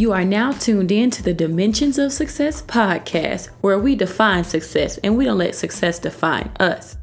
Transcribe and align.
You 0.00 0.12
are 0.12 0.24
now 0.24 0.52
tuned 0.52 0.90
in 0.90 1.10
to 1.10 1.22
the 1.22 1.34
Dimensions 1.34 1.98
of 1.98 2.10
Success 2.10 2.62
podcast, 2.62 3.50
where 3.60 3.78
we 3.78 3.94
define 3.94 4.44
success 4.44 4.96
and 5.04 5.14
we 5.14 5.26
don't 5.26 5.36
let 5.36 5.54
success 5.54 5.98
define 5.98 6.50
us. 6.58 6.96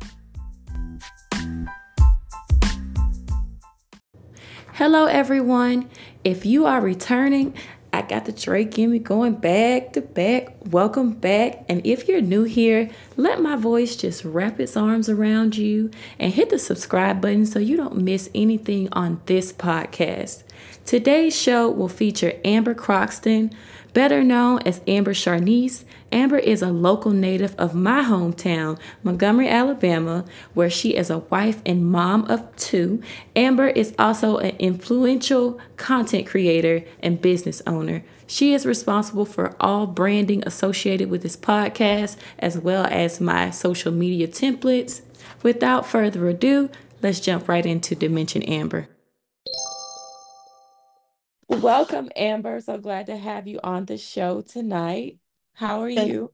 Hello, 4.73 5.05
everyone. 5.05 5.91
If 6.23 6.43
you 6.43 6.65
are 6.65 6.81
returning, 6.81 7.53
I 7.93 8.01
got 8.01 8.25
the 8.25 8.31
Drake 8.31 8.79
in 8.79 8.89
me 8.89 8.97
going 8.97 9.35
back 9.35 9.93
to 9.93 10.01
back. 10.01 10.55
Welcome 10.65 11.11
back. 11.11 11.65
And 11.69 11.85
if 11.85 12.07
you're 12.07 12.19
new 12.19 12.45
here, 12.45 12.89
let 13.15 13.39
my 13.39 13.57
voice 13.57 13.95
just 13.95 14.25
wrap 14.25 14.59
its 14.59 14.75
arms 14.75 15.07
around 15.07 15.55
you 15.55 15.91
and 16.17 16.33
hit 16.33 16.49
the 16.49 16.57
subscribe 16.57 17.21
button 17.21 17.45
so 17.45 17.59
you 17.59 17.77
don't 17.77 17.97
miss 17.97 18.27
anything 18.33 18.89
on 18.91 19.21
this 19.27 19.53
podcast. 19.53 20.41
Today's 20.87 21.37
show 21.37 21.69
will 21.69 21.89
feature 21.89 22.39
Amber 22.45 22.73
Croxton, 22.73 23.51
better 23.91 24.23
known 24.23 24.59
as 24.65 24.79
Amber 24.87 25.13
Charnice. 25.13 25.83
Amber 26.13 26.37
is 26.37 26.61
a 26.61 26.71
local 26.71 27.11
native 27.11 27.53
of 27.55 27.75
my 27.75 28.03
hometown, 28.03 28.79
Montgomery, 29.03 29.49
Alabama, 29.49 30.23
where 30.53 30.69
she 30.69 30.95
is 30.95 31.09
a 31.09 31.17
wife 31.17 31.61
and 31.65 31.91
mom 31.91 32.23
of 32.31 32.55
two. 32.55 33.03
Amber 33.35 33.67
is 33.67 33.93
also 33.99 34.37
an 34.37 34.55
influential 34.59 35.59
content 35.75 36.25
creator 36.25 36.85
and 37.03 37.21
business 37.21 37.61
owner. 37.67 38.01
She 38.25 38.53
is 38.53 38.65
responsible 38.65 39.25
for 39.25 39.57
all 39.59 39.87
branding 39.87 40.41
associated 40.45 41.09
with 41.09 41.21
this 41.21 41.35
podcast, 41.35 42.15
as 42.39 42.57
well 42.57 42.85
as 42.85 43.19
my 43.19 43.49
social 43.49 43.91
media 43.91 44.29
templates. 44.29 45.01
Without 45.43 45.85
further 45.85 46.29
ado, 46.29 46.69
let's 47.01 47.19
jump 47.19 47.49
right 47.49 47.65
into 47.65 47.93
Dimension 47.93 48.41
Amber. 48.43 48.87
Welcome, 51.49 52.09
Amber. 52.15 52.59
So 52.59 52.77
glad 52.77 53.05
to 53.05 53.15
have 53.15 53.47
you 53.47 53.61
on 53.63 53.85
the 53.85 53.97
show 53.97 54.41
tonight. 54.41 55.19
How 55.53 55.81
are 55.81 55.89
you? 55.89 56.33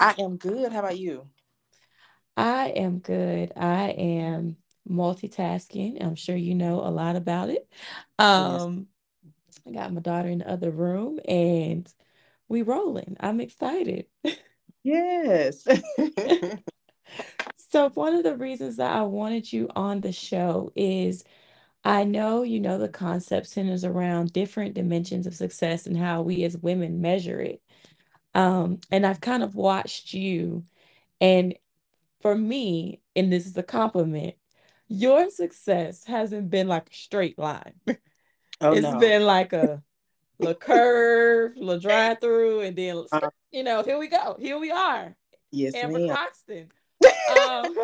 I 0.00 0.14
am 0.18 0.36
good. 0.36 0.72
How 0.72 0.80
about 0.80 0.98
you? 0.98 1.28
I 2.36 2.70
am 2.70 2.98
good. 2.98 3.52
I 3.56 3.90
am 3.90 4.56
multitasking. 4.90 6.04
I'm 6.04 6.16
sure 6.16 6.34
you 6.34 6.56
know 6.56 6.80
a 6.80 6.90
lot 6.90 7.14
about 7.14 7.50
it. 7.50 7.68
Um, 8.18 8.88
I 9.66 9.70
got 9.70 9.92
my 9.92 10.00
daughter 10.00 10.28
in 10.28 10.38
the 10.38 10.50
other 10.50 10.72
room 10.72 11.20
and 11.28 11.88
we 12.48 12.62
rolling. 12.62 13.16
I'm 13.20 13.40
excited. 13.40 14.06
Yes. 14.82 15.64
So 17.72 17.88
one 17.88 18.14
of 18.14 18.22
the 18.22 18.36
reasons 18.36 18.76
that 18.76 18.94
I 18.94 19.00
wanted 19.00 19.50
you 19.50 19.66
on 19.74 20.02
the 20.02 20.12
show 20.12 20.70
is 20.76 21.24
I 21.84 22.04
know 22.04 22.42
you 22.42 22.60
know 22.60 22.78
the 22.78 22.88
concept 22.88 23.48
centers 23.48 23.84
around 23.84 24.32
different 24.32 24.74
dimensions 24.74 25.26
of 25.26 25.34
success 25.34 25.86
and 25.86 25.96
how 25.96 26.22
we 26.22 26.44
as 26.44 26.56
women 26.56 27.00
measure 27.00 27.40
it. 27.40 27.60
Um, 28.34 28.78
and 28.90 29.04
I've 29.04 29.20
kind 29.20 29.42
of 29.42 29.54
watched 29.54 30.14
you, 30.14 30.64
and 31.20 31.54
for 32.20 32.34
me, 32.34 33.00
and 33.14 33.32
this 33.32 33.46
is 33.46 33.56
a 33.56 33.62
compliment, 33.62 34.34
your 34.88 35.28
success 35.30 36.04
hasn't 36.04 36.50
been 36.50 36.68
like 36.68 36.90
a 36.90 36.94
straight 36.94 37.38
line. 37.38 37.74
Oh 38.60 38.74
It's 38.74 38.86
no. 38.86 38.98
been 39.00 39.26
like 39.26 39.52
a 39.52 39.82
little 40.38 40.54
curve, 40.54 41.56
little 41.56 41.80
drive 41.80 42.20
through, 42.20 42.60
and 42.60 42.76
then 42.76 43.04
Uh, 43.12 43.30
you 43.50 43.64
know, 43.64 43.82
here 43.82 43.98
we 43.98 44.06
go, 44.06 44.36
here 44.38 44.58
we 44.58 44.70
are, 44.70 45.16
yes, 45.50 45.74
Amber 45.74 45.98
ma'am. 45.98 46.08
Croxton. 46.08 46.68
Um, 47.36 47.74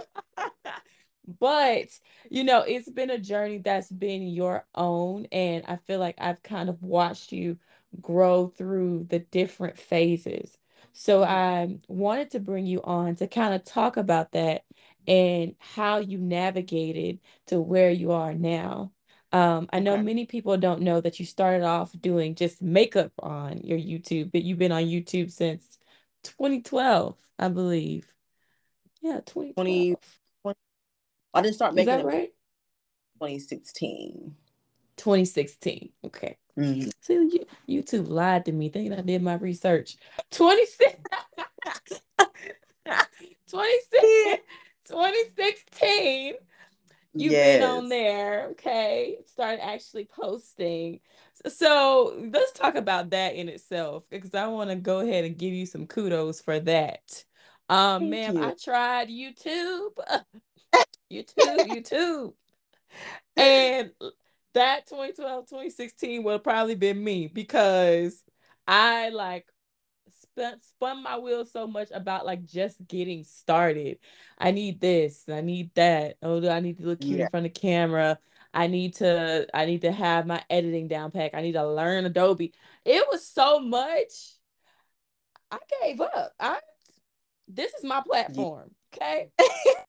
but 1.41 1.89
you 2.31 2.45
know, 2.45 2.63
it's 2.63 2.91
been 2.91 3.11
a 3.11 3.19
journey 3.19 3.59
that's 3.59 3.91
been 3.93 4.23
your 4.29 4.67
own, 4.75 5.27
and 5.33 5.65
I 5.67 5.77
feel 5.77 6.01
like 6.01 6.17
I've 6.19 6.43
kind 6.43 6.69
of 6.69 6.83
watched 6.83 7.33
you 7.33 7.59
grow 8.01 8.49
through 8.49 9.07
the 9.11 9.21
different 9.21 9.79
phases. 9.79 10.59
So 10.93 11.23
I 11.23 11.79
wanted 11.89 12.31
to 12.33 12.41
bring 12.41 12.67
you 12.67 12.83
on 12.83 13.17
to 13.17 13.29
kind 13.29 13.55
of 13.55 13.65
talk 13.65 13.97
about 13.97 14.33
that 14.33 14.65
and 15.07 15.55
how 15.59 15.99
you 15.99 16.19
navigated 16.19 17.21
to 17.47 17.61
where 17.61 17.91
you 17.91 18.13
are 18.13 18.35
now. 18.35 18.93
Um, 19.33 19.69
I 19.73 19.81
know 19.81 19.97
Okay. 19.97 19.99
many 19.99 20.27
people 20.27 20.57
don't 20.57 20.83
know 20.83 21.01
that 21.01 21.21
you 21.21 21.27
started 21.27 21.65
off 21.65 21.93
doing 22.01 22.35
just 22.35 22.63
makeup 22.63 23.13
on 23.21 23.59
your 23.59 23.79
YouTube, 23.79 24.33
but 24.33 24.43
you've 24.43 24.59
been 24.59 24.73
on 24.73 24.85
YouTube 24.85 25.31
since 25.31 25.79
2012, 26.23 27.17
I 27.39 27.49
believe. 27.49 28.13
Yeah, 29.01 29.21
20, 29.55 29.55
2012. 29.55 30.18
20 31.33 31.35
I 31.35 31.43
didn't 31.43 31.55
start 31.55 31.75
making 31.75 31.87
that 31.87 32.01
it 32.01 32.07
right? 32.07 32.33
2016. 33.19 34.35
2016. 34.97 35.91
Okay. 36.05 36.37
Mhm. 36.57 36.91
See, 37.01 37.15
you, 37.15 37.81
YouTube 37.83 38.09
lied 38.09 38.45
to 38.47 38.53
me 38.53 38.69
thinking 38.69 38.93
I 38.93 39.03
did 39.03 39.23
my 39.23 39.35
research. 39.35 39.97
26 40.31 40.95
26 43.49 44.43
2016. 44.89 46.35
You've 47.15 47.33
been 47.33 47.63
on 47.63 47.89
there, 47.89 48.49
okay? 48.51 49.19
Started 49.27 49.65
actually 49.65 50.05
posting. 50.05 51.01
So 51.47 52.29
let's 52.33 52.53
talk 52.53 52.77
about 52.77 53.11
that 53.11 53.35
in 53.35 53.49
itself 53.49 54.05
because 54.09 54.35
I 54.35 54.47
want 54.47 54.71
to 54.71 54.77
go 54.77 55.01
ahead 55.01 55.25
and 55.25 55.37
give 55.37 55.53
you 55.53 55.67
some 55.67 55.87
kudos 55.87 56.41
for 56.41 56.61
that. 56.61 57.25
Um, 57.69 58.03
Thank 58.03 58.11
ma'am, 58.11 58.45
I 58.45 58.55
tried 58.63 59.09
YouTube, 59.09 59.99
YouTube, 61.13 61.67
YouTube. 61.69 62.33
And 63.37 63.93
that 64.55 64.87
2012, 64.89 65.47
2016 65.47 66.23
would 66.25 66.33
have 66.33 66.43
probably 66.43 66.75
been 66.75 67.03
me 67.05 67.29
because 67.29 68.25
I 68.67 69.11
like 69.11 69.47
spun, 70.23 70.61
spun 70.63 71.03
my 71.03 71.19
wheels 71.19 71.53
so 71.53 71.67
much 71.67 71.89
about 71.93 72.27
like 72.27 72.45
just 72.45 72.85
getting 72.89 73.25
started. 73.25 73.99
I 74.39 74.51
need 74.51 74.81
this, 74.81 75.25
I 75.29 75.43
need 75.43 75.71
that. 75.75 76.17
Oh, 76.23 76.41
do 76.41 76.49
I 76.49 76.61
need 76.61 76.79
to 76.79 76.87
look 76.87 77.01
cute 77.01 77.19
Yeah. 77.19 77.25
in 77.27 77.31
front 77.31 77.47
of 77.47 77.55
camera? 77.55 78.19
I 78.55 78.67
need 78.67 78.95
to 78.97 79.47
I 79.55 79.67
need 79.67 79.83
to 79.83 79.93
have 79.93 80.27
my 80.27 80.43
editing 80.51 80.89
down 80.89 81.11
pack. 81.11 81.35
I 81.35 81.43
need 81.43 81.53
to 81.53 81.69
learn 81.69 82.07
Adobe. 82.07 82.55
It 82.85 83.07
was 83.13 83.25
so 83.25 83.61
much. 83.61 84.33
I 85.51 85.59
gave 85.83 86.01
up. 86.01 86.33
I 86.41 86.59
this 87.47 87.73
is 87.75 87.85
my 87.85 88.01
platform. 88.01 88.71
Okay. 88.97 89.31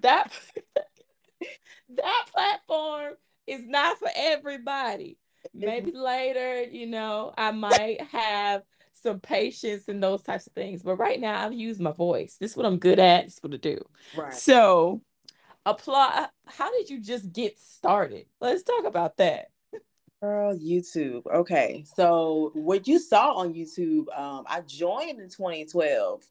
That 0.00 0.32
that 1.96 2.24
platform 2.32 3.14
is 3.46 3.66
not 3.66 3.98
for 3.98 4.08
everybody. 4.14 5.18
Maybe 5.54 5.92
later, 5.92 6.62
you 6.62 6.86
know, 6.86 7.32
I 7.36 7.50
might 7.50 8.00
have 8.02 8.62
some 8.92 9.20
patience 9.20 9.88
and 9.88 10.02
those 10.02 10.22
types 10.22 10.46
of 10.46 10.52
things. 10.52 10.82
But 10.82 10.96
right 10.96 11.18
now, 11.20 11.44
I've 11.44 11.52
used 11.52 11.80
my 11.80 11.92
voice. 11.92 12.36
This 12.38 12.52
is 12.52 12.56
what 12.56 12.66
I'm 12.66 12.78
good 12.78 12.98
at. 12.98 13.24
This 13.24 13.34
is 13.34 13.42
what 13.42 13.54
I 13.54 13.56
do. 13.56 13.82
Right. 14.16 14.34
So, 14.34 15.00
apply. 15.64 16.26
How 16.46 16.70
did 16.72 16.90
you 16.90 17.00
just 17.00 17.32
get 17.32 17.58
started? 17.58 18.26
Let's 18.40 18.62
talk 18.62 18.84
about 18.84 19.16
that. 19.16 19.48
Girl, 20.20 20.54
YouTube. 20.54 21.26
Okay. 21.26 21.84
So 21.96 22.50
what 22.52 22.86
you 22.86 22.98
saw 22.98 23.32
on 23.32 23.54
YouTube, 23.54 24.06
um, 24.16 24.44
I 24.46 24.60
joined 24.60 25.18
in 25.18 25.30
2012. 25.30 26.22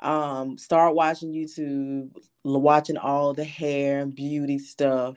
Um, 0.00 0.58
start 0.58 0.94
watching 0.94 1.32
YouTube, 1.32 2.10
watching 2.44 2.96
all 2.96 3.32
the 3.32 3.44
hair 3.44 4.00
and 4.00 4.14
beauty 4.14 4.58
stuff. 4.58 5.16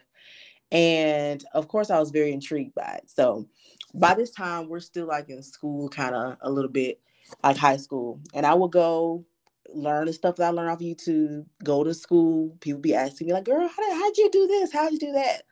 And 0.71 1.43
of 1.53 1.67
course, 1.67 1.89
I 1.89 1.99
was 1.99 2.11
very 2.11 2.31
intrigued 2.31 2.75
by 2.75 2.99
it. 3.03 3.09
So 3.09 3.47
by 3.93 4.13
this 4.13 4.31
time, 4.31 4.69
we're 4.69 4.79
still 4.79 5.07
like 5.07 5.29
in 5.29 5.41
school, 5.41 5.89
kind 5.89 6.15
of 6.15 6.37
a 6.41 6.51
little 6.51 6.71
bit 6.71 6.99
like 7.43 7.57
high 7.57 7.77
school. 7.77 8.19
And 8.33 8.45
I 8.45 8.53
would 8.53 8.71
go 8.71 9.25
learn 9.73 10.05
the 10.05 10.13
stuff 10.13 10.35
that 10.37 10.47
I 10.47 10.49
learned 10.49 10.71
off 10.71 10.79
YouTube, 10.79 11.45
go 11.63 11.83
to 11.83 11.93
school. 11.93 12.55
People 12.59 12.81
be 12.81 12.95
asking 12.95 13.27
me, 13.27 13.33
like, 13.33 13.45
girl, 13.45 13.67
how 13.67 13.83
did, 13.83 13.93
how'd 13.93 14.17
you 14.17 14.29
do 14.31 14.47
this? 14.47 14.71
How'd 14.71 14.91
you 14.91 14.99
do 14.99 15.11
that? 15.13 15.43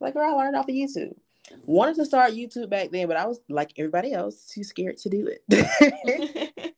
Like, 0.00 0.14
girl, 0.14 0.30
I 0.30 0.36
learned 0.36 0.56
off 0.56 0.68
of 0.68 0.74
YouTube. 0.74 1.14
Wanted 1.64 1.96
to 1.96 2.04
start 2.04 2.32
YouTube 2.32 2.68
back 2.68 2.90
then, 2.90 3.08
but 3.08 3.16
I 3.16 3.26
was 3.26 3.40
like 3.48 3.72
everybody 3.78 4.12
else, 4.12 4.46
too 4.46 4.62
scared 4.62 4.98
to 4.98 5.08
do 5.08 5.28
it. 5.28 6.52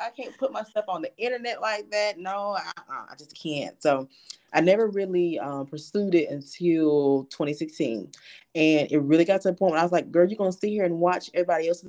I 0.00 0.10
can't 0.10 0.36
put 0.38 0.52
myself 0.52 0.86
on 0.88 1.02
the 1.02 1.16
internet 1.16 1.60
like 1.60 1.90
that. 1.90 2.18
No, 2.18 2.56
I, 2.56 2.72
I 2.88 3.14
just 3.16 3.36
can't. 3.40 3.80
So 3.82 4.08
I 4.52 4.60
never 4.60 4.88
really 4.88 5.38
um, 5.38 5.66
pursued 5.66 6.14
it 6.14 6.30
until 6.30 7.24
2016. 7.30 8.10
And 8.54 8.90
it 8.90 8.98
really 8.98 9.24
got 9.24 9.42
to 9.42 9.50
a 9.50 9.52
point 9.52 9.72
where 9.72 9.80
I 9.80 9.84
was 9.84 9.92
like, 9.92 10.10
girl, 10.10 10.28
you're 10.28 10.38
going 10.38 10.52
to 10.52 10.58
sit 10.58 10.70
here 10.70 10.84
and 10.84 10.98
watch 10.98 11.30
everybody 11.34 11.68
else 11.68 11.84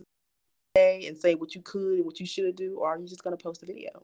say 0.75 1.05
and 1.07 1.17
say 1.17 1.35
what 1.35 1.55
you 1.55 1.61
could 1.61 1.97
and 1.97 2.05
what 2.05 2.19
you 2.19 2.25
should 2.25 2.55
do, 2.55 2.77
or 2.79 2.89
are 2.89 2.99
you 2.99 3.07
just 3.07 3.23
going 3.23 3.35
to 3.35 3.43
post 3.43 3.63
a 3.63 3.65
video? 3.65 4.03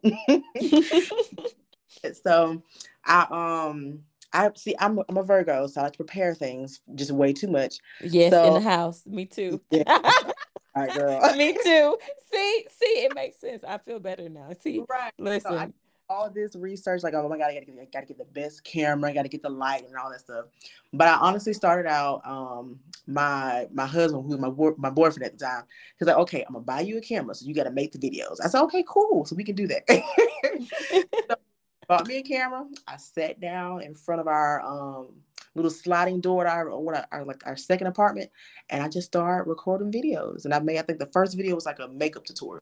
so 2.23 2.61
I, 3.05 3.27
um, 3.69 3.99
I 4.33 4.51
see, 4.55 4.75
I'm, 4.79 4.99
I'm 5.07 5.17
a 5.17 5.23
Virgo, 5.23 5.67
so 5.67 5.81
I 5.81 5.85
like 5.85 5.93
to 5.93 5.97
prepare 5.97 6.35
things 6.35 6.81
just 6.95 7.11
way 7.11 7.33
too 7.33 7.47
much. 7.47 7.79
yes, 8.01 8.33
in 8.33 8.53
the 8.53 8.59
house. 8.61 9.05
Me 9.05 9.25
too. 9.25 9.61
yeah, 9.71 9.83
right, 10.79 10.93
girl. 10.93 11.35
Me 11.37 11.53
too. 11.53 11.97
See, 12.31 12.65
see, 12.69 12.85
it 12.85 13.15
makes 13.15 13.39
sense. 13.39 13.63
I 13.63 13.77
feel 13.77 13.99
better 13.99 14.29
now. 14.29 14.49
See, 14.61 14.83
right. 14.89 15.13
So 15.17 15.25
I 15.25 15.29
listen, 15.29 15.73
all 16.09 16.29
this 16.29 16.55
research, 16.55 17.03
like, 17.03 17.13
oh 17.13 17.27
my 17.27 17.37
god, 17.37 17.51
I 17.51 17.53
gotta 17.55 17.65
get, 17.65 17.75
I 17.81 17.87
gotta 17.91 18.05
get 18.05 18.17
the 18.17 18.25
best 18.25 18.63
camera, 18.63 19.09
I 19.09 19.13
gotta 19.13 19.27
get 19.27 19.41
the 19.41 19.49
light 19.49 19.85
and 19.85 19.95
all 19.95 20.09
that 20.09 20.21
stuff. 20.21 20.45
But 20.93 21.07
I 21.07 21.15
honestly 21.15 21.53
started 21.53 21.89
out. 21.89 22.21
Um, 22.25 22.79
my 23.07 23.67
my 23.73 23.85
husband, 23.85 24.23
who 24.23 24.37
was 24.37 24.39
my 24.39 24.71
my 24.77 24.89
boyfriend 24.89 25.23
at 25.23 25.37
the 25.37 25.45
time, 25.45 25.63
he's 25.97 26.07
like, 26.07 26.17
okay, 26.17 26.43
I'm 26.47 26.53
gonna 26.53 26.65
buy 26.65 26.81
you 26.81 26.97
a 26.97 27.01
camera, 27.01 27.35
so 27.35 27.45
you 27.45 27.53
gotta 27.53 27.71
make 27.71 27.91
the 27.91 27.99
videos. 27.99 28.37
I 28.43 28.47
said, 28.47 28.61
okay, 28.63 28.83
cool, 28.87 29.25
so 29.25 29.35
we 29.35 29.43
can 29.43 29.55
do 29.55 29.67
that. 29.67 29.83
so, 31.29 31.35
bought 31.87 32.07
me 32.07 32.17
a 32.17 32.23
camera. 32.23 32.65
I 32.87 32.97
sat 32.97 33.39
down 33.39 33.81
in 33.81 33.95
front 33.95 34.21
of 34.21 34.27
our 34.27 34.61
um 34.61 35.09
little 35.57 35.71
sliding 35.71 36.21
door 36.21 36.45
at 36.45 36.53
our 36.53 36.79
what 36.79 36.95
our, 36.95 37.07
our, 37.11 37.25
like 37.25 37.45
our 37.45 37.57
second 37.57 37.87
apartment, 37.87 38.31
and 38.69 38.81
I 38.81 38.87
just 38.87 39.07
started 39.07 39.49
recording 39.49 39.91
videos. 39.91 40.45
And 40.45 40.53
I 40.53 40.59
made 40.59 40.77
I 40.77 40.83
think 40.83 40.99
the 40.99 41.07
first 41.07 41.35
video 41.35 41.55
was 41.55 41.65
like 41.65 41.79
a 41.79 41.87
makeup 41.89 42.25
tutorial. 42.25 42.61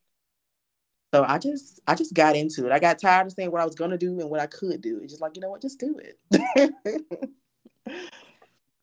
So 1.14 1.24
I 1.28 1.38
just 1.38 1.80
I 1.88 1.96
just 1.96 2.14
got 2.14 2.36
into 2.36 2.66
it. 2.66 2.72
I 2.72 2.80
got 2.80 3.00
tired 3.00 3.28
of 3.28 3.34
saying 3.34 3.52
what 3.52 3.62
I 3.62 3.66
was 3.66 3.76
gonna 3.76 3.98
do 3.98 4.20
and 4.20 4.30
what 4.30 4.40
I 4.40 4.48
could 4.48 4.82
do. 4.82 5.00
It's 5.02 5.14
just 5.14 5.22
like, 5.22 5.36
you 5.36 5.42
know 5.42 5.50
what, 5.50 5.62
just 5.62 5.80
do 5.80 5.98
it. 6.00 6.74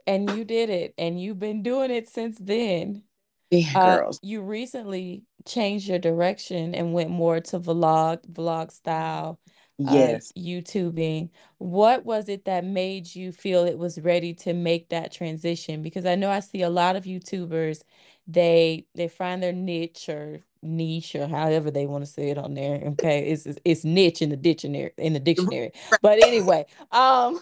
and 0.06 0.30
you 0.30 0.44
did 0.44 0.70
it. 0.70 0.94
And 0.98 1.20
you've 1.20 1.38
been 1.38 1.62
doing 1.62 1.90
it 1.90 2.08
since 2.08 2.38
then. 2.38 3.02
Yeah, 3.50 3.78
uh, 3.78 3.96
girls. 3.98 4.20
You 4.22 4.40
recently 4.42 5.24
changed 5.44 5.88
your 5.88 5.98
direction 5.98 6.74
and 6.74 6.94
went 6.94 7.10
more 7.10 7.40
to 7.40 7.60
vlog, 7.60 8.26
vlog 8.26 8.72
style. 8.72 9.38
Yes. 9.78 10.32
YouTubing. 10.36 11.30
What 11.58 12.04
was 12.04 12.28
it 12.28 12.44
that 12.44 12.64
made 12.64 13.14
you 13.14 13.32
feel 13.32 13.64
it 13.64 13.78
was 13.78 13.98
ready 14.00 14.34
to 14.34 14.52
make 14.52 14.90
that 14.90 15.12
transition? 15.12 15.82
Because 15.82 16.06
I 16.06 16.14
know 16.14 16.30
I 16.30 16.40
see 16.40 16.62
a 16.62 16.70
lot 16.70 16.96
of 16.96 17.04
YouTubers, 17.04 17.82
they 18.26 18.86
they 18.94 19.08
find 19.08 19.42
their 19.42 19.52
niche 19.52 20.08
or 20.08 20.40
niche 20.62 21.16
or 21.16 21.26
however 21.26 21.70
they 21.70 21.86
want 21.86 22.04
to 22.04 22.10
say 22.10 22.30
it 22.30 22.38
on 22.38 22.54
there. 22.54 22.76
Okay, 22.92 23.30
it's, 23.30 23.46
it's 23.64 23.84
niche 23.84 24.22
in 24.22 24.28
the 24.28 24.36
dictionary 24.36 24.92
in 24.98 25.12
the 25.12 25.20
dictionary. 25.20 25.72
But 26.00 26.22
anyway, 26.22 26.66
um, 26.92 27.40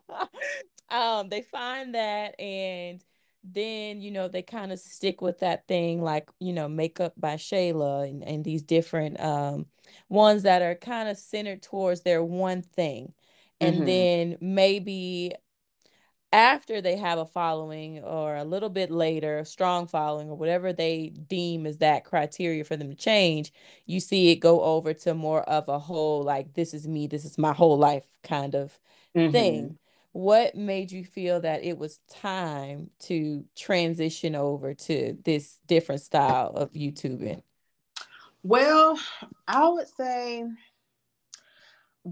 um, 0.90 1.28
they 1.28 1.42
find 1.42 1.94
that 1.94 2.40
and 2.40 3.02
then 3.52 4.00
you 4.00 4.10
know 4.10 4.28
they 4.28 4.42
kind 4.42 4.72
of 4.72 4.78
stick 4.78 5.20
with 5.20 5.40
that 5.40 5.66
thing 5.66 6.02
like 6.02 6.28
you 6.40 6.52
know 6.52 6.68
makeup 6.68 7.12
by 7.16 7.34
shayla 7.34 8.08
and, 8.08 8.22
and 8.22 8.44
these 8.44 8.62
different 8.62 9.18
um 9.20 9.66
ones 10.08 10.42
that 10.42 10.62
are 10.62 10.74
kind 10.74 11.08
of 11.08 11.16
centered 11.16 11.62
towards 11.62 12.02
their 12.02 12.22
one 12.22 12.62
thing 12.62 13.12
and 13.60 13.76
mm-hmm. 13.76 13.84
then 13.86 14.38
maybe 14.40 15.32
after 16.32 16.80
they 16.80 16.96
have 16.96 17.18
a 17.18 17.24
following 17.26 18.00
or 18.00 18.36
a 18.36 18.44
little 18.44 18.68
bit 18.68 18.90
later, 18.90 19.38
a 19.38 19.44
strong 19.44 19.86
following 19.86 20.28
or 20.28 20.36
whatever 20.36 20.72
they 20.72 21.08
deem 21.26 21.66
as 21.66 21.78
that 21.78 22.04
criteria 22.04 22.64
for 22.64 22.76
them 22.76 22.90
to 22.90 22.94
change, 22.94 23.52
you 23.86 23.98
see 23.98 24.30
it 24.30 24.36
go 24.36 24.60
over 24.60 24.92
to 24.92 25.14
more 25.14 25.42
of 25.44 25.68
a 25.68 25.78
whole, 25.78 26.22
like, 26.22 26.52
this 26.52 26.74
is 26.74 26.86
me, 26.86 27.06
this 27.06 27.24
is 27.24 27.38
my 27.38 27.52
whole 27.52 27.78
life 27.78 28.04
kind 28.22 28.54
of 28.54 28.78
mm-hmm. 29.16 29.32
thing. 29.32 29.78
What 30.12 30.54
made 30.54 30.90
you 30.90 31.04
feel 31.04 31.40
that 31.40 31.64
it 31.64 31.78
was 31.78 32.00
time 32.10 32.90
to 33.00 33.44
transition 33.56 34.34
over 34.34 34.74
to 34.74 35.16
this 35.24 35.58
different 35.66 36.00
style 36.00 36.50
of 36.54 36.72
YouTubing? 36.72 37.42
Well, 38.42 38.98
I 39.46 39.68
would 39.68 39.88
say 39.88 40.44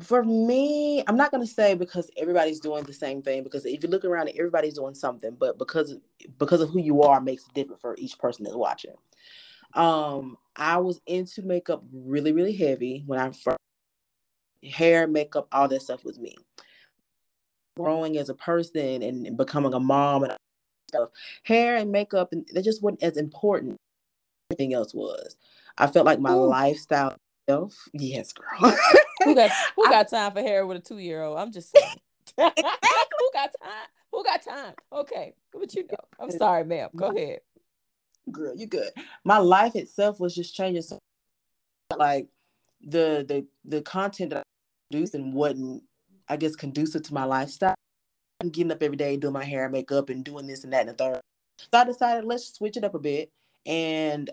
for 0.02 0.22
me, 0.24 1.02
I'm 1.06 1.16
not 1.16 1.30
gonna 1.30 1.46
say 1.46 1.74
because 1.74 2.10
everybody's 2.16 2.60
doing 2.60 2.84
the 2.84 2.92
same 2.92 3.22
thing. 3.22 3.42
Because 3.42 3.64
if 3.64 3.82
you 3.82 3.88
look 3.88 4.04
around, 4.04 4.28
everybody's 4.28 4.74
doing 4.74 4.94
something. 4.94 5.36
But 5.38 5.58
because 5.58 5.96
because 6.38 6.60
of 6.60 6.70
who 6.70 6.80
you 6.80 7.02
are, 7.02 7.20
makes 7.20 7.46
it 7.46 7.54
different 7.54 7.80
for 7.80 7.96
each 7.98 8.18
person 8.18 8.44
that's 8.44 8.56
watching. 8.56 8.94
Um, 9.74 10.36
I 10.54 10.78
was 10.78 11.00
into 11.06 11.42
makeup 11.42 11.84
really, 11.92 12.32
really 12.32 12.54
heavy 12.54 13.02
when 13.06 13.18
I 13.18 13.30
first 13.30 13.58
hair, 14.62 15.06
makeup, 15.06 15.48
all 15.52 15.68
that 15.68 15.82
stuff 15.82 16.04
was 16.04 16.18
me. 16.18 16.36
Growing 17.76 18.16
as 18.16 18.28
a 18.28 18.34
person 18.34 19.02
and 19.02 19.36
becoming 19.36 19.74
a 19.74 19.80
mom 19.80 20.24
and 20.24 20.36
stuff, 20.88 21.10
hair 21.42 21.76
and 21.76 21.92
makeup, 21.92 22.32
and 22.32 22.46
that 22.52 22.64
just 22.64 22.82
wasn't 22.82 23.02
as 23.02 23.16
important. 23.16 23.72
As 23.72 23.78
Everything 24.54 24.74
else 24.74 24.94
was. 24.94 25.36
I 25.78 25.86
felt 25.86 26.06
like 26.06 26.20
my 26.20 26.34
Ooh. 26.34 26.46
lifestyle. 26.46 27.16
Yes, 27.92 28.32
girl. 28.32 28.74
who 29.24 29.34
got 29.34 29.50
who 29.76 29.84
got 29.84 30.08
time 30.08 30.32
for 30.32 30.40
hair 30.40 30.66
with 30.66 30.78
a 30.78 30.80
two 30.80 30.98
year 30.98 31.22
old? 31.22 31.38
I'm 31.38 31.52
just 31.52 31.70
saying. 31.70 32.00
who 32.38 33.30
got 33.32 33.50
time? 33.62 33.86
Who 34.10 34.24
got 34.24 34.42
time? 34.42 34.74
Okay, 34.92 35.34
what 35.52 35.74
you 35.74 35.84
know? 35.84 35.96
I'm 36.18 36.30
sorry, 36.30 36.64
ma'am. 36.64 36.88
Go 36.96 37.14
ahead. 37.14 37.40
Girl, 38.32 38.56
you 38.56 38.66
good. 38.66 38.90
My 39.24 39.38
life 39.38 39.76
itself 39.76 40.18
was 40.18 40.34
just 40.34 40.54
changing. 40.54 40.82
So, 40.82 40.98
like 41.96 42.28
the 42.80 43.24
the 43.28 43.46
the 43.64 43.82
content 43.82 44.30
that 44.30 44.38
I 44.38 44.42
produced 44.90 45.14
and 45.14 45.32
wasn't, 45.32 45.82
I 46.28 46.36
guess, 46.36 46.56
conducive 46.56 47.02
to 47.02 47.14
my 47.14 47.24
lifestyle. 47.24 47.74
I'm 48.40 48.50
getting 48.50 48.72
up 48.72 48.82
every 48.82 48.96
day 48.96 49.16
doing 49.16 49.32
my 49.32 49.44
hair, 49.44 49.68
makeup, 49.68 50.10
and 50.10 50.24
doing 50.24 50.46
this 50.46 50.64
and 50.64 50.72
that 50.72 50.80
and 50.80 50.90
the 50.90 50.94
third. 50.94 51.20
So 51.58 51.68
I 51.72 51.84
decided 51.84 52.24
let's 52.24 52.52
switch 52.52 52.76
it 52.76 52.84
up 52.84 52.94
a 52.94 52.98
bit 52.98 53.30
and 53.64 54.30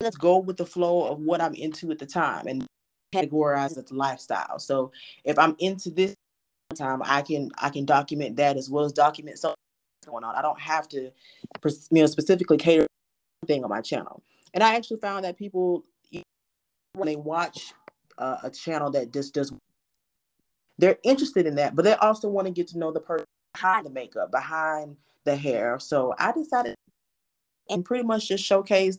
let's 0.00 0.16
go 0.16 0.38
with 0.38 0.56
the 0.56 0.66
flow 0.66 1.08
of 1.08 1.20
what 1.20 1.40
I'm 1.40 1.54
into 1.54 1.90
at 1.90 1.98
the 1.98 2.06
time 2.06 2.46
and 2.46 2.66
categorize 3.14 3.72
it 3.72 3.84
as 3.84 3.92
lifestyle. 3.92 4.58
So 4.58 4.92
if 5.24 5.38
I'm 5.38 5.56
into 5.58 5.90
this 5.90 6.14
time, 6.74 7.00
I 7.04 7.22
can 7.22 7.50
I 7.58 7.70
can 7.70 7.84
document 7.84 8.36
that 8.36 8.56
as 8.56 8.68
well 8.68 8.84
as 8.84 8.92
document 8.92 9.38
something 9.38 9.56
going 10.06 10.24
on. 10.24 10.34
I 10.34 10.42
don't 10.42 10.60
have 10.60 10.88
to, 10.90 11.10
you 11.64 11.72
know, 11.90 12.06
specifically 12.06 12.58
cater 12.58 12.86
thing 13.46 13.64
on 13.64 13.70
my 13.70 13.80
channel. 13.80 14.22
And 14.52 14.62
I 14.62 14.74
actually 14.74 15.00
found 15.00 15.24
that 15.24 15.36
people 15.36 15.84
when 16.94 17.06
they 17.06 17.16
watch 17.16 17.72
uh, 18.18 18.38
a 18.42 18.50
channel 18.50 18.90
that 18.90 19.12
just 19.12 19.34
does, 19.34 19.52
they're 20.80 20.98
interested 21.04 21.46
in 21.46 21.56
that, 21.56 21.76
but 21.76 21.84
they 21.84 21.94
also 21.94 22.28
want 22.28 22.46
to 22.46 22.52
get 22.52 22.68
to 22.68 22.78
know 22.78 22.90
the 22.90 23.00
person 23.00 23.26
behind 23.54 23.86
the 23.86 23.90
makeup, 23.90 24.30
behind 24.30 24.96
the 25.24 25.36
hair. 25.36 25.78
So 25.78 26.14
I 26.18 26.32
decided 26.32 26.74
and 27.68 27.84
pretty 27.84 28.04
much 28.04 28.28
just 28.28 28.44
showcase 28.44 28.98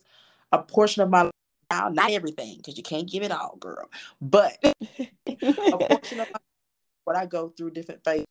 a 0.52 0.58
portion 0.62 1.02
of 1.02 1.10
my 1.10 1.22
life, 1.22 1.32
not 1.70 2.10
everything, 2.10 2.56
because 2.56 2.76
you 2.76 2.82
can't 2.82 3.10
give 3.10 3.22
it 3.22 3.32
all, 3.32 3.56
girl, 3.56 3.90
but 4.20 4.56
a 4.62 5.78
portion 5.78 6.20
of 6.20 6.28
my, 6.32 6.40
what 7.04 7.16
I 7.16 7.26
go 7.26 7.48
through 7.48 7.70
different 7.70 8.04
phases 8.04 8.26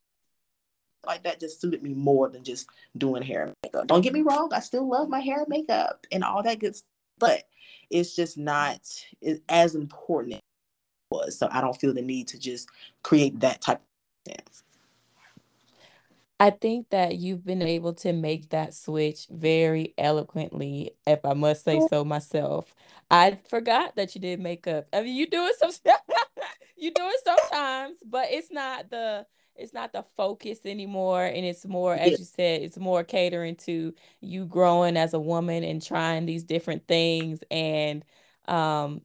like 1.05 1.23
that 1.23 1.39
just 1.39 1.59
suited 1.59 1.81
me 1.81 1.93
more 1.93 2.29
than 2.29 2.43
just 2.43 2.67
doing 2.97 3.23
hair 3.23 3.43
and 3.43 3.53
makeup. 3.63 3.87
Don't 3.87 4.01
get 4.01 4.13
me 4.13 4.21
wrong, 4.21 4.51
I 4.53 4.59
still 4.59 4.87
love 4.87 5.09
my 5.09 5.19
hair 5.19 5.39
and 5.39 5.49
makeup 5.49 6.05
and 6.11 6.23
all 6.23 6.43
that 6.43 6.59
good 6.59 6.75
stuff, 6.75 6.87
but 7.17 7.43
it's 7.89 8.15
just 8.15 8.37
not 8.37 8.79
as 9.49 9.75
important 9.75 10.41
was. 11.11 11.37
So 11.37 11.47
I 11.51 11.61
don't 11.61 11.79
feel 11.79 11.93
the 11.93 12.01
need 12.01 12.27
to 12.29 12.39
just 12.39 12.69
create 13.03 13.39
that 13.41 13.61
type 13.61 13.79
of 13.79 14.33
thing. 14.33 14.43
I 16.39 16.49
think 16.49 16.89
that 16.89 17.17
you've 17.17 17.45
been 17.45 17.61
able 17.61 17.93
to 17.93 18.13
make 18.13 18.49
that 18.49 18.73
switch 18.73 19.27
very 19.29 19.93
eloquently, 19.95 20.95
if 21.05 21.23
I 21.23 21.35
must 21.35 21.63
say 21.63 21.79
so 21.87 22.03
myself. 22.03 22.73
I 23.11 23.37
forgot 23.47 23.95
that 23.95 24.15
you 24.15 24.21
did 24.21 24.39
makeup. 24.39 24.87
I 24.91 25.01
mean, 25.01 25.15
you 25.15 25.27
do 25.27 25.45
it 25.45 25.55
some 25.59 25.69
you 26.77 26.91
do 26.91 27.03
it 27.03 27.21
sometimes, 27.23 27.99
but 28.03 28.25
it's 28.31 28.51
not 28.51 28.89
the 28.89 29.27
it's 29.55 29.73
not 29.73 29.93
the 29.93 30.03
focus 30.17 30.59
anymore 30.65 31.25
and 31.25 31.45
it's 31.45 31.65
more 31.65 31.93
as 31.93 32.17
you 32.17 32.25
said 32.25 32.61
it's 32.61 32.79
more 32.79 33.03
catering 33.03 33.55
to 33.55 33.93
you 34.21 34.45
growing 34.45 34.97
as 34.97 35.13
a 35.13 35.19
woman 35.19 35.63
and 35.63 35.85
trying 35.85 36.25
these 36.25 36.43
different 36.43 36.87
things 36.87 37.43
and 37.51 38.03
um 38.47 39.01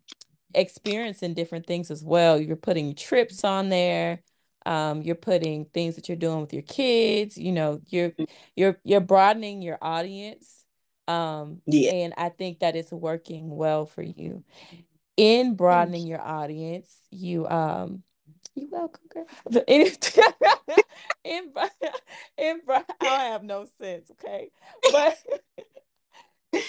experiencing 0.54 1.34
different 1.34 1.66
things 1.66 1.90
as 1.90 2.02
well. 2.02 2.40
You're 2.40 2.56
putting 2.56 2.94
trips 2.94 3.44
on 3.44 3.68
there 3.68 4.22
um, 4.66 5.02
you're 5.02 5.14
putting 5.14 5.64
things 5.66 5.94
that 5.94 6.08
you're 6.08 6.16
doing 6.16 6.40
with 6.40 6.52
your 6.52 6.62
kids 6.62 7.38
you 7.38 7.52
know 7.52 7.80
you're 7.86 8.10
mm. 8.10 8.26
you're 8.56 8.76
you're 8.82 9.00
broadening 9.00 9.62
your 9.62 9.78
audience 9.80 10.64
um 11.08 11.62
yeah. 11.66 11.92
and 11.92 12.14
i 12.18 12.28
think 12.28 12.58
that 12.58 12.74
it's 12.74 12.90
working 12.90 13.48
well 13.48 13.86
for 13.86 14.02
you. 14.02 14.44
In 15.16 15.54
broadening 15.54 16.06
your 16.06 16.20
audience 16.20 16.94
you 17.10 17.46
um 17.46 18.02
you 18.56 18.68
welcome 18.70 19.04
girl. 19.08 19.26
In, 19.68 19.92
in, 21.24 21.52
in 22.38 22.60
i 23.02 23.04
have 23.04 23.42
no 23.42 23.66
sense 23.80 24.10
okay? 24.12 24.50
But 24.90 25.16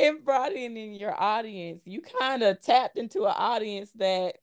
in 0.00 0.22
broadening 0.22 0.94
your 0.94 1.14
audience 1.20 1.82
you 1.84 2.00
kind 2.00 2.42
of 2.42 2.60
tapped 2.60 2.96
into 2.96 3.26
an 3.26 3.34
audience 3.36 3.90
that 3.92 4.36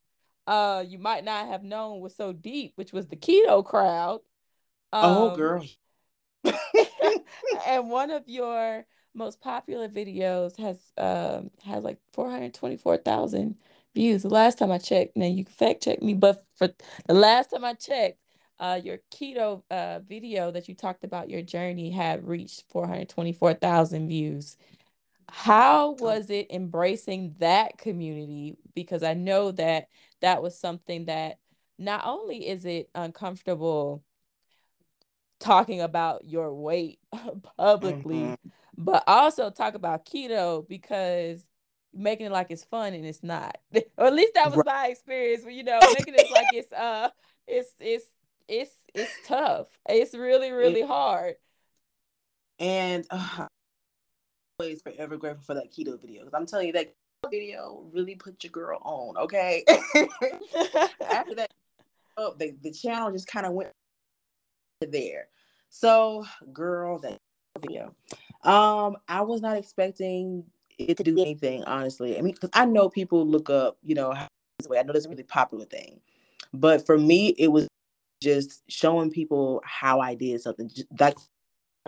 uh 0.47 0.83
you 0.87 0.97
might 0.97 1.23
not 1.23 1.47
have 1.47 1.63
known 1.63 1.99
was 1.99 2.15
so 2.15 2.33
deep, 2.33 2.73
which 2.75 2.93
was 2.93 3.07
the 3.07 3.15
keto 3.15 3.63
crowd. 3.63 4.21
Oh, 4.93 5.25
um, 5.25 5.31
oh 5.31 5.35
girl. 5.35 5.65
and 7.67 7.89
one 7.89 8.11
of 8.11 8.23
your 8.27 8.85
most 9.13 9.41
popular 9.41 9.89
videos 9.89 10.57
has 10.57 10.77
um 10.97 11.51
has 11.63 11.83
like 11.83 11.97
424,000 12.13 13.55
views. 13.93 14.23
The 14.23 14.29
last 14.29 14.59
time 14.59 14.71
I 14.71 14.77
checked, 14.77 15.17
now 15.17 15.25
you 15.25 15.43
can 15.43 15.53
fact 15.53 15.83
check 15.83 16.01
me, 16.01 16.13
but 16.13 16.45
for 16.55 16.69
the 17.07 17.13
last 17.13 17.47
time 17.51 17.65
I 17.65 17.73
checked, 17.73 18.19
uh 18.59 18.79
your 18.81 18.99
keto 19.11 19.63
uh 19.69 19.99
video 20.07 20.51
that 20.51 20.69
you 20.69 20.75
talked 20.75 21.03
about 21.03 21.29
your 21.29 21.41
journey 21.41 21.91
had 21.91 22.25
reached 22.27 22.63
424,000 22.69 24.07
views. 24.07 24.55
How 25.29 25.91
was 25.93 26.29
it 26.29 26.47
embracing 26.51 27.35
that 27.39 27.77
community? 27.77 28.57
Because 28.73 29.03
I 29.03 29.13
know 29.13 29.51
that 29.51 29.87
that 30.21 30.41
was 30.41 30.57
something 30.57 31.05
that 31.05 31.39
not 31.77 32.03
only 32.05 32.47
is 32.47 32.65
it 32.65 32.89
uncomfortable 32.95 34.03
talking 35.39 35.81
about 35.81 36.25
your 36.25 36.53
weight 36.53 36.99
publicly, 37.57 38.15
mm-hmm. 38.15 38.49
but 38.77 39.03
also 39.07 39.49
talk 39.49 39.75
about 39.75 40.05
keto 40.05 40.67
because 40.67 41.43
making 41.93 42.27
it 42.27 42.31
like 42.31 42.47
it's 42.49 42.63
fun 42.63 42.93
and 42.93 43.05
it's 43.05 43.23
not. 43.23 43.57
or 43.97 44.07
at 44.07 44.13
least 44.13 44.33
that 44.35 44.47
was 44.47 44.57
right. 44.57 44.65
my 44.65 44.87
experience. 44.87 45.43
You 45.47 45.63
know, 45.63 45.79
making 45.97 46.15
it 46.17 46.27
like 46.33 46.47
it's 46.53 46.71
uh, 46.71 47.09
it's 47.47 47.73
it's 47.79 48.05
it's 48.47 48.71
it's 48.93 49.27
tough. 49.27 49.67
It's 49.89 50.13
really 50.15 50.51
really 50.51 50.83
hard. 50.83 51.35
And 52.59 53.05
uh, 53.11 53.46
always 54.59 54.81
forever 54.81 55.17
grateful 55.17 55.43
for 55.43 55.53
that 55.53 55.71
keto 55.71 55.99
video 56.01 56.23
because 56.23 56.33
I'm 56.33 56.47
telling 56.47 56.67
you 56.67 56.73
that 56.73 56.91
video 57.29 57.85
really 57.93 58.15
put 58.15 58.43
your 58.43 58.49
girl 58.49 58.79
on. 58.81 59.15
Okay. 59.17 59.63
After 61.07 61.35
that, 61.35 61.51
oh, 62.17 62.33
the 62.39 62.55
the 62.63 62.71
channel 62.71 63.11
just 63.11 63.27
kind 63.27 63.45
of 63.45 63.53
went 63.53 63.69
there. 64.81 65.27
So, 65.69 66.25
girl, 66.53 66.97
that 66.99 67.17
video. 67.61 67.93
Um, 68.43 68.97
I 69.07 69.21
was 69.21 69.41
not 69.41 69.57
expecting 69.57 70.43
it 70.79 70.97
to 70.97 71.03
do 71.03 71.19
anything, 71.19 71.63
honestly. 71.65 72.17
I 72.17 72.21
mean, 72.21 72.33
because 72.33 72.49
I 72.53 72.65
know 72.65 72.89
people 72.89 73.27
look 73.27 73.51
up, 73.51 73.77
you 73.83 73.93
know. 73.93 74.11
I 74.11 74.27
know 74.81 74.91
that's 74.91 75.05
a 75.05 75.09
really 75.09 75.21
popular 75.21 75.65
thing, 75.65 75.99
but 76.51 76.83
for 76.83 76.97
me, 76.97 77.35
it 77.37 77.49
was 77.49 77.67
just 78.23 78.63
showing 78.67 79.11
people 79.11 79.61
how 79.63 79.99
I 79.99 80.15
did 80.15 80.41
something. 80.41 80.71
Like 80.99 81.17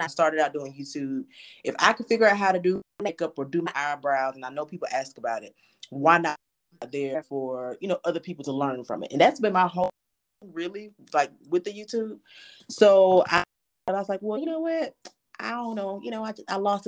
I 0.02 0.08
started 0.08 0.40
out 0.40 0.54
doing 0.54 0.74
YouTube, 0.74 1.26
if 1.64 1.76
I 1.80 1.94
could 1.94 2.08
figure 2.08 2.28
out 2.28 2.38
how 2.38 2.52
to 2.52 2.60
do 2.60 2.82
makeup 3.02 3.34
or 3.38 3.46
do 3.46 3.62
my 3.62 3.72
eyebrows, 3.76 4.36
and 4.36 4.46
I 4.46 4.50
know 4.50 4.66
people 4.66 4.88
ask 4.92 5.18
about 5.18 5.44
it, 5.44 5.56
why 5.90 6.18
not 6.18 6.38
there 6.92 7.24
for 7.24 7.78
you 7.82 7.88
know 7.88 8.00
other 8.06 8.20
people 8.20 8.44
to 8.46 8.52
learn 8.52 8.84
from 8.84 9.04
it? 9.04 9.12
And 9.12 9.22
that's 9.22 9.40
been 9.40 9.54
my 9.54 9.68
whole 9.68 9.90
really 10.54 10.92
like 11.14 11.32
with 11.50 11.64
the 11.64 11.72
YouTube. 11.72 12.20
So 12.70 13.24
I, 13.28 13.44
I 13.88 13.92
was 13.92 14.10
like, 14.10 14.22
well, 14.22 14.40
you 14.40 14.46
know 14.46 14.60
what? 14.60 14.94
I 15.40 15.52
don't 15.52 15.76
know. 15.76 16.00
You 16.04 16.12
know, 16.12 16.24
I 16.24 16.34
I 16.48 16.56
lost 16.58 16.88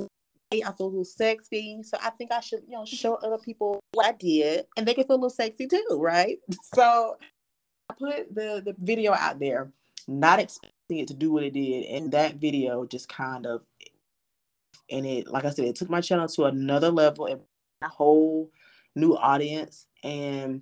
weight. 0.51 0.65
I 0.65 0.71
feel 0.71 0.87
a 0.87 0.89
little 0.89 1.05
sexy. 1.05 1.81
So 1.83 1.97
I 2.01 2.09
think 2.11 2.31
I 2.31 2.39
should, 2.39 2.61
you 2.67 2.75
know, 2.75 2.85
show 2.85 3.15
other 3.15 3.37
people 3.37 3.79
what 3.93 4.05
I 4.05 4.11
did 4.13 4.65
and 4.77 4.87
they 4.87 4.93
can 4.93 5.05
feel 5.05 5.15
a 5.15 5.17
little 5.17 5.29
sexy 5.29 5.67
too, 5.67 5.97
right? 5.99 6.37
So 6.75 7.17
I 7.89 7.93
put 7.93 8.33
the, 8.33 8.61
the 8.63 8.75
video 8.79 9.13
out 9.13 9.39
there, 9.39 9.71
not 10.07 10.39
expecting 10.39 10.71
it 10.99 11.07
to 11.07 11.13
do 11.13 11.31
what 11.31 11.43
it 11.43 11.53
did. 11.53 11.85
And 11.85 12.11
that 12.11 12.35
video 12.35 12.85
just 12.85 13.09
kind 13.09 13.45
of, 13.45 13.61
and 14.89 15.05
it, 15.05 15.27
like 15.27 15.45
I 15.45 15.49
said, 15.49 15.65
it 15.65 15.75
took 15.75 15.89
my 15.89 16.01
channel 16.01 16.27
to 16.27 16.45
another 16.45 16.89
level 16.89 17.25
and 17.25 17.41
a 17.81 17.87
whole 17.87 18.51
new 18.95 19.15
audience. 19.15 19.87
And 20.03 20.61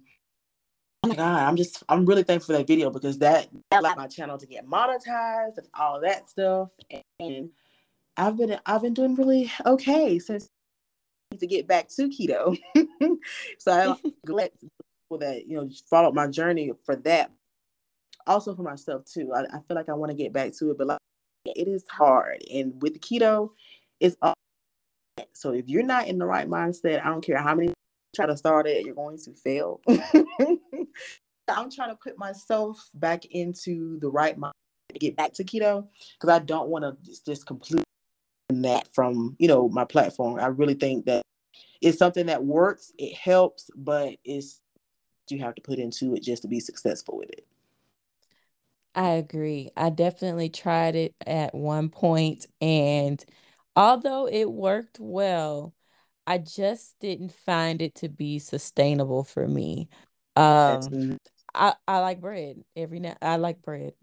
oh 1.03 1.09
my 1.09 1.15
God, 1.15 1.47
I'm 1.47 1.55
just, 1.55 1.83
I'm 1.89 2.05
really 2.05 2.23
thankful 2.23 2.53
for 2.53 2.59
that 2.59 2.67
video 2.67 2.89
because 2.89 3.17
that 3.19 3.47
allowed 3.71 3.97
my 3.97 4.07
channel 4.07 4.37
to 4.37 4.45
get 4.45 4.67
monetized 4.67 5.57
and 5.57 5.67
all 5.73 6.01
that 6.01 6.29
stuff. 6.29 6.69
And 7.19 7.49
I've 8.19 8.35
been 8.35 8.59
I've 8.65 8.81
been 8.81 8.93
doing 8.93 9.15
really 9.15 9.49
okay 9.65 10.19
since 10.19 10.49
to 11.37 11.47
get 11.47 11.67
back 11.67 11.87
to 11.89 12.09
keto. 12.09 12.57
so 13.57 13.71
I'm 13.71 14.13
glad 14.25 14.51
that 15.19 15.47
you 15.47 15.55
know 15.55 15.69
followed 15.89 16.13
my 16.13 16.27
journey 16.27 16.71
for 16.85 16.95
that. 16.97 17.31
Also 18.27 18.55
for 18.55 18.63
myself 18.63 19.05
too. 19.05 19.31
I, 19.33 19.41
I 19.43 19.59
feel 19.67 19.75
like 19.75 19.89
I 19.89 19.93
want 19.93 20.11
to 20.11 20.17
get 20.17 20.33
back 20.33 20.53
to 20.59 20.71
it, 20.71 20.77
but 20.77 20.87
like 20.87 20.99
it 21.45 21.67
is 21.67 21.85
hard. 21.89 22.43
And 22.53 22.81
with 22.81 22.99
keto, 23.01 23.51
it's 23.99 24.15
all 24.21 24.33
so 25.33 25.51
if 25.51 25.67
you're 25.67 25.83
not 25.83 26.07
in 26.07 26.17
the 26.17 26.25
right 26.25 26.47
mindset, 26.47 27.03
I 27.03 27.09
don't 27.09 27.25
care 27.25 27.37
how 27.37 27.55
many 27.55 27.73
try 28.15 28.25
to 28.25 28.37
start 28.37 28.67
it, 28.67 28.85
you're 28.85 28.95
going 28.95 29.17
to 29.17 29.33
fail. 29.33 29.81
I'm 29.87 31.71
trying 31.71 31.89
to 31.89 31.97
put 32.01 32.17
myself 32.17 32.89
back 32.93 33.25
into 33.25 33.99
the 33.99 34.09
right 34.09 34.37
mind 34.37 34.53
to 34.93 34.99
get 34.99 35.15
back 35.15 35.33
to 35.33 35.43
keto 35.43 35.87
because 36.13 36.29
I 36.29 36.39
don't 36.39 36.69
want 36.69 36.83
to 36.83 36.95
just, 37.05 37.25
just 37.25 37.45
completely 37.45 37.83
that 38.49 38.93
from 38.93 39.35
you 39.39 39.47
know 39.47 39.69
my 39.69 39.85
platform. 39.85 40.39
I 40.39 40.47
really 40.47 40.73
think 40.73 41.05
that 41.05 41.21
it's 41.81 41.97
something 41.97 42.25
that 42.27 42.43
works. 42.43 42.91
It 42.97 43.15
helps, 43.15 43.69
but 43.75 44.15
it's 44.23 44.59
you 45.29 45.39
have 45.39 45.55
to 45.55 45.61
put 45.61 45.77
into 45.77 46.15
it 46.15 46.23
just 46.23 46.41
to 46.41 46.47
be 46.47 46.59
successful 46.59 47.17
with 47.17 47.29
it. 47.29 47.45
I 48.95 49.11
agree. 49.11 49.69
I 49.77 49.89
definitely 49.89 50.49
tried 50.49 50.95
it 50.95 51.15
at 51.25 51.53
one 51.53 51.89
point, 51.89 52.45
and 52.59 53.23
although 53.75 54.27
it 54.27 54.51
worked 54.51 54.97
well, 54.99 55.73
I 56.25 56.37
just 56.37 56.95
didn't 56.99 57.33
find 57.33 57.81
it 57.81 57.95
to 57.95 58.09
be 58.09 58.39
sustainable 58.39 59.23
for 59.23 59.47
me. 59.47 59.89
Um, 60.35 61.17
I 61.53 61.73
I 61.87 61.99
like 61.99 62.21
bread 62.21 62.63
every 62.75 62.99
now. 62.99 63.15
I 63.21 63.37
like 63.37 63.61
bread. 63.61 63.93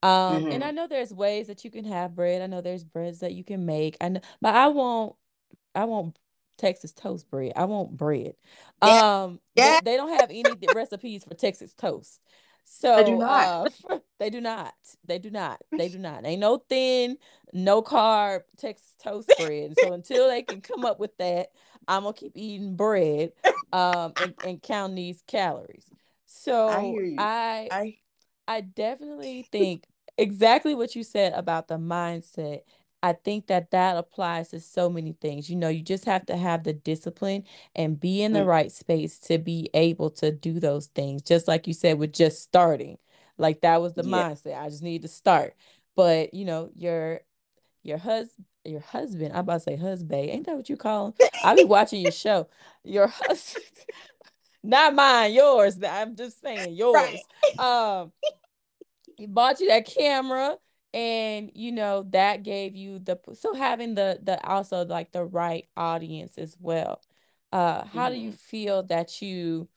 Um, 0.00 0.46
and 0.46 0.62
I 0.62 0.68
mm-hmm. 0.68 0.76
know 0.76 0.86
there's 0.86 1.12
ways 1.12 1.48
that 1.48 1.64
you 1.64 1.70
can 1.70 1.84
have 1.84 2.14
bread. 2.14 2.40
I 2.40 2.46
know 2.46 2.60
there's 2.60 2.84
breads 2.84 3.20
that 3.20 3.34
you 3.34 3.42
can 3.42 3.66
make. 3.66 3.96
I 4.00 4.10
know, 4.10 4.20
but 4.40 4.54
I 4.54 4.68
won't. 4.68 5.16
I 5.74 5.84
won't 5.84 6.16
Texas 6.56 6.92
toast 6.92 7.30
bread. 7.30 7.52
I 7.56 7.64
want 7.64 7.96
bread. 7.96 8.34
Yeah. 8.84 9.22
Um, 9.22 9.40
yeah. 9.54 9.80
They, 9.82 9.92
they, 9.92 9.96
don't 9.96 10.18
have 10.20 10.30
any 10.30 10.54
recipes 10.74 11.24
for 11.24 11.34
Texas 11.34 11.72
toast. 11.74 12.20
So 12.70 12.96
they 12.96 13.04
do 13.04 13.16
not. 13.16 13.48
Uh, 13.88 13.98
they 14.18 14.30
do 14.30 14.40
not. 14.40 14.74
They 15.06 15.18
do 15.18 15.30
not. 15.30 15.60
They 15.76 15.88
do 15.92 15.98
not. 15.98 16.26
Ain't 16.26 16.40
no 16.40 16.58
thin, 16.68 17.16
no 17.52 17.82
carb 17.82 18.42
Texas 18.56 18.94
toast 19.02 19.30
bread. 19.36 19.76
So 19.76 19.92
until 19.92 20.28
they 20.28 20.42
can 20.42 20.60
come 20.60 20.84
up 20.84 21.00
with 21.00 21.16
that, 21.18 21.48
I'm 21.86 22.02
gonna 22.02 22.12
keep 22.14 22.32
eating 22.34 22.76
bread, 22.76 23.32
um, 23.72 24.14
and, 24.18 24.34
and 24.44 24.62
count 24.62 24.94
these 24.94 25.22
calories. 25.26 25.90
So 26.26 27.00
I, 27.18 27.22
I, 27.22 27.68
I 27.72 27.94
I 28.46 28.60
definitely 28.60 29.46
think 29.52 29.84
exactly 30.18 30.74
what 30.74 30.94
you 30.94 31.02
said 31.02 31.32
about 31.32 31.68
the 31.68 31.78
mindset. 31.78 32.62
I 33.02 33.12
think 33.12 33.46
that 33.46 33.70
that 33.70 33.96
applies 33.96 34.48
to 34.48 34.60
so 34.60 34.90
many 34.90 35.12
things. 35.12 35.48
You 35.48 35.56
know, 35.56 35.68
you 35.68 35.82
just 35.82 36.04
have 36.06 36.26
to 36.26 36.36
have 36.36 36.64
the 36.64 36.72
discipline 36.72 37.44
and 37.76 37.98
be 37.98 38.22
in 38.22 38.32
the 38.32 38.40
mm. 38.40 38.46
right 38.46 38.72
space 38.72 39.18
to 39.20 39.38
be 39.38 39.70
able 39.72 40.10
to 40.10 40.32
do 40.32 40.58
those 40.58 40.86
things. 40.86 41.22
Just 41.22 41.46
like 41.46 41.66
you 41.66 41.74
said, 41.74 41.98
with 41.98 42.12
just 42.12 42.42
starting, 42.42 42.98
like 43.36 43.60
that 43.60 43.80
was 43.80 43.94
the 43.94 44.04
yeah. 44.04 44.30
mindset. 44.30 44.60
I 44.60 44.68
just 44.68 44.82
need 44.82 45.02
to 45.02 45.08
start. 45.08 45.54
But 45.94 46.34
you 46.34 46.44
know, 46.44 46.70
your 46.74 47.20
your 47.82 47.98
husband, 47.98 48.46
your 48.64 48.80
husband. 48.80 49.32
I'm 49.32 49.40
about 49.40 49.54
to 49.54 49.60
say 49.60 49.76
husband. 49.76 50.30
Ain't 50.30 50.46
that 50.46 50.56
what 50.56 50.68
you 50.68 50.76
call 50.76 51.08
him? 51.08 51.14
I'll 51.44 51.56
be 51.56 51.64
watching 51.64 52.02
your 52.02 52.12
show. 52.12 52.48
Your 52.82 53.06
husband, 53.06 53.64
not 54.62 54.94
mine, 54.94 55.32
yours. 55.32 55.78
I'm 55.82 56.16
just 56.16 56.40
saying 56.40 56.74
yours. 56.76 57.18
Right. 57.58 57.58
Um, 57.58 58.12
he 59.16 59.26
bought 59.26 59.60
you 59.60 59.68
that 59.68 59.86
camera 59.86 60.56
and 60.94 61.50
you 61.54 61.70
know 61.70 62.04
that 62.10 62.42
gave 62.42 62.74
you 62.74 62.98
the 62.98 63.18
so 63.34 63.54
having 63.54 63.94
the 63.94 64.18
the 64.22 64.42
also 64.46 64.84
like 64.86 65.12
the 65.12 65.24
right 65.24 65.66
audience 65.76 66.38
as 66.38 66.56
well 66.60 67.02
uh 67.52 67.84
how 67.84 68.06
mm-hmm. 68.06 68.14
do 68.14 68.20
you 68.20 68.28
mm-hmm. 68.30 68.36
feel 68.36 68.82
that 68.82 69.20
you 69.20 69.68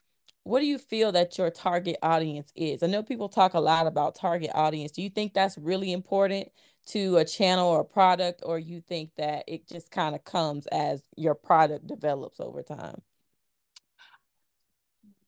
what 0.43 0.61
do 0.61 0.65
you 0.65 0.77
feel 0.77 1.11
that 1.11 1.37
your 1.37 1.49
target 1.49 1.97
audience 2.01 2.51
is 2.55 2.81
i 2.81 2.87
know 2.87 3.03
people 3.03 3.27
talk 3.27 3.53
a 3.53 3.59
lot 3.59 3.87
about 3.87 4.15
target 4.15 4.49
audience 4.53 4.91
do 4.91 5.01
you 5.01 5.09
think 5.09 5.33
that's 5.33 5.57
really 5.57 5.91
important 5.91 6.47
to 6.85 7.17
a 7.17 7.25
channel 7.25 7.67
or 7.67 7.81
a 7.81 7.85
product 7.85 8.41
or 8.45 8.57
you 8.57 8.81
think 8.81 9.11
that 9.17 9.43
it 9.47 9.67
just 9.67 9.91
kind 9.91 10.15
of 10.15 10.23
comes 10.23 10.65
as 10.67 11.03
your 11.17 11.35
product 11.35 11.87
develops 11.87 12.39
over 12.39 12.63
time 12.63 13.01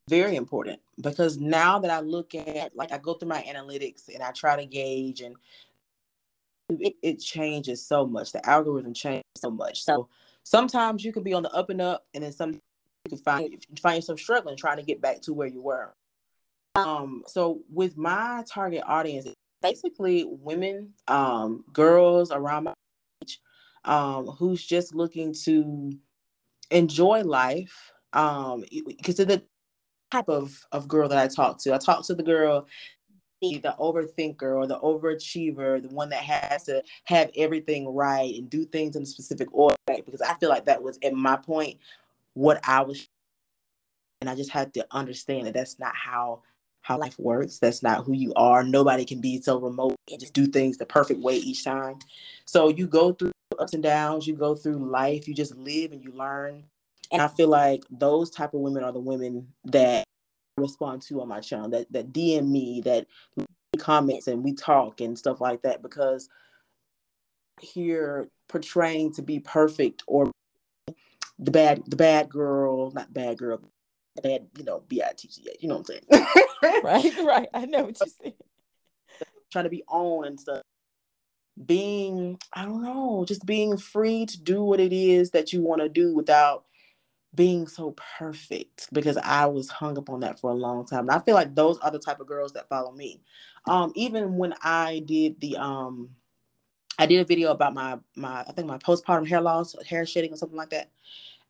very 0.10 0.36
important 0.36 0.80
because 1.02 1.38
now 1.38 1.80
that 1.80 1.90
I 1.90 2.02
look 2.02 2.36
at 2.36 2.76
like 2.76 2.92
I 2.92 2.98
go 2.98 3.14
through 3.14 3.30
my 3.30 3.42
analytics 3.44 4.14
and 4.14 4.22
I 4.22 4.32
try 4.32 4.58
to 4.58 4.66
gauge 4.66 5.22
and 5.22 5.36
it, 6.82 6.96
it 7.02 7.20
changes 7.20 7.86
so 7.86 8.06
much. 8.06 8.32
The 8.32 8.48
algorithm 8.48 8.94
changes 8.94 9.24
so 9.38 9.50
much. 9.50 9.84
So 9.84 10.10
sometimes 10.44 11.04
you 11.04 11.14
can 11.14 11.24
be 11.24 11.34
on 11.34 11.44
the 11.44 11.52
up 11.52 11.70
and 11.70 11.82
up 11.82 12.06
and 12.14 12.24
then 12.24 12.32
some 12.32 12.54
you 12.54 13.10
can 13.10 13.18
find 13.18 13.52
you 13.52 13.60
find 13.82 13.98
yourself 13.98 14.20
struggling 14.20 14.58
trying 14.58 14.78
to 14.78 14.84
get 14.84 15.02
back 15.02 15.22
to 15.22 15.34
where 15.34 15.48
you 15.48 15.62
were. 15.62 15.94
Um 16.76 17.24
so 17.28 17.62
with 17.72 17.98
my 17.98 18.44
target 18.48 18.84
audience 18.86 19.28
basically 19.64 20.26
women, 20.28 20.94
um, 21.08 21.64
girls 21.74 22.32
around 22.32 22.66
my 22.66 22.74
age, 23.24 23.40
um, 23.86 24.28
who's 24.28 24.64
just 24.64 24.94
looking 24.94 25.34
to 25.46 25.92
enjoy 26.70 27.24
life. 27.24 27.92
Um, 28.12 28.64
because 28.86 29.20
of 29.20 29.28
the 29.30 29.42
type 30.12 30.30
of, 30.30 30.64
of 30.72 30.88
girl 30.88 31.10
that 31.10 31.18
I 31.18 31.28
talk 31.28 31.58
to. 31.64 31.74
I 31.74 31.80
talk 31.80 32.06
to 32.06 32.14
the 32.14 32.22
girl, 32.22 32.68
the 33.52 33.76
overthinker 33.80 34.56
or 34.56 34.68
the 34.68 34.80
overachiever, 34.80 35.82
the 35.82 35.94
one 35.94 36.10
that 36.10 36.24
has 36.24 36.64
to 36.64 36.84
have 37.06 37.30
everything 37.36 37.94
right 37.94 38.34
and 38.36 38.50
do 38.50 38.66
things 38.66 38.96
in 38.96 39.04
a 39.04 39.06
specific 39.06 39.48
order. 39.52 39.76
Because 39.88 40.22
I 40.22 40.34
feel 40.36 40.50
like 40.50 40.66
that 40.66 40.82
was 40.82 40.98
at 41.04 41.14
my 41.14 41.36
point 41.36 41.78
what 42.34 42.60
I 42.68 42.82
was, 42.82 43.08
and 44.22 44.30
I 44.30 44.36
just 44.36 44.50
had 44.50 44.74
to 44.76 44.86
understand 44.92 45.48
that 45.48 45.54
that's 45.54 45.80
not 45.80 45.96
how 45.96 46.42
how 46.82 46.98
life 46.98 47.18
works. 47.18 47.60
That's 47.60 47.82
not 47.82 48.04
who 48.04 48.14
you 48.14 48.34
are. 48.36 48.64
Nobody 48.64 49.06
can 49.06 49.22
be 49.22 49.42
so 49.42 49.58
remote 49.58 49.96
and 50.12 50.20
just 50.20 50.34
do 50.34 50.46
things 50.46 50.78
the 50.78 50.86
perfect 50.86 51.22
way 51.22 51.38
each 51.38 51.64
time. 51.64 52.00
So 52.46 52.68
you 52.68 52.88
go 52.88 53.14
through 53.14 53.32
ups 53.58 53.74
and 53.74 53.82
downs, 53.82 54.28
you 54.28 54.36
go 54.36 54.54
through 54.54 54.90
life, 54.90 55.28
you 55.28 55.34
just 55.34 55.56
live 55.56 55.94
and 55.94 56.04
you 56.04 56.12
learn. 56.12 56.66
And 57.12 57.22
I 57.22 57.28
feel 57.30 57.48
like 57.48 57.84
those 57.90 58.30
type 58.30 58.54
of 58.54 58.60
women 58.60 58.84
are 58.84 58.92
the 58.92 59.00
women 59.00 59.48
that 59.66 60.04
respond 60.58 61.02
to 61.04 61.22
on 61.22 61.28
my 61.28 61.40
channel, 61.40 61.70
that 61.70 61.92
that 61.92 62.14
DM 62.14 62.50
me, 62.50 62.82
that 62.82 63.08
comments 63.78 64.28
and 64.28 64.44
we 64.44 64.54
talk 64.54 65.02
and 65.02 65.18
stuff 65.18 65.42
like 65.42 65.62
that 65.64 65.82
because 65.82 66.30
here 67.60 68.28
portraying 68.48 69.12
to 69.12 69.22
be 69.22 69.40
perfect 69.40 70.04
or 70.08 70.32
the 71.40 71.52
bad 71.52 71.84
the 71.88 71.96
bad 71.96 72.30
girl, 72.30 72.92
not 72.92 73.14
bad 73.14 73.38
girl, 73.38 73.60
bad, 74.22 74.48
you 74.58 74.64
know, 74.64 74.84
B 74.88 75.02
I 75.02 75.12
T 75.18 75.28
C 75.30 75.44
A. 75.50 75.56
You 75.60 75.70
know 75.70 75.78
what 75.78 75.90
I'm 76.12 76.22
saying? 76.22 76.28
right, 76.84 77.18
right. 77.26 77.50
I 77.54 77.66
know 77.66 77.84
what 77.84 77.98
you're 78.00 78.14
saying. 78.22 78.36
Trying 79.52 79.66
to 79.66 79.70
be 79.70 79.84
on 79.88 80.28
and 80.28 80.40
stuff. 80.40 80.62
Being, 81.66 82.40
I 82.54 82.66
don't 82.66 82.82
know, 82.82 83.26
just 83.28 83.46
being 83.46 83.78
free 83.78 84.26
to 84.26 84.42
do 84.42 84.64
what 84.64 84.80
it 84.80 84.92
is 84.92 85.32
that 85.32 85.54
you 85.54 85.62
want 85.62 85.82
to 85.82 85.90
do 85.90 86.16
without 86.16 86.66
being 87.36 87.68
so 87.68 87.96
perfect 88.18 88.90
because 88.94 89.18
I 89.18 89.46
was 89.46 89.70
hung 89.70 89.98
up 89.98 90.10
on 90.10 90.20
that 90.22 90.40
for 90.40 90.52
a 90.52 90.56
long 90.56 90.86
time. 90.86 91.02
And 91.02 91.12
I 91.12 91.20
feel 91.20 91.36
like 91.36 91.56
those 91.56 91.80
are 91.80 91.92
the 91.92 92.00
type 92.00 92.20
of 92.20 92.28
girls 92.28 92.54
that 92.54 92.70
follow 92.70 92.92
me. 92.92 93.22
Um, 93.68 93.92
even 93.96 94.38
when 94.38 94.54
I 94.62 95.04
did 95.06 95.40
the 95.40 95.58
um 95.58 96.10
I 97.00 97.08
did 97.08 97.20
a 97.20 97.26
video 97.26 97.52
about 97.52 97.74
my 97.74 97.98
my 98.16 98.42
I 98.48 98.52
think 98.52 98.68
my 98.68 98.78
postpartum 98.78 99.28
hair 99.28 99.42
loss, 99.42 99.76
hair 99.88 100.06
shedding 100.06 100.34
or 100.34 100.38
something 100.38 100.58
like 100.58 100.70
that. 100.70 100.92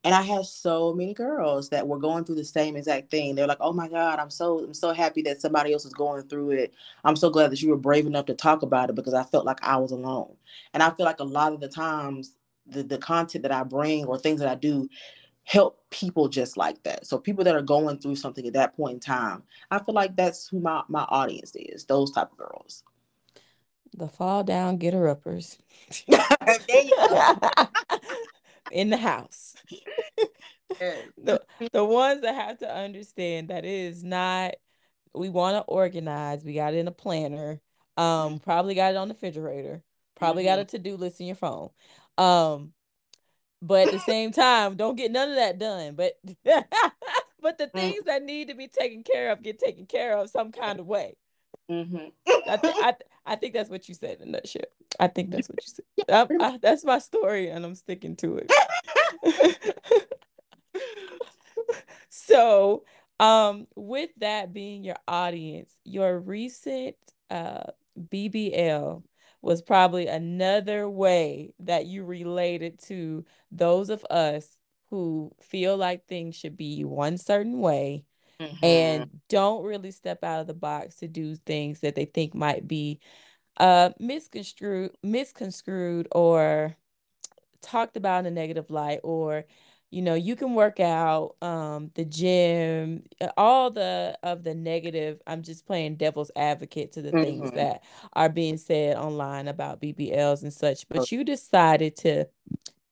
And 0.06 0.14
I 0.14 0.22
had 0.22 0.46
so 0.46 0.94
many 0.94 1.14
girls 1.14 1.70
that 1.70 1.88
were 1.88 1.98
going 1.98 2.26
through 2.26 2.36
the 2.36 2.44
same 2.44 2.76
exact 2.76 3.10
thing. 3.10 3.36
They're 3.36 3.48
like, 3.48 3.60
"Oh 3.62 3.72
my 3.74 3.88
God, 3.88 4.20
I'm 4.20 4.30
so 4.30 4.60
I'm 4.60 4.74
so 4.74 4.94
happy 4.94 5.22
that 5.24 5.42
somebody 5.42 5.74
else 5.74 5.86
is 5.86 5.94
going 5.94 6.24
through 6.24 6.52
it. 6.52 6.74
I'm 7.06 7.16
so 7.16 7.30
glad 7.30 7.52
that 7.52 7.62
you 7.62 7.70
were 7.70 7.78
brave 7.78 8.06
enough 8.06 8.26
to 8.28 8.34
talk 8.34 8.64
about 8.64 8.90
it 8.90 8.96
because 8.96 9.14
I 9.14 9.24
felt 9.24 9.46
like 9.46 9.64
I 9.64 9.78
was 9.78 9.92
alone." 9.92 10.36
And 10.74 10.84
I 10.84 10.92
feel 10.92 11.06
like 11.06 11.20
a 11.20 11.26
lot 11.26 11.54
of 11.54 11.62
the 11.62 11.70
times 11.70 12.36
the 12.68 12.84
the 12.84 12.98
content 12.98 13.44
that 13.44 13.52
I 13.52 13.64
bring 13.64 14.06
or 14.06 14.18
things 14.18 14.40
that 14.40 14.50
I 14.50 14.56
do 14.56 14.88
help 15.44 15.80
people 15.90 16.28
just 16.30 16.58
like 16.58 16.82
that. 16.84 17.06
So 17.06 17.18
people 17.18 17.44
that 17.44 17.56
are 17.56 17.62
going 17.62 18.00
through 18.00 18.16
something 18.16 18.48
at 18.48 18.54
that 18.54 18.76
point 18.76 18.94
in 18.96 19.00
time, 19.00 19.44
I 19.72 19.80
feel 19.80 19.96
like 19.96 20.16
that's 20.16 20.48
who 20.48 20.60
my 20.60 20.84
my 20.88 21.04
audience 21.04 21.56
is. 21.56 21.86
Those 21.86 22.12
type 22.12 22.32
of 22.32 22.38
girls. 22.38 22.84
The 23.96 24.08
fall 24.08 24.44
down 24.44 24.78
getter 24.78 25.08
uppers. 25.08 25.60
in 28.72 28.90
the 28.90 28.98
house. 28.98 29.56
the, 30.80 31.42
the 31.72 31.86
ones 31.86 32.22
that 32.22 32.36
have 32.36 32.58
to 32.60 32.76
understand 32.76 33.50
that 33.50 33.66
it 33.66 33.70
is 33.70 34.04
not 34.04 34.56
we 35.14 35.30
want 35.30 35.56
to 35.56 35.62
organize 35.62 36.44
we 36.44 36.56
got 36.56 36.74
it 36.74 36.78
in 36.78 36.88
a 36.88 36.92
planner 36.92 37.62
um 37.98 38.40
probably 38.40 38.74
got 38.74 38.92
it 38.92 38.98
on 38.98 39.08
the 39.08 39.14
refrigerator 39.14 39.84
probably 40.16 40.44
mm-hmm. 40.44 40.54
got 40.54 40.60
a 40.60 40.66
to-do 40.66 40.98
list 40.98 41.20
in 41.20 41.28
your 41.28 41.36
phone 41.36 41.70
um 42.18 42.74
but 43.66 43.88
at 43.88 43.94
the 43.94 44.00
same 44.00 44.32
time 44.32 44.76
don't 44.76 44.96
get 44.96 45.12
none 45.12 45.30
of 45.30 45.36
that 45.36 45.58
done 45.58 45.96
but 45.96 46.14
but 47.42 47.58
the 47.58 47.66
mm. 47.66 47.72
things 47.72 47.96
mm-hmm. 48.00 48.08
that 48.08 48.24
need 48.24 48.50
to 48.50 48.54
be 48.54 48.68
taken 48.68 49.04
care 49.04 49.32
of 49.32 49.42
get 49.42 49.60
taken 49.60 49.86
care 49.86 50.18
of 50.18 50.30
some 50.30 50.52
kind 50.52 50.80
of 50.80 50.86
way 50.86 51.16
mm-hmm. 51.70 52.08
I, 52.48 52.58
th- 52.58 52.76
I, 52.78 52.92
th- 52.92 53.10
I 53.26 53.36
think 53.36 53.54
that's 53.54 53.70
what 53.70 53.88
you 53.88 53.96
said 53.96 54.20
in 54.22 54.34
that 54.34 54.48
shit 54.48 54.72
I 55.00 55.08
think 55.08 55.32
that's 55.32 55.50
what 55.50 55.60
you 55.66 55.74
said. 55.74 56.10
I, 56.42 56.46
I, 56.46 56.58
that's 56.58 56.84
my 56.84 57.00
story, 57.00 57.50
and 57.50 57.66
I'm 57.66 57.76
sticking 57.76 58.16
to 58.18 58.42
it. 58.46 59.74
so, 62.10 62.84
um, 63.20 63.68
with 63.76 64.10
that 64.18 64.54
being 64.54 64.84
your 64.84 64.98
audience, 65.08 65.76
your 65.84 66.20
recent 66.20 66.96
uh, 67.30 67.64
BBL 68.00 69.04
was 69.44 69.62
probably 69.62 70.08
another 70.08 70.90
way 70.90 71.54
that 71.60 71.86
you 71.86 72.06
related 72.06 72.80
to 72.80 73.26
those 73.52 73.90
of 73.90 74.04
us 74.10 74.58
who 74.90 75.32
feel 75.42 75.76
like 75.76 76.08
things 76.08 76.36
should 76.36 76.56
be 76.56 76.86
one 76.86 77.18
certain 77.18 77.60
way 77.60 78.06
mm-hmm. 78.40 78.66
and 78.66 79.10
don't 79.28 79.66
really 79.66 79.92
step 79.92 80.24
out 80.24 80.40
of 80.40 80.48
the 80.48 80.54
box 80.54 80.96
to 80.96 81.08
do 81.08 81.36
things 81.36 81.82
that 81.82 81.94
they 81.94 82.06
think 82.06 82.34
might 82.34 82.68
be 82.68 83.00
uh 83.58 83.90
misconstrued 84.00 84.92
misconstrued 85.04 86.08
or 86.12 86.76
talked 87.62 87.98
about 87.98 88.20
in 88.20 88.26
a 88.28 88.32
negative 88.32 88.70
light 88.72 89.00
or 89.04 89.44
you 89.94 90.02
know 90.02 90.16
you 90.16 90.36
can 90.36 90.56
work 90.56 90.80
out 90.80 91.36
um 91.42 91.92
the 91.94 92.04
gym 92.04 93.04
uh, 93.22 93.28
all 93.38 93.70
the 93.70 94.18
of 94.24 94.44
the 94.44 94.54
negative 94.56 95.22
i'm 95.28 95.44
just 95.44 95.66
playing 95.66 95.96
devil's 95.96 96.32
advocate 96.36 96.92
to 96.92 97.02
the 97.02 97.12
mm-hmm. 97.12 97.24
things 97.24 97.52
that 97.52 97.84
are 98.14 98.30
being 98.30 98.58
said 98.58 98.98
online 98.98 99.48
about 99.48 99.82
bbls 99.82 100.42
and 100.42 100.54
such 100.54 100.88
but 100.90 101.12
you 101.12 101.24
decided 101.24 101.96
to 101.96 102.26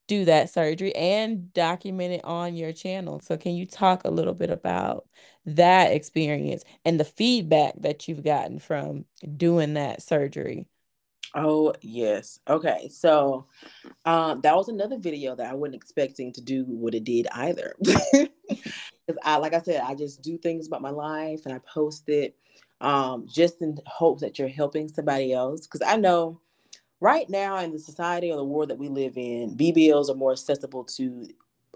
do 0.08 0.24
that 0.24 0.50
surgery 0.50 0.94
and 0.94 1.52
document 1.54 2.12
it 2.12 2.24
on 2.24 2.54
your 2.54 2.72
channel. 2.72 3.20
So 3.20 3.36
can 3.36 3.54
you 3.54 3.64
talk 3.64 4.04
a 4.04 4.10
little 4.10 4.34
bit 4.34 4.50
about 4.50 5.06
that 5.46 5.92
experience 5.92 6.64
and 6.84 7.00
the 7.00 7.04
feedback 7.04 7.74
that 7.78 8.06
you've 8.06 8.22
gotten 8.22 8.58
from 8.58 9.04
doing 9.36 9.74
that 9.74 10.02
surgery 10.02 10.66
Oh, 11.34 11.72
yes. 11.80 12.40
Okay. 12.48 12.88
So 12.90 13.46
um, 14.04 14.40
that 14.42 14.54
was 14.54 14.68
another 14.68 14.98
video 14.98 15.34
that 15.34 15.50
I 15.50 15.54
wasn't 15.54 15.76
expecting 15.76 16.32
to 16.34 16.40
do 16.40 16.64
what 16.64 16.94
it 16.94 17.04
did 17.04 17.26
either. 17.32 17.74
Because 19.04 19.20
I, 19.24 19.36
like 19.38 19.52
I 19.52 19.60
said, 19.60 19.82
I 19.84 19.94
just 19.96 20.22
do 20.22 20.38
things 20.38 20.68
about 20.68 20.80
my 20.80 20.90
life 20.90 21.40
and 21.44 21.52
I 21.52 21.58
post 21.58 22.08
it 22.08 22.36
um, 22.80 23.26
just 23.28 23.60
in 23.60 23.76
hopes 23.86 24.22
that 24.22 24.38
you're 24.38 24.48
helping 24.48 24.88
somebody 24.88 25.32
else. 25.32 25.66
Because 25.66 25.82
I 25.84 25.96
know 25.96 26.40
right 27.00 27.28
now 27.28 27.58
in 27.58 27.72
the 27.72 27.80
society 27.80 28.30
or 28.30 28.36
the 28.36 28.44
world 28.44 28.70
that 28.70 28.78
we 28.78 28.88
live 28.88 29.16
in, 29.16 29.56
BBLs 29.56 30.08
are 30.08 30.14
more 30.14 30.32
accessible 30.32 30.84
to 30.84 31.26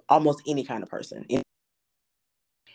almost 0.09 0.43
any 0.47 0.63
kind 0.63 0.85
of 0.85 0.89
person. 0.89 1.27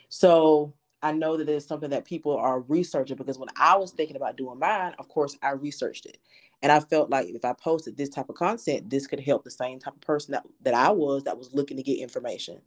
So 0.09 0.73
I 1.03 1.11
know 1.11 1.37
that 1.37 1.49
it's 1.49 1.65
something 1.65 1.89
that 1.89 2.05
people 2.05 2.37
are 2.37 2.61
researching 2.61 3.17
because 3.17 3.39
when 3.39 3.49
I 3.55 3.75
was 3.77 3.91
thinking 3.91 4.15
about 4.15 4.37
doing 4.37 4.59
mine, 4.59 4.93
of 4.99 5.07
course, 5.07 5.37
I 5.41 5.51
researched 5.51 6.05
it. 6.05 6.17
And 6.61 6.71
I 6.71 6.79
felt 6.79 7.09
like 7.09 7.27
if 7.27 7.43
I 7.43 7.53
posted 7.53 7.97
this 7.97 8.09
type 8.09 8.29
of 8.29 8.35
content, 8.35 8.89
this 8.89 9.07
could 9.07 9.19
help 9.19 9.43
the 9.43 9.51
same 9.51 9.79
type 9.79 9.95
of 9.95 10.01
person 10.01 10.33
that, 10.33 10.45
that 10.61 10.75
I 10.75 10.91
was 10.91 11.23
that 11.23 11.37
was 11.37 11.53
looking 11.53 11.77
to 11.77 11.83
get 11.83 11.99
information. 11.99 12.61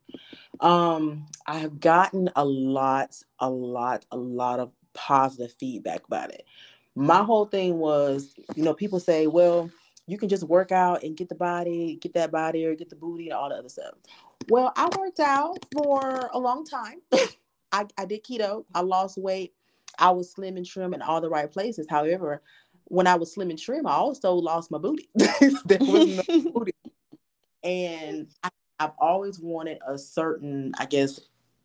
Um, 0.60 1.26
I 1.46 1.58
have 1.58 1.78
gotten 1.78 2.30
a 2.34 2.44
lot, 2.44 3.16
a 3.38 3.48
lot, 3.48 4.04
a 4.10 4.16
lot 4.16 4.58
of 4.58 4.72
positive 4.94 5.54
feedback 5.58 6.04
about 6.06 6.30
it. 6.30 6.44
My 6.96 7.22
whole 7.22 7.46
thing 7.46 7.78
was, 7.78 8.34
you 8.56 8.64
know, 8.64 8.74
people 8.74 8.98
say, 9.00 9.26
well, 9.26 9.70
you 10.06 10.18
can 10.18 10.28
just 10.28 10.44
work 10.44 10.72
out 10.72 11.02
and 11.02 11.16
get 11.16 11.28
the 11.28 11.34
body, 11.34 11.98
get 12.00 12.14
that 12.14 12.30
body 12.30 12.66
or 12.66 12.74
get 12.74 12.90
the 12.90 12.96
booty 12.96 13.28
and 13.28 13.34
all 13.34 13.48
the 13.48 13.56
other 13.56 13.68
stuff. 13.68 13.94
Well, 14.48 14.72
I 14.76 14.88
worked 14.98 15.20
out 15.20 15.58
for 15.72 16.30
a 16.32 16.38
long 16.38 16.64
time. 16.64 17.00
I, 17.74 17.86
I 17.98 18.04
did 18.04 18.22
keto. 18.22 18.64
I 18.72 18.80
lost 18.82 19.18
weight. 19.18 19.52
I 19.98 20.10
was 20.10 20.30
slim 20.30 20.56
and 20.56 20.64
trim 20.64 20.94
in 20.94 21.02
all 21.02 21.20
the 21.20 21.28
right 21.28 21.50
places. 21.50 21.86
However, 21.90 22.40
when 22.84 23.08
I 23.08 23.16
was 23.16 23.34
slim 23.34 23.50
and 23.50 23.58
trim, 23.58 23.86
I 23.86 23.94
also 23.94 24.32
lost 24.34 24.70
my 24.70 24.78
booty. 24.78 25.08
there 25.64 25.78
was 25.80 26.24
no 26.28 26.40
booty. 26.52 26.72
And 27.64 28.28
I, 28.44 28.48
I've 28.78 28.92
always 28.98 29.40
wanted 29.40 29.78
a 29.86 29.98
certain, 29.98 30.72
I 30.78 30.86
guess, 30.86 31.20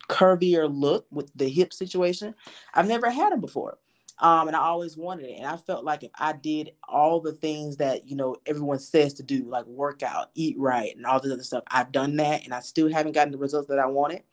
curvier 0.09 0.67
look 0.71 1.05
with 1.11 1.31
the 1.35 1.47
hip 1.47 1.73
situation. 1.73 2.33
I've 2.73 2.87
never 2.87 3.11
had 3.11 3.31
them 3.31 3.41
before. 3.41 3.77
Um, 4.17 4.47
and 4.47 4.57
I 4.57 4.61
always 4.61 4.97
wanted 4.97 5.27
it. 5.27 5.37
And 5.37 5.45
I 5.45 5.57
felt 5.57 5.85
like 5.85 6.03
if 6.03 6.11
I 6.15 6.33
did 6.33 6.71
all 6.87 7.21
the 7.21 7.33
things 7.33 7.77
that, 7.77 8.07
you 8.07 8.15
know, 8.15 8.35
everyone 8.47 8.79
says 8.79 9.13
to 9.15 9.23
do, 9.23 9.43
like 9.43 9.65
work 9.67 10.01
out, 10.01 10.31
eat 10.33 10.57
right, 10.57 10.95
and 10.95 11.05
all 11.05 11.19
this 11.19 11.31
other 11.31 11.43
stuff, 11.43 11.63
I've 11.67 11.91
done 11.91 12.15
that 12.17 12.45
and 12.45 12.53
I 12.53 12.61
still 12.61 12.91
haven't 12.91 13.13
gotten 13.13 13.31
the 13.31 13.37
results 13.37 13.67
that 13.67 13.79
I 13.79 13.85
wanted 13.85 14.23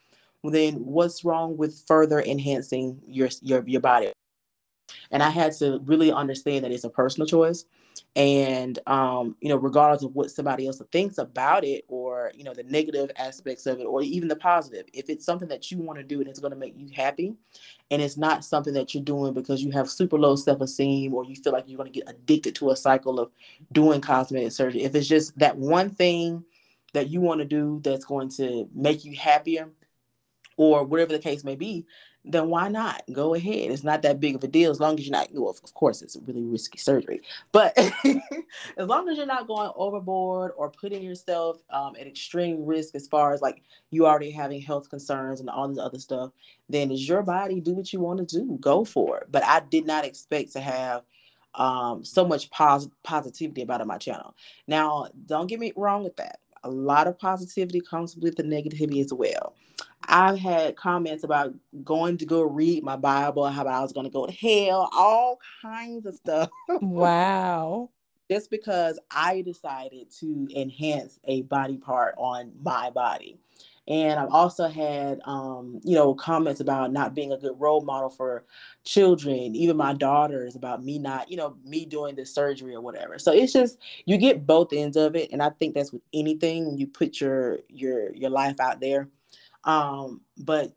then 0.44 0.74
what's 0.74 1.24
wrong 1.24 1.56
with 1.56 1.82
further 1.86 2.20
enhancing 2.20 3.00
your 3.06 3.28
your 3.42 3.64
your 3.66 3.80
body? 3.80 4.12
And 5.10 5.22
I 5.22 5.30
had 5.30 5.52
to 5.54 5.80
really 5.84 6.12
understand 6.12 6.64
that 6.64 6.72
it's 6.72 6.84
a 6.84 6.90
personal 6.90 7.26
choice. 7.26 7.64
And 8.14 8.78
um, 8.86 9.36
you 9.40 9.48
know, 9.48 9.56
regardless 9.56 10.02
of 10.02 10.14
what 10.14 10.30
somebody 10.30 10.66
else 10.66 10.82
thinks 10.92 11.18
about 11.18 11.64
it 11.64 11.84
or 11.88 12.30
you 12.34 12.44
know, 12.44 12.54
the 12.54 12.62
negative 12.64 13.10
aspects 13.16 13.66
of 13.66 13.80
it 13.80 13.84
or 13.84 14.02
even 14.02 14.28
the 14.28 14.36
positive, 14.36 14.86
if 14.92 15.08
it's 15.08 15.24
something 15.24 15.48
that 15.48 15.70
you 15.70 15.78
want 15.78 15.98
to 15.98 16.04
do 16.04 16.20
and 16.20 16.28
it's 16.28 16.38
gonna 16.38 16.56
make 16.56 16.74
you 16.76 16.88
happy 16.94 17.34
and 17.90 18.02
it's 18.02 18.16
not 18.16 18.44
something 18.44 18.74
that 18.74 18.94
you're 18.94 19.02
doing 19.02 19.32
because 19.32 19.62
you 19.62 19.70
have 19.70 19.90
super 19.90 20.18
low 20.18 20.36
self-esteem 20.36 21.14
or 21.14 21.24
you 21.24 21.36
feel 21.36 21.52
like 21.52 21.64
you're 21.66 21.78
gonna 21.78 21.90
get 21.90 22.08
addicted 22.08 22.54
to 22.56 22.70
a 22.70 22.76
cycle 22.76 23.18
of 23.18 23.30
doing 23.72 24.00
cosmetic 24.00 24.52
surgery, 24.52 24.82
if 24.82 24.94
it's 24.94 25.08
just 25.08 25.36
that 25.38 25.56
one 25.56 25.90
thing 25.90 26.44
that 26.92 27.08
you 27.08 27.20
want 27.20 27.40
to 27.40 27.44
do 27.44 27.80
that's 27.84 28.06
going 28.06 28.28
to 28.28 28.68
make 28.74 29.04
you 29.04 29.14
happier 29.14 29.68
or 30.56 30.84
whatever 30.84 31.12
the 31.12 31.18
case 31.18 31.44
may 31.44 31.56
be, 31.56 31.86
then 32.24 32.48
why 32.48 32.68
not 32.68 33.02
go 33.12 33.34
ahead? 33.34 33.70
It's 33.70 33.84
not 33.84 34.02
that 34.02 34.18
big 34.18 34.34
of 34.34 34.42
a 34.42 34.48
deal 34.48 34.70
as 34.70 34.80
long 34.80 34.98
as 34.98 35.06
you're 35.06 35.12
not. 35.12 35.28
Well, 35.32 35.50
of 35.50 35.74
course, 35.74 36.02
it's 36.02 36.16
a 36.16 36.20
really 36.20 36.42
risky 36.42 36.78
surgery, 36.78 37.20
but 37.52 37.72
as 38.76 38.86
long 38.88 39.08
as 39.08 39.16
you're 39.16 39.26
not 39.26 39.46
going 39.46 39.70
overboard 39.76 40.52
or 40.56 40.70
putting 40.70 41.02
yourself 41.02 41.62
um, 41.70 41.94
at 41.98 42.06
extreme 42.06 42.64
risk 42.64 42.94
as 42.94 43.06
far 43.06 43.32
as 43.32 43.42
like 43.42 43.62
you 43.90 44.06
already 44.06 44.30
having 44.30 44.60
health 44.60 44.90
concerns 44.90 45.40
and 45.40 45.48
all 45.48 45.68
this 45.68 45.78
other 45.78 45.98
stuff, 45.98 46.32
then 46.68 46.90
it's 46.90 47.08
your 47.08 47.22
body. 47.22 47.60
Do 47.60 47.74
what 47.74 47.92
you 47.92 48.00
want 48.00 48.28
to 48.28 48.38
do. 48.38 48.58
Go 48.60 48.84
for 48.84 49.18
it. 49.18 49.28
But 49.30 49.44
I 49.44 49.60
did 49.60 49.86
not 49.86 50.04
expect 50.04 50.52
to 50.54 50.60
have 50.60 51.04
um, 51.54 52.04
so 52.04 52.24
much 52.24 52.50
pos- 52.50 52.88
positivity 53.02 53.62
about 53.62 53.80
on 53.80 53.86
my 53.86 53.98
channel. 53.98 54.34
Now, 54.66 55.08
don't 55.26 55.46
get 55.46 55.60
me 55.60 55.72
wrong 55.76 56.04
with 56.04 56.16
that. 56.16 56.40
A 56.64 56.70
lot 56.70 57.06
of 57.06 57.18
positivity 57.18 57.80
comes 57.80 58.16
with 58.16 58.36
the 58.36 58.42
negativity 58.42 59.02
as 59.02 59.12
well. 59.12 59.54
I've 60.08 60.38
had 60.38 60.76
comments 60.76 61.24
about 61.24 61.54
going 61.84 62.18
to 62.18 62.26
go 62.26 62.42
read 62.42 62.82
my 62.82 62.96
Bible, 62.96 63.46
how 63.46 63.66
I 63.66 63.80
was 63.80 63.92
going 63.92 64.06
to 64.06 64.10
go 64.10 64.26
to 64.26 64.32
hell, 64.32 64.88
all 64.92 65.38
kinds 65.62 66.06
of 66.06 66.14
stuff. 66.14 66.50
Wow. 66.68 67.90
Just 68.30 68.50
because 68.50 68.98
I 69.10 69.42
decided 69.42 70.10
to 70.18 70.48
enhance 70.54 71.20
a 71.24 71.42
body 71.42 71.76
part 71.76 72.14
on 72.18 72.52
my 72.60 72.90
body. 72.90 73.38
And 73.88 74.18
I've 74.18 74.32
also 74.32 74.66
had, 74.66 75.20
um, 75.26 75.80
you 75.84 75.94
know, 75.94 76.12
comments 76.12 76.60
about 76.60 76.92
not 76.92 77.14
being 77.14 77.32
a 77.32 77.36
good 77.36 77.54
role 77.56 77.82
model 77.82 78.10
for 78.10 78.44
children, 78.82 79.54
even 79.54 79.76
my 79.76 79.92
daughters, 79.92 80.56
about 80.56 80.82
me 80.82 80.98
not, 80.98 81.30
you 81.30 81.36
know, 81.36 81.56
me 81.64 81.84
doing 81.84 82.16
the 82.16 82.26
surgery 82.26 82.74
or 82.74 82.80
whatever. 82.80 83.16
So 83.20 83.32
it's 83.32 83.52
just 83.52 83.78
you 84.04 84.18
get 84.18 84.44
both 84.44 84.72
ends 84.72 84.96
of 84.96 85.14
it, 85.14 85.30
and 85.30 85.40
I 85.40 85.50
think 85.50 85.74
that's 85.74 85.92
with 85.92 86.02
anything 86.12 86.66
when 86.66 86.78
you 86.78 86.88
put 86.88 87.20
your 87.20 87.58
your 87.68 88.12
your 88.12 88.30
life 88.30 88.58
out 88.58 88.80
there. 88.80 89.08
Um, 89.66 90.22
but 90.38 90.72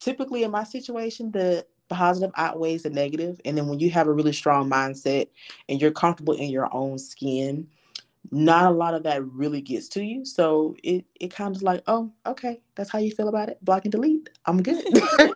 typically 0.00 0.42
in 0.42 0.50
my 0.50 0.64
situation, 0.64 1.30
the 1.30 1.66
positive 1.88 2.32
outweighs 2.36 2.82
the 2.84 2.90
negative. 2.90 3.38
and 3.44 3.56
then 3.56 3.68
when 3.68 3.78
you 3.78 3.90
have 3.90 4.08
a 4.08 4.12
really 4.12 4.32
strong 4.32 4.68
mindset 4.70 5.28
and 5.68 5.80
you're 5.80 5.90
comfortable 5.90 6.32
in 6.32 6.50
your 6.50 6.74
own 6.74 6.98
skin 6.98 7.68
not 8.30 8.66
a 8.66 8.74
lot 8.74 8.94
of 8.94 9.02
that 9.02 9.24
really 9.24 9.60
gets 9.60 9.88
to 9.88 10.02
you. 10.02 10.24
So 10.24 10.76
it 10.82 11.04
it 11.20 11.34
kind 11.34 11.54
of 11.54 11.62
like, 11.62 11.82
oh, 11.86 12.12
okay, 12.26 12.60
that's 12.74 12.90
how 12.90 12.98
you 12.98 13.10
feel 13.10 13.28
about 13.28 13.48
it. 13.48 13.62
Block 13.64 13.84
and 13.84 13.92
delete. 13.92 14.28
I'm 14.46 14.62
good. 14.62 14.84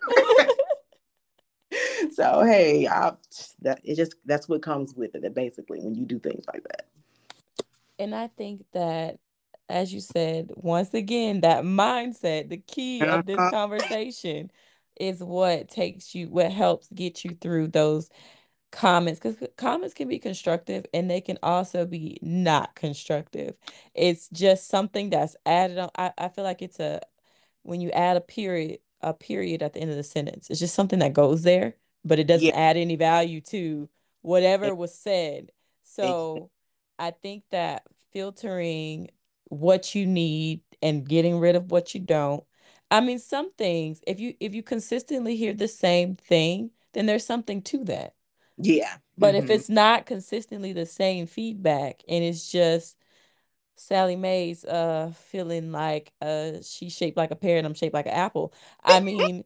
so 2.13 2.43
hey, 2.43 2.87
I, 2.87 3.13
that 3.61 3.81
it 3.83 3.95
just 3.95 4.15
that's 4.25 4.47
what 4.47 4.61
comes 4.61 4.95
with 4.95 5.15
it. 5.15 5.33
Basically, 5.33 5.79
when 5.79 5.95
you 5.95 6.05
do 6.05 6.19
things 6.19 6.45
like 6.51 6.63
that. 6.63 6.87
And 7.99 8.13
I 8.13 8.27
think 8.27 8.63
that, 8.73 9.17
as 9.69 9.93
you 9.93 9.99
said, 9.99 10.51
once 10.55 10.93
again, 10.93 11.41
that 11.41 11.63
mindset, 11.63 12.49
the 12.49 12.57
key 12.57 13.01
of 13.01 13.25
this 13.25 13.37
conversation, 13.51 14.51
is 14.99 15.23
what 15.23 15.69
takes 15.69 16.15
you, 16.15 16.29
what 16.29 16.51
helps 16.51 16.87
get 16.93 17.23
you 17.23 17.37
through 17.39 17.67
those 17.67 18.09
comments 18.71 19.19
because 19.19 19.47
comments 19.57 19.93
can 19.93 20.07
be 20.07 20.19
constructive 20.19 20.85
and 20.93 21.09
they 21.09 21.21
can 21.21 21.37
also 21.41 21.85
be 21.85 22.17
not 22.21 22.75
constructive. 22.75 23.55
It's 23.93 24.27
just 24.29 24.67
something 24.67 25.09
that's 25.09 25.35
added 25.45 25.77
on. 25.77 25.89
I, 25.97 26.11
I 26.17 26.27
feel 26.29 26.43
like 26.43 26.61
it's 26.61 26.79
a 26.79 27.01
when 27.63 27.81
you 27.81 27.91
add 27.91 28.17
a 28.17 28.21
period, 28.21 28.79
a 29.01 29.13
period 29.13 29.61
at 29.61 29.73
the 29.73 29.79
end 29.79 29.91
of 29.91 29.97
the 29.97 30.03
sentence, 30.03 30.49
it's 30.49 30.59
just 30.59 30.75
something 30.75 30.99
that 30.99 31.13
goes 31.13 31.43
there, 31.43 31.75
but 32.03 32.19
it 32.19 32.27
doesn't 32.27 32.47
yeah. 32.47 32.59
add 32.59 32.77
any 32.77 32.95
value 32.95 33.41
to 33.41 33.89
whatever 34.21 34.73
was 34.73 34.93
said. 34.93 35.51
So 35.83 36.49
I 36.99 37.11
think 37.11 37.43
that 37.51 37.83
filtering 38.11 39.09
what 39.49 39.95
you 39.95 40.05
need 40.05 40.61
and 40.81 41.07
getting 41.07 41.39
rid 41.39 41.55
of 41.55 41.71
what 41.71 41.93
you 41.93 41.99
don't. 41.99 42.43
I 42.89 43.01
mean, 43.01 43.19
some 43.19 43.51
things, 43.53 44.01
if 44.07 44.19
you 44.19 44.35
if 44.39 44.53
you 44.53 44.63
consistently 44.63 45.35
hear 45.35 45.53
the 45.53 45.67
same 45.67 46.15
thing, 46.15 46.71
then 46.93 47.05
there's 47.05 47.25
something 47.25 47.61
to 47.63 47.83
that. 47.85 48.13
Yeah. 48.57 48.95
But 49.17 49.35
mm-hmm. 49.35 49.43
if 49.43 49.49
it's 49.49 49.69
not 49.69 50.05
consistently 50.05 50.73
the 50.73 50.85
same 50.85 51.27
feedback 51.27 52.01
and 52.07 52.23
it's 52.23 52.49
just 52.51 52.97
Sally 53.75 54.15
Mae's 54.15 54.65
uh 54.65 55.11
feeling 55.15 55.71
like 55.71 56.11
uh 56.21 56.53
she's 56.63 56.95
shaped 56.95 57.17
like 57.17 57.31
a 57.31 57.35
pear 57.35 57.57
and 57.57 57.67
I'm 57.67 57.73
shaped 57.73 57.93
like 57.93 58.07
an 58.07 58.13
apple. 58.13 58.53
I 58.83 58.99
mean, 58.99 59.43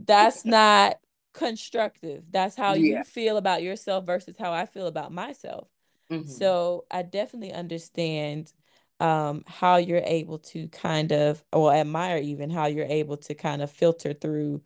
that's 0.00 0.44
not 0.44 0.98
constructive. 1.34 2.24
That's 2.30 2.56
how 2.56 2.74
yeah. 2.74 2.98
you 2.98 3.04
feel 3.04 3.36
about 3.36 3.62
yourself 3.62 4.06
versus 4.06 4.36
how 4.36 4.52
I 4.52 4.66
feel 4.66 4.86
about 4.86 5.12
myself. 5.12 5.68
Mm-hmm. 6.10 6.28
So 6.28 6.86
I 6.90 7.02
definitely 7.02 7.52
understand 7.52 8.52
um 9.00 9.44
how 9.46 9.76
you're 9.76 10.02
able 10.04 10.38
to 10.38 10.68
kind 10.68 11.12
of 11.12 11.42
or 11.52 11.72
admire 11.72 12.18
even 12.18 12.50
how 12.50 12.66
you're 12.66 12.86
able 12.86 13.16
to 13.16 13.34
kind 13.34 13.62
of 13.62 13.70
filter 13.70 14.12
through 14.12 14.60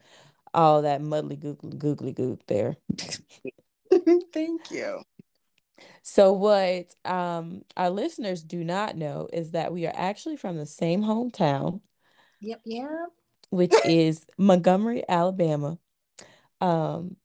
all 0.54 0.82
that 0.82 1.00
muddly 1.00 1.38
googly 1.38 1.76
googly 1.76 2.38
there. 2.46 2.76
Thank 4.32 4.70
you. 4.70 5.02
So 6.02 6.32
what 6.32 6.94
um 7.04 7.62
our 7.76 7.90
listeners 7.90 8.42
do 8.42 8.64
not 8.64 8.96
know 8.96 9.28
is 9.32 9.52
that 9.52 9.72
we 9.72 9.86
are 9.86 9.94
actually 9.94 10.36
from 10.36 10.56
the 10.56 10.66
same 10.66 11.02
hometown. 11.02 11.80
Yep, 12.40 12.60
yeah. 12.64 13.06
Which 13.50 13.74
is 13.84 14.26
Montgomery, 14.38 15.04
Alabama. 15.08 15.78
Um 16.60 17.16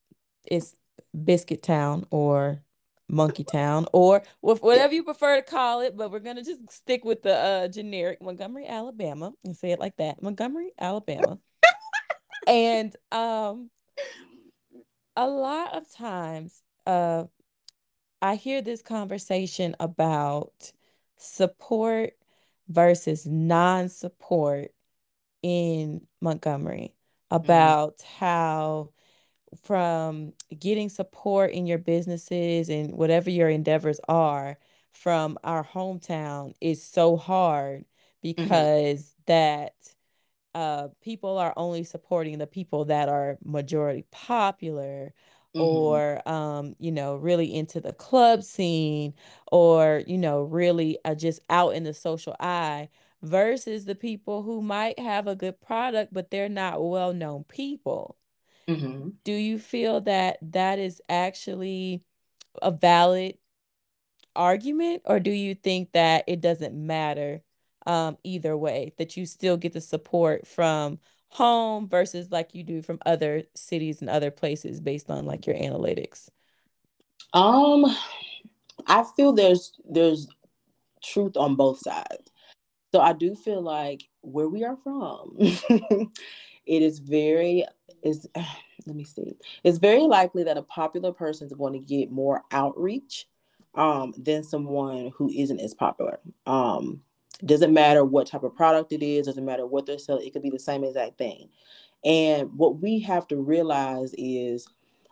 it's 0.46 0.76
Biscuit 1.24 1.63
Town 1.63 2.06
or 2.12 2.62
Monkey 3.10 3.43
Town 3.43 3.86
or 3.93 4.24
whatever 4.41 4.93
you 4.93 5.04
prefer 5.04 5.38
to 5.38 5.41
call 5.41 5.82
it, 5.82 5.96
but 5.96 6.12
we're 6.12 6.20
gonna 6.20 6.43
just 6.43 6.72
stick 6.72 7.06
with 7.06 7.24
the 7.24 7.36
uh, 7.36 7.67
generic 7.67 8.22
Montgomery, 8.22 8.67
Alabama, 8.67 9.32
and 9.43 9.56
say 9.56 9.72
it 9.72 9.80
like 9.80 9.96
that. 9.98 10.22
Montgomery, 10.22 10.72
Alabama. 10.80 11.39
and 12.48 12.96
um 13.12 13.70
a 15.15 15.28
lot 15.28 15.76
of 15.76 15.91
times 15.91 16.62
uh 16.86 17.26
I 18.22 18.36
hear 18.36 18.62
this 18.62 18.82
conversation 18.82 19.76
about 19.80 20.72
support 21.17 22.13
versus 22.67 23.26
non-support 23.26 24.72
in 25.43 26.02
Montgomery 26.22 26.96
mm-hmm. 27.32 27.36
about 27.36 27.98
mm-hmm. 27.98 28.26
how 28.26 28.89
from 29.64 30.34
getting 30.58 30.90
support 30.90 31.52
in 31.52 31.66
your 31.66 31.78
businesses 31.78 32.70
and 32.70 32.94
whatever 32.94 33.30
your 33.30 33.50
endeavors 33.50 34.00
are 34.08 34.58
from 34.92 35.38
our 35.44 35.64
hometown 35.64 36.54
is 36.60 36.84
so 36.84 37.18
hard 37.18 37.86
mm-hmm. 38.24 38.42
because 38.44 39.02
mm-hmm. 39.02 39.22
that 39.28 39.74
uh, 40.56 40.88
people 41.02 41.38
are 41.38 41.54
only 41.56 41.84
supporting 41.84 42.40
the 42.40 42.48
people 42.48 42.86
that 42.86 43.10
are 43.10 43.38
majority 43.44 44.06
popular 44.12 45.14
mm-hmm. 45.56 45.62
or 45.62 46.28
um, 46.28 46.76
you 46.80 46.92
know 46.92 47.16
really 47.16 47.54
into 47.54 47.80
the 47.80 47.94
club 47.94 48.44
scene 48.44 49.14
or 49.52 50.04
you 50.08 50.18
know 50.18 50.44
really 50.44 50.98
uh, 51.06 51.16
just 51.16 51.40
out 51.50 51.76
in 51.76 51.84
the 51.84 51.94
social 51.94 52.36
eye 52.40 52.90
versus 53.22 53.86
the 53.86 53.96
people 53.96 54.44
who 54.44 54.62
might 54.62 54.98
have 55.00 55.28
a 55.28 55.36
good 55.36 55.60
product 55.62 56.14
but 56.14 56.32
they're 56.32 56.50
not 56.50 56.84
well-known 56.84 57.44
people 57.46 58.16
mm-hmm. 58.68 59.10
do 59.24 59.34
you 59.34 59.58
feel 59.60 60.02
that 60.02 60.38
that 60.42 60.80
is 60.80 61.02
actually 61.10 62.04
a 62.62 62.72
valid 62.72 63.38
argument 64.36 65.02
or 65.06 65.20
do 65.20 65.32
you 65.32 65.56
think 65.56 65.92
that 65.94 66.24
it 66.28 66.42
doesn't 66.42 66.74
matter 66.74 67.42
um, 67.88 68.18
either 68.24 68.56
way, 68.56 68.94
that 68.98 69.18
you 69.18 69.26
still 69.26 69.58
get 69.58 69.74
the 69.74 69.82
support 69.82 70.46
from 70.46 71.00
home 71.30 71.88
versus 71.88 72.32
like 72.32 72.54
you 72.54 72.64
do 72.64 72.82
from 72.82 73.00
other 73.06 73.44
cities 73.56 74.02
and 74.02 74.10
other 74.10 74.30
places 74.30 74.80
based 74.82 75.10
on 75.10 75.26
like 75.26 75.48
your 75.48 75.56
analytics? 75.56 76.30
Um, 77.34 77.86
I 78.86 79.04
feel 79.16 79.32
there's 79.32 79.74
there's 79.90 80.28
truth 81.04 81.38
on 81.38 81.56
both 81.56 81.80
sides. 81.80 82.32
So 82.94 83.00
I 83.00 83.14
do 83.14 83.36
feel 83.36 83.62
like 83.62 84.04
where 84.22 84.50
we 84.50 84.64
are 84.64 84.78
from, 84.84 85.38
it 86.68 86.82
is 86.82 87.00
very 87.00 87.66
is 88.04 88.28
let 88.86 88.96
me 88.96 89.04
see. 89.04 89.36
It's 89.64 89.80
very 89.80 90.04
likely 90.04 90.44
that 90.44 90.58
a 90.58 90.64
popular 90.64 91.12
person 91.12 91.48
is 91.48 91.54
going 91.54 91.74
to 91.74 91.80
get 91.80 92.12
more 92.12 92.44
outreach 92.52 93.28
um, 93.76 94.14
than 94.18 94.44
someone 94.44 95.12
who 95.16 95.30
isn't 95.30 95.60
as 95.60 95.74
popular. 95.74 96.20
Um, 96.46 97.02
doesn't 97.46 97.74
matter 97.74 98.04
what 98.04 98.28
type 98.28 98.44
of 98.44 98.56
product 98.56 98.94
it 98.94 99.04
is, 99.04 99.28
doesn't 99.28 99.46
matter 99.46 99.68
what 99.68 99.86
they're 99.86 100.00
selling, 100.00 100.26
it 100.26 100.34
could 100.34 100.42
be 100.42 100.50
the 100.50 100.58
same 100.58 100.84
exact 100.84 101.18
thing. 101.18 101.50
And 102.06 102.52
what 102.54 102.82
we 102.82 103.00
have 103.02 103.28
to 103.28 103.38
realize 103.38 104.14
is 104.18 104.68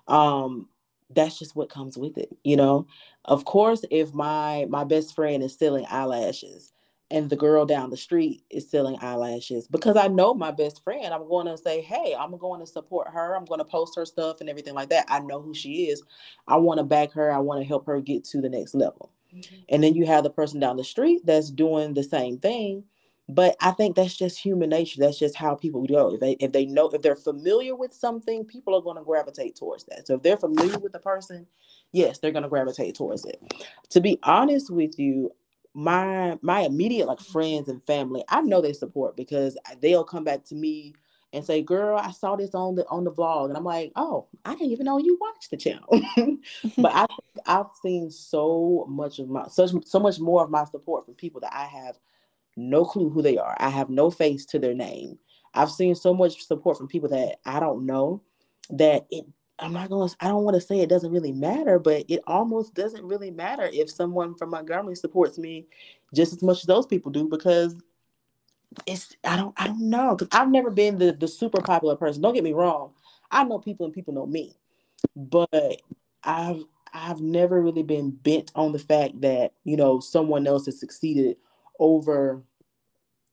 um 0.07 0.67
that's 1.11 1.37
just 1.37 1.55
what 1.55 1.69
comes 1.69 1.97
with 1.97 2.17
it, 2.17 2.35
you 2.43 2.57
know. 2.57 2.87
Of 3.25 3.45
course, 3.45 3.85
if 3.91 4.13
my 4.13 4.65
my 4.69 4.83
best 4.83 5.13
friend 5.15 5.43
is 5.43 5.57
selling 5.57 5.85
eyelashes 5.89 6.73
and 7.15 7.29
the 7.29 7.35
girl 7.37 7.65
down 7.65 7.89
the 7.89 7.97
street 7.97 8.43
is 8.49 8.69
selling 8.69 8.97
eyelashes 8.99 9.69
because 9.69 9.95
I 9.95 10.09
know 10.09 10.33
my 10.33 10.51
best 10.51 10.83
friend, 10.83 11.13
I'm 11.13 11.27
going 11.29 11.45
to 11.45 11.57
say, 11.57 11.79
"Hey, 11.79 12.13
I'm 12.13 12.37
going 12.37 12.59
to 12.59 12.67
support 12.67 13.07
her. 13.07 13.35
I'm 13.35 13.45
going 13.45 13.59
to 13.59 13.65
post 13.65 13.95
her 13.95 14.05
stuff 14.05 14.41
and 14.41 14.49
everything 14.49 14.73
like 14.73 14.89
that. 14.89 15.05
I 15.07 15.19
know 15.19 15.41
who 15.41 15.53
she 15.53 15.85
is. 15.85 16.03
I 16.45 16.57
want 16.57 16.79
to 16.79 16.83
back 16.83 17.13
her. 17.13 17.31
I 17.31 17.37
want 17.37 17.61
to 17.61 17.67
help 17.67 17.85
her 17.85 18.01
get 18.01 18.25
to 18.25 18.41
the 18.41 18.49
next 18.49 18.75
level." 18.75 19.13
Mm-hmm. 19.33 19.55
And 19.69 19.81
then 19.81 19.95
you 19.95 20.05
have 20.05 20.25
the 20.25 20.29
person 20.29 20.59
down 20.59 20.75
the 20.75 20.83
street 20.83 21.21
that's 21.25 21.49
doing 21.49 21.93
the 21.93 22.03
same 22.03 22.37
thing, 22.37 22.83
but 23.29 23.55
I 23.61 23.71
think 23.71 23.95
that's 23.95 24.17
just 24.17 24.37
human 24.37 24.69
nature. 24.69 24.99
That's 24.99 25.17
just 25.17 25.37
how 25.37 25.55
people 25.55 25.85
go. 25.85 26.15
If 26.15 26.19
they 26.19 26.33
if 26.41 26.51
they 26.51 26.65
know 26.65 26.89
if 26.89 27.01
they're 27.01 27.15
familiar 27.15 27.77
with 27.77 27.93
something, 27.93 28.43
people 28.43 28.75
are 28.75 28.81
going 28.81 28.97
to 28.97 29.03
gravitate 29.03 29.55
towards 29.55 29.85
that. 29.85 30.05
So 30.05 30.15
if 30.15 30.21
they're 30.21 30.35
familiar 30.35 30.79
with 30.79 30.91
the 30.91 30.99
person, 30.99 31.47
yes, 31.93 32.19
they're 32.19 32.31
going 32.31 32.43
to 32.43 32.49
gravitate 32.49 32.95
towards 32.95 33.23
it. 33.23 33.41
To 33.91 34.01
be 34.01 34.19
honest 34.23 34.69
with 34.69 34.99
you, 34.99 35.31
my 35.75 36.39
my 36.41 36.61
immediate 36.61 37.05
like 37.05 37.19
friends 37.19 37.67
and 37.67 37.83
family, 37.85 38.23
I 38.29 38.41
know 38.41 38.61
they 38.61 38.73
support 38.73 39.17
because 39.17 39.57
they'll 39.81 40.05
come 40.05 40.23
back 40.23 40.45
to 40.45 40.55
me 40.55 40.95
and 41.33 41.43
say, 41.43 41.61
"Girl, 41.61 41.97
I 41.97 42.11
saw 42.11 42.37
this 42.37 42.55
on 42.55 42.75
the 42.75 42.87
on 42.87 43.03
the 43.03 43.11
vlog," 43.11 43.49
and 43.49 43.57
I'm 43.57 43.65
like, 43.65 43.91
"Oh, 43.97 44.27
I 44.45 44.53
didn't 44.55 44.71
even 44.71 44.85
know 44.85 44.97
you 44.97 45.17
watched 45.19 45.51
the 45.51 45.57
channel." 45.57 45.89
but 46.77 46.93
I 46.93 47.05
I've 47.45 47.67
seen 47.83 48.09
so 48.09 48.85
much 48.87 49.19
of 49.19 49.27
my 49.27 49.47
such 49.47 49.71
so 49.85 49.99
much 49.99 50.17
more 50.19 50.43
of 50.45 50.49
my 50.49 50.63
support 50.63 51.05
from 51.05 51.15
people 51.15 51.41
that 51.41 51.53
I 51.53 51.65
have 51.65 51.99
no 52.55 52.85
clue 52.85 53.09
who 53.09 53.21
they 53.21 53.37
are. 53.37 53.55
I 53.59 53.69
have 53.69 53.89
no 53.89 54.09
face 54.09 54.45
to 54.47 54.59
their 54.59 54.73
name. 54.73 55.19
I've 55.53 55.71
seen 55.71 55.93
so 55.93 56.13
much 56.13 56.45
support 56.45 56.77
from 56.77 56.87
people 56.87 57.09
that 57.09 57.39
I 57.45 57.59
don't 57.59 57.85
know 57.85 58.21
that 58.69 59.07
it 59.11 59.25
I'm 59.59 59.73
not 59.73 59.89
going 59.89 60.09
to 60.09 60.15
I 60.19 60.27
don't 60.27 60.43
want 60.43 60.55
to 60.55 60.61
say 60.61 60.79
it 60.79 60.89
doesn't 60.89 61.11
really 61.11 61.31
matter, 61.31 61.79
but 61.79 62.05
it 62.07 62.21
almost 62.27 62.73
doesn't 62.73 63.05
really 63.05 63.31
matter 63.31 63.69
if 63.71 63.89
someone 63.89 64.35
from 64.35 64.49
Montgomery 64.49 64.95
supports 64.95 65.37
me 65.37 65.67
just 66.13 66.33
as 66.33 66.43
much 66.43 66.59
as 66.59 66.65
those 66.65 66.85
people 66.85 67.11
do 67.11 67.27
because 67.27 67.75
it's 68.85 69.15
I 69.23 69.37
don't 69.37 69.53
I 69.57 69.67
don't 69.67 69.89
know 69.89 70.15
cuz 70.15 70.27
I've 70.31 70.49
never 70.49 70.69
been 70.69 70.97
the 70.97 71.13
the 71.13 71.27
super 71.27 71.61
popular 71.61 71.95
person. 71.95 72.21
Don't 72.21 72.33
get 72.33 72.43
me 72.43 72.53
wrong. 72.53 72.93
I 73.31 73.43
know 73.43 73.59
people 73.59 73.85
and 73.85 73.93
people 73.93 74.13
know 74.13 74.25
me. 74.25 74.57
But 75.15 75.81
I've 76.23 76.63
I've 76.93 77.21
never 77.21 77.61
really 77.61 77.83
been 77.83 78.11
bent 78.11 78.51
on 78.55 78.71
the 78.71 78.79
fact 78.79 79.19
that, 79.21 79.51
you 79.65 79.75
know, 79.75 79.99
someone 79.99 80.47
else 80.47 80.65
has 80.65 80.79
succeeded 80.79 81.37
over, 81.77 82.41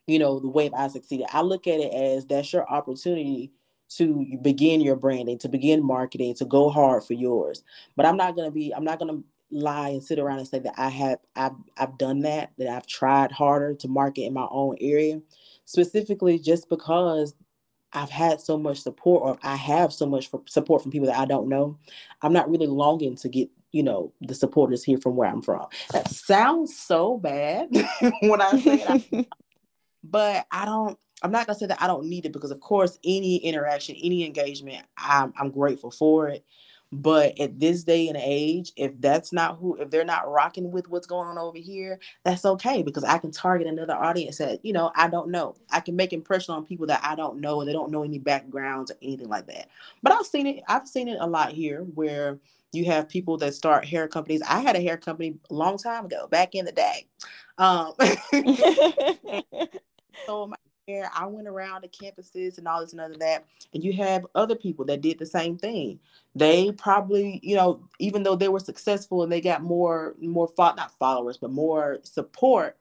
you 0.08 0.18
know, 0.18 0.40
the 0.40 0.48
way 0.48 0.68
I 0.76 0.88
succeeded. 0.88 1.26
I 1.32 1.42
look 1.42 1.68
at 1.68 1.78
it 1.78 1.94
as 1.94 2.26
that's 2.26 2.52
your 2.52 2.68
opportunity 2.68 3.52
to 3.96 4.38
begin 4.42 4.80
your 4.80 4.96
branding, 4.96 5.38
to 5.38 5.48
begin 5.48 5.84
marketing, 5.84 6.34
to 6.36 6.44
go 6.44 6.70
hard 6.70 7.04
for 7.04 7.14
yours. 7.14 7.62
But 7.96 8.06
I'm 8.06 8.16
not 8.16 8.36
gonna 8.36 8.50
be, 8.50 8.72
I'm 8.74 8.84
not 8.84 8.98
gonna 8.98 9.20
lie 9.50 9.90
and 9.90 10.02
sit 10.02 10.18
around 10.18 10.38
and 10.38 10.48
say 10.48 10.58
that 10.60 10.74
I 10.76 10.88
have 10.88 11.18
I've 11.36 11.56
I've 11.76 11.98
done 11.98 12.20
that, 12.20 12.52
that 12.58 12.68
I've 12.68 12.86
tried 12.86 13.32
harder 13.32 13.74
to 13.74 13.88
market 13.88 14.22
in 14.22 14.32
my 14.32 14.46
own 14.50 14.76
area, 14.80 15.20
specifically 15.64 16.38
just 16.38 16.68
because 16.68 17.34
I've 17.92 18.10
had 18.10 18.40
so 18.40 18.58
much 18.58 18.80
support 18.80 19.22
or 19.22 19.38
I 19.42 19.56
have 19.56 19.92
so 19.92 20.06
much 20.06 20.30
support 20.46 20.82
from 20.82 20.90
people 20.90 21.08
that 21.08 21.18
I 21.18 21.26
don't 21.26 21.48
know. 21.48 21.78
I'm 22.22 22.32
not 22.32 22.50
really 22.50 22.66
longing 22.66 23.16
to 23.16 23.28
get 23.28 23.50
you 23.72 23.82
know, 23.82 24.12
the 24.20 24.34
supporters 24.34 24.84
here 24.84 24.98
from 24.98 25.16
where 25.16 25.28
I'm 25.28 25.42
from. 25.42 25.66
That 25.92 26.08
sounds 26.08 26.78
so 26.78 27.16
bad 27.16 27.70
when 28.20 28.40
I 28.40 28.58
say 28.60 28.76
that, 28.76 29.26
but 30.04 30.46
I 30.50 30.64
don't. 30.66 30.98
I'm 31.22 31.32
not 31.32 31.46
gonna 31.46 31.58
say 31.58 31.66
that 31.66 31.82
I 31.82 31.86
don't 31.86 32.06
need 32.06 32.26
it 32.26 32.32
because, 32.32 32.50
of 32.50 32.60
course, 32.60 32.98
any 33.04 33.36
interaction, 33.36 33.96
any 34.02 34.24
engagement, 34.24 34.84
I'm, 34.96 35.32
I'm 35.38 35.50
grateful 35.50 35.90
for 35.90 36.28
it. 36.28 36.44
But 36.94 37.40
at 37.40 37.58
this 37.58 37.84
day 37.84 38.08
and 38.08 38.18
age, 38.20 38.72
if 38.76 38.92
that's 39.00 39.32
not 39.32 39.56
who, 39.56 39.76
if 39.76 39.88
they're 39.88 40.04
not 40.04 40.30
rocking 40.30 40.70
with 40.70 40.90
what's 40.90 41.06
going 41.06 41.26
on 41.26 41.38
over 41.38 41.56
here, 41.56 41.98
that's 42.22 42.44
okay 42.44 42.82
because 42.82 43.02
I 43.02 43.16
can 43.16 43.30
target 43.30 43.66
another 43.66 43.94
audience 43.94 44.36
that, 44.38 44.62
you 44.62 44.74
know, 44.74 44.92
I 44.94 45.08
don't 45.08 45.30
know. 45.30 45.56
I 45.70 45.80
can 45.80 45.96
make 45.96 46.12
impression 46.12 46.54
on 46.54 46.66
people 46.66 46.86
that 46.88 47.00
I 47.02 47.14
don't 47.14 47.40
know, 47.40 47.60
and 47.60 47.68
they 47.68 47.72
don't 47.72 47.90
know 47.90 48.04
any 48.04 48.18
backgrounds 48.18 48.90
or 48.90 48.96
anything 49.00 49.28
like 49.30 49.46
that. 49.46 49.68
But 50.02 50.12
I've 50.12 50.26
seen 50.26 50.46
it, 50.46 50.62
I've 50.68 50.86
seen 50.86 51.08
it 51.08 51.16
a 51.18 51.26
lot 51.26 51.52
here 51.52 51.80
where 51.94 52.38
you 52.72 52.84
have 52.86 53.08
people 53.08 53.38
that 53.38 53.54
start 53.54 53.86
hair 53.86 54.06
companies. 54.06 54.42
I 54.42 54.60
had 54.60 54.76
a 54.76 54.82
hair 54.82 54.98
company 54.98 55.38
a 55.50 55.54
long 55.54 55.78
time 55.78 56.04
ago, 56.04 56.26
back 56.26 56.54
in 56.54 56.66
the 56.66 56.72
day. 56.72 57.06
Um, 57.56 57.94
so 60.26 60.46
my 60.46 60.56
hair, 60.88 61.10
I 61.14 61.26
went 61.26 61.48
around 61.48 61.84
the 61.84 61.88
campuses 61.88 62.58
and 62.58 62.66
all 62.66 62.80
this 62.80 62.92
and 62.92 63.00
other 63.00 63.16
that. 63.18 63.44
And 63.74 63.84
you 63.84 63.92
have 63.94 64.26
other 64.34 64.56
people 64.56 64.84
that 64.86 65.00
did 65.00 65.18
the 65.18 65.26
same 65.26 65.56
thing. 65.56 65.98
They 66.34 66.72
probably, 66.72 67.40
you 67.42 67.56
know, 67.56 67.88
even 67.98 68.22
though 68.22 68.36
they 68.36 68.48
were 68.48 68.60
successful 68.60 69.22
and 69.22 69.30
they 69.30 69.40
got 69.40 69.62
more, 69.62 70.14
more 70.20 70.48
fought, 70.48 70.76
not 70.76 70.96
followers, 70.98 71.36
but 71.36 71.50
more 71.50 71.98
support, 72.02 72.76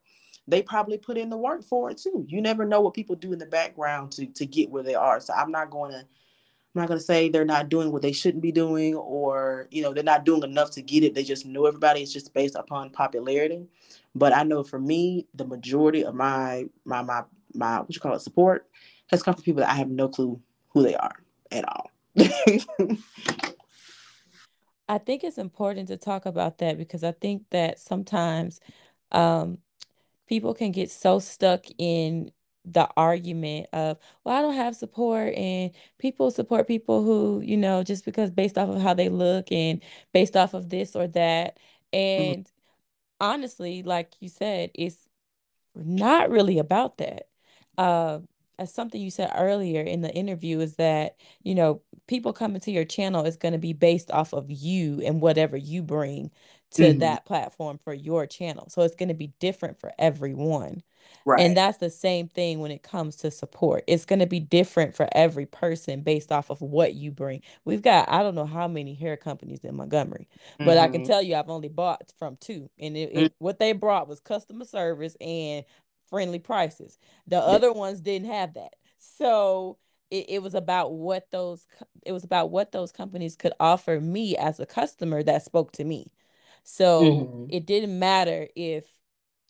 they 0.47 0.61
probably 0.61 0.97
put 0.97 1.17
in 1.17 1.29
the 1.29 1.37
work 1.37 1.63
for 1.63 1.91
it 1.91 1.97
too. 1.97 2.25
You 2.27 2.41
never 2.41 2.65
know 2.65 2.81
what 2.81 2.93
people 2.93 3.15
do 3.15 3.33
in 3.33 3.39
the 3.39 3.45
background 3.45 4.11
to 4.13 4.25
to 4.25 4.45
get 4.45 4.71
where 4.71 4.83
they 4.83 4.95
are. 4.95 5.19
So 5.19 5.33
I'm 5.33 5.51
not 5.51 5.69
going 5.69 5.91
to 5.91 5.99
I'm 6.73 6.81
not 6.83 6.87
to 6.87 6.99
say 6.99 7.27
they're 7.27 7.43
not 7.43 7.67
doing 7.67 7.91
what 7.91 8.01
they 8.01 8.13
shouldn't 8.13 8.41
be 8.41 8.51
doing 8.51 8.95
or, 8.95 9.67
you 9.71 9.81
know, 9.81 9.93
they're 9.93 10.03
not 10.03 10.23
doing 10.23 10.43
enough 10.43 10.71
to 10.71 10.81
get 10.81 11.03
it. 11.03 11.13
They 11.13 11.23
just 11.23 11.45
know 11.45 11.65
everybody. 11.65 12.01
It's 12.01 12.13
just 12.13 12.33
based 12.33 12.55
upon 12.55 12.91
popularity. 12.91 13.67
But 14.15 14.33
I 14.33 14.43
know 14.43 14.63
for 14.63 14.79
me, 14.79 15.27
the 15.35 15.43
majority 15.45 16.05
of 16.05 16.15
my, 16.15 16.65
my, 16.85 17.01
my, 17.01 17.23
my, 17.53 17.79
what 17.79 17.93
you 17.93 17.99
call 17.99 18.13
it, 18.13 18.21
support 18.21 18.67
has 19.09 19.23
come 19.23 19.33
from 19.33 19.43
people 19.43 19.61
that 19.61 19.69
I 19.69 19.75
have 19.75 19.89
no 19.89 20.07
clue 20.07 20.39
who 20.69 20.83
they 20.83 20.95
are 20.95 21.15
at 21.51 21.65
all. 21.67 21.91
I 24.87 24.97
think 24.97 25.23
it's 25.23 25.37
important 25.37 25.87
to 25.87 25.97
talk 25.97 26.25
about 26.25 26.57
that 26.57 26.77
because 26.77 27.03
I 27.03 27.13
think 27.13 27.43
that 27.51 27.79
sometimes 27.79 28.59
um, 29.11 29.57
people 30.27 30.53
can 30.53 30.71
get 30.71 30.91
so 30.91 31.19
stuck 31.19 31.65
in 31.77 32.31
the 32.65 32.87
argument 32.95 33.67
of, 33.73 33.97
well, 34.23 34.37
I 34.37 34.41
don't 34.41 34.55
have 34.55 34.75
support, 34.75 35.33
and 35.33 35.71
people 35.97 36.29
support 36.29 36.67
people 36.67 37.03
who, 37.03 37.41
you 37.41 37.57
know, 37.57 37.83
just 37.83 38.05
because 38.05 38.31
based 38.31 38.57
off 38.57 38.69
of 38.69 38.81
how 38.81 38.93
they 38.93 39.09
look 39.09 39.51
and 39.51 39.81
based 40.13 40.35
off 40.35 40.53
of 40.53 40.69
this 40.69 40.95
or 40.95 41.07
that. 41.07 41.57
Mm-hmm. 41.93 42.23
And 42.23 42.45
mm-hmm. 42.45 43.25
honestly, 43.25 43.83
like 43.83 44.13
you 44.19 44.29
said, 44.29 44.71
it's 44.75 45.07
not 45.73 46.29
really 46.29 46.59
about 46.59 46.97
that. 46.97 47.27
Uh, 47.77 48.19
as 48.59 48.71
something 48.71 49.01
you 49.01 49.09
said 49.09 49.31
earlier 49.35 49.81
in 49.81 50.01
the 50.01 50.13
interview 50.13 50.59
is 50.59 50.75
that 50.75 51.15
you 51.41 51.55
know 51.55 51.81
people 52.07 52.31
coming 52.31 52.61
to 52.61 52.71
your 52.71 52.85
channel 52.85 53.25
is 53.25 53.37
going 53.37 53.53
to 53.53 53.57
be 53.57 53.73
based 53.73 54.11
off 54.11 54.33
of 54.33 54.51
you 54.51 55.01
and 55.03 55.21
whatever 55.21 55.57
you 55.57 55.81
bring 55.81 56.29
to 56.69 56.83
mm-hmm. 56.83 56.99
that 56.99 57.25
platform 57.25 57.79
for 57.83 57.93
your 57.93 58.27
channel 58.27 58.67
so 58.69 58.81
it's 58.81 58.95
going 58.95 59.09
to 59.09 59.15
be 59.15 59.33
different 59.39 59.79
for 59.79 59.91
everyone 59.97 60.83
Right. 61.25 61.41
And 61.41 61.55
that's 61.55 61.77
the 61.77 61.89
same 61.89 62.27
thing 62.27 62.59
when 62.59 62.71
it 62.71 62.83
comes 62.83 63.15
to 63.17 63.31
support. 63.31 63.83
It's 63.87 64.05
going 64.05 64.19
to 64.19 64.25
be 64.25 64.39
different 64.39 64.95
for 64.95 65.07
every 65.11 65.45
person 65.45 66.01
based 66.01 66.31
off 66.31 66.49
of 66.49 66.61
what 66.61 66.95
you 66.95 67.11
bring. 67.11 67.41
We've 67.65 67.81
got, 67.81 68.09
I 68.09 68.23
don't 68.23 68.35
know 68.35 68.45
how 68.45 68.67
many 68.67 68.93
hair 68.93 69.17
companies 69.17 69.63
in 69.63 69.75
Montgomery, 69.75 70.27
but 70.57 70.65
mm-hmm. 70.65 70.79
I 70.79 70.87
can 70.87 71.01
mm-hmm. 71.01 71.11
tell 71.11 71.21
you 71.21 71.35
I've 71.35 71.49
only 71.49 71.69
bought 71.69 72.11
from 72.17 72.37
two. 72.37 72.69
And 72.79 72.97
it, 72.97 73.09
mm-hmm. 73.09 73.25
it, 73.25 73.33
what 73.37 73.59
they 73.59 73.73
brought 73.73 74.07
was 74.07 74.19
customer 74.19 74.65
service 74.65 75.15
and 75.21 75.63
friendly 76.11 76.37
prices. 76.37 76.99
The 77.25 77.37
yeah. 77.37 77.41
other 77.41 77.73
ones 77.73 78.01
didn't 78.01 78.29
have 78.29 78.53
that. 78.53 78.75
So 78.99 79.79
it, 80.11 80.25
it 80.29 80.43
was 80.43 80.53
about 80.53 80.93
what 80.93 81.25
those 81.31 81.65
it 82.05 82.11
was 82.11 82.23
about 82.23 82.51
what 82.51 82.71
those 82.71 82.91
companies 82.91 83.35
could 83.35 83.53
offer 83.59 83.99
me 83.99 84.37
as 84.37 84.59
a 84.59 84.65
customer 84.67 85.23
that 85.23 85.43
spoke 85.43 85.71
to 85.73 85.83
me. 85.83 86.11
So 86.63 87.01
mm-hmm. 87.01 87.45
it 87.49 87.65
didn't 87.65 87.97
matter 87.97 88.47
if 88.55 88.85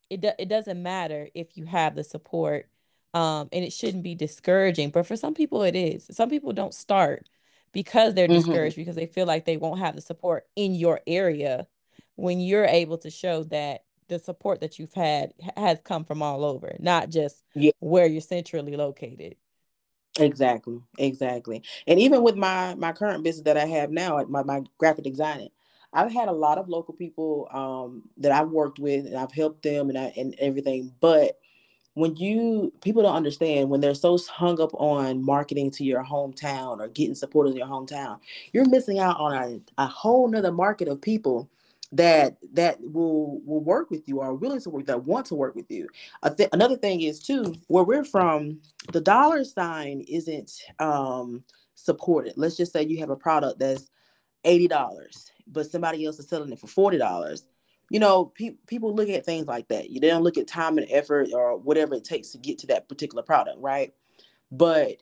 it 0.10 0.21
do, 0.21 0.32
it 0.39 0.47
doesn't 0.47 0.82
matter 0.82 1.28
if 1.34 1.58
you 1.58 1.65
have 1.65 1.95
the 1.95 2.04
support 2.04 2.67
um 3.13 3.50
and 3.52 3.65
it 3.65 3.74
shouldn't 3.74 4.04
be 4.04 4.15
discouraging 4.15 4.89
but 4.89 5.06
for 5.06 5.17
some 5.17 5.34
people 5.34 5.63
it 5.63 5.76
is 5.76 6.08
some 6.12 6.30
people 6.30 6.54
don't 6.54 6.74
start 6.74 7.28
because 7.74 8.13
they're 8.13 8.28
mm-hmm. 8.28 8.38
discouraged 8.38 8.76
because 8.78 8.95
they 8.95 9.06
feel 9.06 9.26
like 9.26 9.43
they 9.43 9.58
won't 9.58 9.80
have 9.80 9.95
the 9.95 10.02
support 10.02 10.45
in 10.56 10.74
your 10.74 11.02
area 11.08 11.67
when 12.15 12.39
you're 12.39 12.65
able 12.65 12.97
to 12.97 13.10
show 13.10 13.43
that 13.43 13.84
the 14.12 14.19
support 14.19 14.60
that 14.60 14.78
you've 14.78 14.93
had 14.93 15.34
has 15.58 15.80
come 15.84 16.04
from 16.04 16.21
all 16.21 16.45
over 16.45 16.76
not 16.80 17.10
just 17.10 17.43
yeah. 17.56 17.71
where 17.80 18.06
you're 18.06 18.21
centrally 18.21 18.76
located 18.76 19.36
exactly 20.19 20.80
exactly 21.00 21.63
and 21.88 22.00
even 22.00 22.21
with 22.21 22.36
my 22.36 22.76
my 22.76 22.91
current 22.91 23.24
business 23.24 23.45
that 23.45 23.58
i 23.58 23.65
have 23.65 23.89
now 23.89 24.24
my, 24.28 24.43
my 24.43 24.62
graphic 24.78 25.06
designing 25.06 25.50
I've 25.93 26.12
had 26.12 26.30
a 26.30 26.34
lot 26.34 26.58
of 26.58 26.69
local 26.69 26.93
people 26.93 27.50
um, 27.52 28.04
that 28.17 28.32
I've 28.32 28.50
worked 28.50 28.80
with 28.80 29.06
and 29.06 29.17
I've 29.17 29.32
helped 29.32 29.63
them 29.63 29.89
and 29.89 29.97
I, 29.97 30.13
and 30.15 30.36
everything. 30.39 30.93
But 31.02 31.38
when 31.93 32.15
you 32.15 32.71
people 32.82 33.04
don't 33.04 33.15
understand 33.15 33.69
when 33.69 33.82
they're 33.82 33.93
so 33.93 34.17
hung 34.30 34.62
up 34.62 34.74
on 34.76 35.24
marketing 35.24 35.71
to 35.71 35.84
your 35.84 36.04
hometown 36.04 36.80
or 36.80 36.88
getting 36.88 37.15
support 37.15 37.47
in 37.47 37.56
your 37.56 37.67
hometown, 37.67 38.19
you're 38.54 38.69
missing 38.69 39.00
out 39.00 39.19
on 39.19 39.34
a, 39.34 39.84
a 39.84 39.88
whole 39.88 40.30
nother 40.30 40.54
market 40.54 40.88
of 40.88 41.02
people 41.02 41.50
that 41.94 42.38
that 42.54 42.78
will 42.82 43.42
will 43.42 43.64
work 43.64 43.92
with 43.92 44.08
you 44.08 44.22
or 44.22 44.34
willing 44.34 44.62
to 44.62 44.70
work 44.70 44.86
that 44.86 45.04
want 45.04 45.26
to 45.28 45.36
work 45.36 45.56
with 45.56 45.70
you. 45.70 45.88
Th- 46.38 46.50
another 46.54 46.78
thing 46.78 47.02
is 47.02 47.20
too 47.20 47.54
where 47.68 47.84
we're 47.84 48.04
from, 48.06 48.62
the 48.94 49.02
dollar 49.02 49.44
sign 49.44 50.02
isn't 50.08 50.52
um, 50.80 51.44
supported. 51.76 52.34
Let's 52.38 52.58
just 52.58 52.74
say 52.74 52.84
you 52.86 53.00
have 53.00 53.10
a 53.10 53.16
product 53.16 53.60
that's 53.60 53.90
eighty 54.46 54.68
dollars 54.68 55.32
but 55.52 55.70
somebody 55.70 56.06
else 56.06 56.20
is 56.20 56.28
selling 56.28 56.52
it 56.52 56.60
for 56.60 56.68
forty 56.68 56.98
dollars. 56.98 57.46
You 57.90 58.00
know, 58.00 58.26
pe- 58.26 58.56
people 58.68 58.96
look 58.96 59.10
at 59.10 59.26
things 59.26 59.48
like 59.48 59.68
that. 59.68 59.90
You 59.90 60.00
don't 60.00 60.24
look 60.24 60.38
at 60.38 60.48
time 60.48 60.78
and 60.78 60.88
effort 60.90 61.30
or 61.34 61.58
whatever 61.58 61.96
it 61.96 62.06
takes 62.06 62.30
to 62.30 62.38
get 62.38 62.58
to 62.60 62.68
that 62.68 62.88
particular 62.88 63.22
product, 63.22 63.58
right? 63.60 63.94
But 64.50 64.98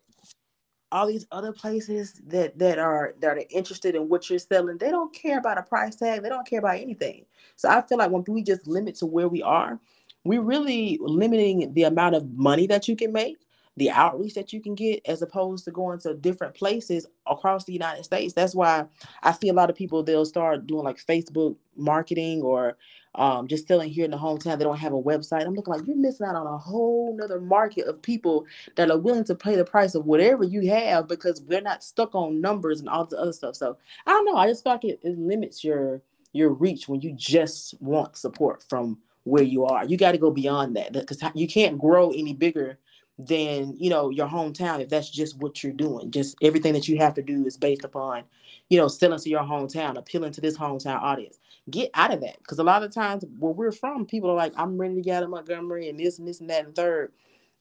all 0.92 1.08
these 1.08 1.28
other 1.32 1.52
places 1.52 2.22
that 2.28 2.58
that 2.58 2.80
are 2.80 3.14
that 3.20 3.38
are 3.38 3.44
interested 3.50 3.96
in 3.96 4.10
what 4.10 4.30
you're 4.30 4.40
selling, 4.40 4.78
they 4.78 4.90
don't 4.90 5.14
care 5.14 5.38
about 5.38 5.58
a 5.58 5.64
price 5.64 5.96
tag. 5.96 6.24
They 6.24 6.30
don't 6.30 6.48
care 6.48 6.60
about 6.60 6.78
anything. 6.78 7.26
So 7.56 7.70
I 7.70 7.82
feel 7.82 7.98
like 7.98 8.12
when 8.12 8.24
we 8.28 8.44
just 8.44 8.68
limit 8.68 8.96
to 8.96 9.06
where 9.06 9.28
we 9.28 9.42
are, 9.44 9.80
we're 10.24 10.42
really 10.42 10.98
limiting 11.02 11.74
the 11.74 11.84
amount 11.84 12.16
of 12.16 12.32
money 12.34 12.68
that 12.68 12.88
you 12.88 12.96
can 12.96 13.12
make 13.12 13.38
the 13.80 13.90
outreach 13.90 14.34
that 14.34 14.52
you 14.52 14.62
can 14.62 14.76
get 14.76 15.02
as 15.06 15.22
opposed 15.22 15.64
to 15.64 15.72
going 15.72 15.98
to 15.98 16.14
different 16.14 16.54
places 16.54 17.08
across 17.26 17.64
the 17.64 17.72
United 17.72 18.04
States. 18.04 18.34
That's 18.34 18.54
why 18.54 18.86
I 19.24 19.32
see 19.32 19.48
a 19.48 19.54
lot 19.54 19.70
of 19.70 19.76
people 19.76 20.04
they'll 20.04 20.26
start 20.26 20.68
doing 20.68 20.84
like 20.84 21.04
Facebook 21.04 21.56
marketing 21.78 22.42
or 22.42 22.78
um, 23.16 23.48
just 23.48 23.68
selling 23.68 23.90
here 23.90 24.06
in 24.06 24.12
the 24.12 24.18
hometown. 24.18 24.58
They 24.58 24.64
don't 24.64 24.78
have 24.78 24.94
a 24.94 25.02
website. 25.02 25.46
I'm 25.46 25.56
looking 25.56 25.74
like 25.74 25.86
you're 25.88 25.96
missing 25.96 26.28
out 26.28 26.36
on 26.36 26.48
a 26.48 26.58
whole 26.58 27.16
nother 27.18 27.40
market 27.40 27.88
of 27.88 28.02
people 28.02 28.46
that 28.76 28.92
are 28.92 28.98
willing 28.98 29.24
to 29.26 29.36
pay 29.36 29.56
the 29.56 29.66
price 29.66 29.96
of 29.96 30.06
whatever 30.06 30.44
you 30.44 30.70
have 30.70 31.08
because 31.08 31.44
they're 31.46 31.62
not 31.62 31.84
stuck 31.84 32.16
on 32.16 32.42
numbers 32.42 32.80
and 32.80 32.90
all 32.90 33.06
the 33.06 33.18
other 33.20 33.34
stuff. 33.34 33.56
So 33.56 33.78
I 34.06 34.12
don't 34.12 34.26
know. 34.26 34.36
I 34.36 34.48
just 34.48 34.64
feel 34.64 34.74
like 34.74 34.86
it, 34.86 35.00
it 35.04 35.18
limits 35.18 35.64
your 35.64 36.02
your 36.34 36.50
reach 36.50 36.88
when 36.88 37.02
you 37.02 37.12
just 37.14 37.74
want 37.82 38.16
support 38.16 38.64
from 38.70 39.00
where 39.24 39.44
you 39.44 39.66
are. 39.66 39.86
You 39.86 39.98
got 39.98 40.12
to 40.14 40.18
go 40.18 40.32
beyond 40.32 40.76
that 40.76 40.94
because 40.94 41.22
you 41.34 41.48
can't 41.48 41.80
grow 41.80 42.12
any 42.12 42.34
bigger 42.34 42.78
than 43.20 43.76
you 43.78 43.90
know 43.90 44.10
your 44.10 44.28
hometown 44.28 44.80
if 44.80 44.88
that's 44.88 45.10
just 45.10 45.38
what 45.38 45.62
you're 45.62 45.74
doing. 45.74 46.10
Just 46.10 46.38
everything 46.42 46.74
that 46.74 46.88
you 46.88 46.98
have 46.98 47.14
to 47.16 47.22
do 47.22 47.46
is 47.46 47.58
based 47.58 47.84
upon 47.84 48.24
you 48.70 48.78
know 48.78 48.88
selling 48.88 49.20
to 49.20 49.30
your 49.30 49.44
hometown 49.44 49.98
appealing 49.98 50.32
to 50.32 50.42
this 50.42 50.58
hometown 50.58 51.02
audience. 51.02 51.38
Get 51.70 51.92
out 51.94 52.14
of 52.14 52.22
that 52.22 52.38
because 52.40 52.60
a 52.60 52.64
lot 52.64 52.82
of 52.82 52.92
times 52.92 53.26
where 53.38 53.52
we're 53.52 53.74
from 53.74 54.06
people 54.06 54.32
are 54.32 54.36
like 54.36 54.54
i'm 54.56 54.78
ready 54.78 54.96
to 54.96 55.02
get 55.02 55.18
out 55.18 55.24
of 55.24 55.30
montgomery 55.30 55.90
and 55.90 56.00
this 56.00 56.18
and 56.18 56.28
this 56.28 56.40
and 56.40 56.50
that 56.50 56.66
and 56.66 56.74
third 56.74 57.12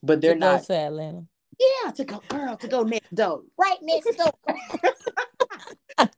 but 0.03 0.21
they're 0.21 0.35
to 0.35 0.39
not 0.39 0.63
to 0.65 0.75
atlanta. 0.75 1.25
Yeah 1.59 1.91
to 1.91 2.05
go 2.05 2.23
girl 2.29 2.57
to 2.57 2.69
go 2.69 2.85
next 2.85 3.15
door. 3.15 3.43
Right 3.59 3.79
next 3.83 4.17
door. 4.17 4.33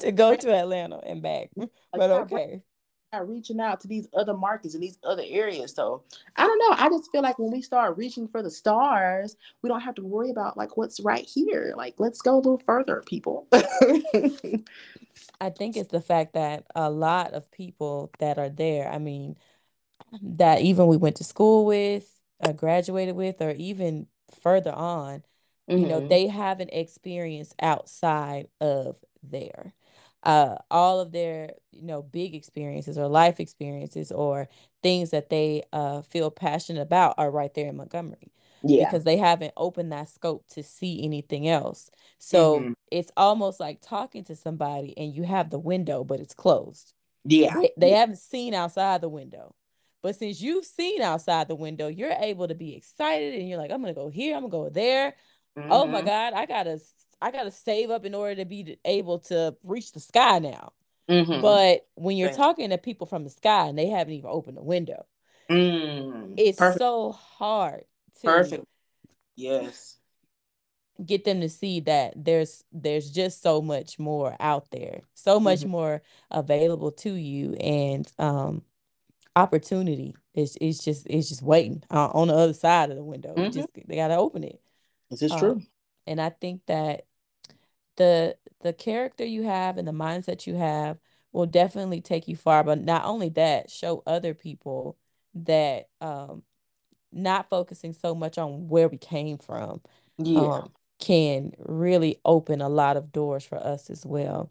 To 0.00 0.10
go 0.10 0.34
to 0.34 0.52
atlanta 0.52 0.98
and 1.06 1.22
back. 1.22 1.50
But 1.92 2.10
okay 2.10 2.62
reaching 3.20 3.60
out 3.60 3.80
to 3.80 3.88
these 3.88 4.08
other 4.14 4.34
markets 4.34 4.74
and 4.74 4.82
these 4.82 4.98
other 5.04 5.24
areas. 5.26 5.72
So 5.72 6.02
I 6.36 6.46
don't 6.46 6.58
know. 6.58 6.76
I 6.78 6.88
just 6.88 7.10
feel 7.12 7.22
like 7.22 7.38
when 7.38 7.50
we 7.50 7.62
start 7.62 7.96
reaching 7.96 8.26
for 8.26 8.42
the 8.42 8.50
stars, 8.50 9.36
we 9.60 9.68
don't 9.68 9.80
have 9.80 9.94
to 9.96 10.02
worry 10.02 10.30
about 10.30 10.56
like 10.56 10.76
what's 10.76 11.00
right 11.00 11.24
here. 11.24 11.74
Like 11.76 11.94
let's 11.98 12.22
go 12.22 12.36
a 12.36 12.36
little 12.36 12.62
further, 12.64 13.02
people. 13.04 13.46
I 15.40 15.50
think 15.50 15.76
it's 15.76 15.90
the 15.90 16.00
fact 16.00 16.34
that 16.34 16.64
a 16.74 16.88
lot 16.90 17.32
of 17.32 17.50
people 17.50 18.10
that 18.18 18.38
are 18.38 18.48
there, 18.48 18.90
I 18.90 18.98
mean, 18.98 19.36
that 20.22 20.62
even 20.62 20.86
we 20.86 20.96
went 20.96 21.16
to 21.16 21.24
school 21.24 21.66
with, 21.66 22.08
uh, 22.40 22.52
graduated 22.52 23.14
with, 23.14 23.40
or 23.40 23.50
even 23.50 24.06
further 24.40 24.72
on, 24.72 25.22
mm-hmm. 25.68 25.78
you 25.78 25.86
know, 25.86 25.98
mm-hmm. 25.98 26.08
they 26.08 26.26
have 26.28 26.60
an 26.60 26.70
experience 26.70 27.54
outside 27.60 28.48
of 28.60 28.96
there 29.22 29.74
uh, 30.22 30.56
all 30.70 31.00
of 31.00 31.12
their 31.12 31.54
you 31.70 31.82
know 31.82 32.02
big 32.02 32.34
experiences 32.34 32.98
or 32.98 33.08
life 33.08 33.40
experiences 33.40 34.12
or 34.12 34.48
things 34.82 35.10
that 35.10 35.30
they 35.30 35.62
uh, 35.72 36.02
feel 36.02 36.30
passionate 36.30 36.82
about 36.82 37.14
are 37.18 37.30
right 37.30 37.54
there 37.54 37.68
in 37.68 37.76
Montgomery. 37.76 38.32
Yeah. 38.64 38.84
Because 38.84 39.04
they 39.04 39.16
haven't 39.16 39.52
opened 39.56 39.92
that 39.92 40.08
scope 40.08 40.46
to 40.50 40.62
see 40.62 41.04
anything 41.04 41.48
else. 41.48 41.90
So 42.18 42.60
mm-hmm. 42.60 42.72
it's 42.90 43.10
almost 43.16 43.58
like 43.58 43.80
talking 43.80 44.24
to 44.24 44.36
somebody 44.36 44.96
and 44.96 45.12
you 45.12 45.24
have 45.24 45.50
the 45.50 45.58
window, 45.58 46.04
but 46.04 46.20
it's 46.20 46.34
closed. 46.34 46.94
Yeah. 47.24 47.54
They, 47.54 47.70
they 47.76 47.90
yeah. 47.90 47.98
haven't 47.98 48.18
seen 48.18 48.54
outside 48.54 49.00
the 49.00 49.08
window. 49.08 49.54
But 50.02 50.16
since 50.16 50.40
you've 50.40 50.64
seen 50.64 51.00
outside 51.00 51.48
the 51.48 51.54
window, 51.54 51.88
you're 51.88 52.12
able 52.12 52.48
to 52.48 52.54
be 52.54 52.74
excited 52.74 53.34
and 53.34 53.48
you're 53.48 53.58
like, 53.58 53.70
I'm 53.70 53.82
going 53.82 53.94
to 53.94 54.00
go 54.00 54.08
here, 54.08 54.34
I'm 54.34 54.48
going 54.48 54.50
to 54.50 54.58
go 54.58 54.68
there. 54.70 55.14
Mm-hmm. 55.56 55.70
Oh 55.70 55.86
my 55.86 55.98
mm-hmm. 55.98 56.06
God, 56.06 56.32
I 56.34 56.46
got 56.46 56.64
to 56.64 56.78
I 57.22 57.30
got 57.30 57.44
to 57.44 57.50
save 57.50 57.90
up 57.90 58.04
in 58.04 58.14
order 58.14 58.34
to 58.36 58.44
be 58.44 58.76
able 58.84 59.20
to 59.20 59.56
reach 59.64 59.92
the 59.92 60.00
sky 60.00 60.40
now. 60.40 60.72
Mm-hmm. 61.08 61.40
But 61.40 61.86
when 61.94 62.16
you're 62.16 62.32
talking 62.32 62.70
to 62.70 62.78
people 62.78 63.06
from 63.06 63.24
the 63.24 63.30
sky 63.30 63.66
and 63.66 63.78
they 63.78 63.86
haven't 63.86 64.14
even 64.14 64.30
opened 64.30 64.56
the 64.56 64.62
window, 64.62 65.06
mm, 65.48 66.34
it's 66.36 66.58
perfect. 66.58 66.80
so 66.80 67.12
hard 67.12 67.84
to 68.20 68.26
perfect. 68.26 68.64
Yes. 69.36 69.98
Get 71.04 71.24
them 71.24 71.40
to 71.40 71.48
see 71.48 71.80
that 71.80 72.12
there's 72.16 72.64
there's 72.72 73.10
just 73.10 73.42
so 73.42 73.62
much 73.62 73.98
more 73.98 74.36
out 74.38 74.70
there, 74.70 75.00
so 75.14 75.40
much 75.40 75.60
mm-hmm. 75.60 75.70
more 75.70 76.02
available 76.30 76.92
to 76.92 77.12
you, 77.14 77.54
and 77.54 78.10
um, 78.18 78.62
opportunity 79.34 80.14
is 80.34 80.56
is 80.56 80.78
just 80.78 81.06
is 81.08 81.28
just 81.28 81.42
waiting 81.42 81.82
uh, 81.90 82.08
on 82.08 82.28
the 82.28 82.34
other 82.34 82.52
side 82.52 82.90
of 82.90 82.96
the 82.96 83.04
window. 83.04 83.34
Mm-hmm. 83.34 83.52
Just 83.52 83.68
they 83.86 83.96
gotta 83.96 84.16
open 84.16 84.44
it. 84.44 84.60
This 85.10 85.22
is 85.22 85.32
um, 85.32 85.38
true. 85.38 85.62
And 86.06 86.20
I 86.20 86.30
think 86.30 86.62
that 86.66 87.06
the 88.02 88.36
the 88.62 88.72
character 88.72 89.24
you 89.24 89.42
have 89.44 89.78
and 89.78 89.86
the 89.86 89.92
mindset 89.92 90.46
you 90.46 90.56
have 90.56 90.98
will 91.32 91.46
definitely 91.46 92.00
take 92.00 92.26
you 92.26 92.36
far 92.36 92.64
but 92.64 92.80
not 92.80 93.04
only 93.04 93.28
that 93.28 93.70
show 93.70 94.02
other 94.06 94.34
people 94.34 94.96
that 95.34 95.88
um 96.00 96.42
not 97.12 97.48
focusing 97.48 97.92
so 97.92 98.14
much 98.14 98.38
on 98.38 98.68
where 98.68 98.88
we 98.88 98.98
came 98.98 99.38
from 99.38 99.80
yeah 100.18 100.40
um, 100.40 100.72
can 100.98 101.52
really 101.58 102.18
open 102.24 102.60
a 102.60 102.68
lot 102.68 102.96
of 102.96 103.12
doors 103.12 103.44
for 103.44 103.58
us 103.58 103.88
as 103.88 104.04
well 104.04 104.50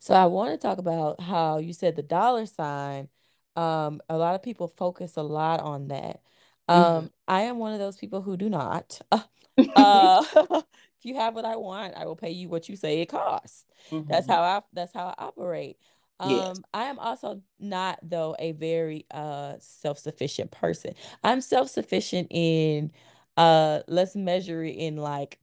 so 0.00 0.12
i 0.14 0.26
want 0.26 0.50
to 0.50 0.66
talk 0.66 0.78
about 0.78 1.20
how 1.20 1.58
you 1.58 1.72
said 1.72 1.94
the 1.94 2.02
dollar 2.02 2.46
sign 2.46 3.08
um 3.54 4.00
a 4.08 4.16
lot 4.16 4.34
of 4.34 4.42
people 4.42 4.68
focus 4.76 5.16
a 5.16 5.22
lot 5.22 5.60
on 5.60 5.88
that 5.88 6.20
mm-hmm. 6.68 6.80
um 6.80 7.04
mm-hmm. 7.04 7.06
i 7.28 7.42
am 7.42 7.58
one 7.58 7.72
of 7.72 7.78
those 7.78 7.96
people 7.96 8.22
who 8.22 8.36
do 8.36 8.48
not 8.48 9.00
uh 9.76 10.62
you 11.06 11.14
have 11.14 11.34
what 11.34 11.44
I 11.44 11.56
want, 11.56 11.94
I 11.96 12.04
will 12.04 12.16
pay 12.16 12.30
you 12.30 12.48
what 12.48 12.68
you 12.68 12.76
say 12.76 13.00
it 13.00 13.06
costs. 13.06 13.64
Mm-hmm. 13.90 14.10
That's 14.10 14.26
how 14.26 14.42
I 14.42 14.62
that's 14.72 14.92
how 14.92 15.06
I 15.06 15.14
operate. 15.18 15.78
Um, 16.18 16.30
yes. 16.30 16.60
I 16.72 16.84
am 16.84 16.98
also 16.98 17.42
not 17.60 17.98
though 18.02 18.34
a 18.38 18.52
very 18.52 19.06
uh 19.10 19.54
self-sufficient 19.58 20.50
person. 20.50 20.94
I'm 21.22 21.40
self-sufficient 21.40 22.28
in 22.30 22.90
uh 23.36 23.80
let's 23.86 24.16
measure 24.16 24.64
it 24.64 24.76
in 24.76 24.96
like 24.96 25.38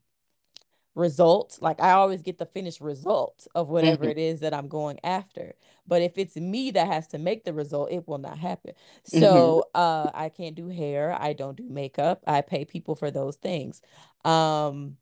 results. 0.95 1.61
Like 1.61 1.79
I 1.79 1.91
always 1.91 2.21
get 2.21 2.37
the 2.37 2.45
finished 2.45 2.81
result 2.81 3.47
of 3.53 3.69
whatever 3.69 4.03
mm-hmm. 4.03 4.11
it 4.11 4.17
is 4.17 4.39
that 4.41 4.53
I'm 4.53 4.67
going 4.67 4.99
after. 5.03 5.53
But 5.85 6.01
if 6.01 6.17
it's 6.17 6.35
me 6.37 6.71
that 6.71 6.87
has 6.87 7.07
to 7.09 7.17
make 7.17 7.43
the 7.43 7.53
result, 7.53 7.91
it 7.91 8.07
will 8.07 8.17
not 8.17 8.37
happen. 8.37 8.73
Mm-hmm. 9.07 9.19
So 9.19 9.67
mm-hmm. 9.75 9.79
uh 9.79 10.11
I 10.13 10.29
can't 10.29 10.55
do 10.55 10.69
hair, 10.69 11.15
I 11.19 11.33
don't 11.33 11.57
do 11.57 11.69
makeup. 11.69 12.23
I 12.25 12.41
pay 12.41 12.65
people 12.65 12.95
for 12.95 13.11
those 13.11 13.35
things. 13.35 13.81
Um 14.25 14.97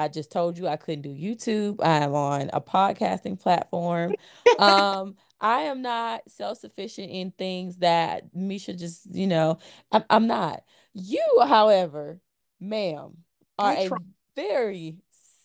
I 0.00 0.08
just 0.08 0.32
told 0.32 0.56
you 0.56 0.66
I 0.66 0.76
couldn't 0.76 1.02
do 1.02 1.10
YouTube. 1.10 1.76
I 1.84 1.98
am 1.98 2.14
on 2.14 2.48
a 2.54 2.60
podcasting 2.60 3.38
platform. 3.38 4.14
um, 4.58 5.16
I 5.42 5.62
am 5.62 5.82
not 5.82 6.22
self 6.26 6.56
sufficient 6.58 7.10
in 7.10 7.32
things 7.32 7.76
that 7.78 8.34
Misha 8.34 8.72
just, 8.72 9.14
you 9.14 9.26
know, 9.26 9.58
I'm, 9.92 10.04
I'm 10.08 10.26
not. 10.26 10.62
You, 10.94 11.22
however, 11.46 12.18
ma'am, 12.60 13.18
are 13.58 13.72
a 13.74 13.90
very 14.34 14.96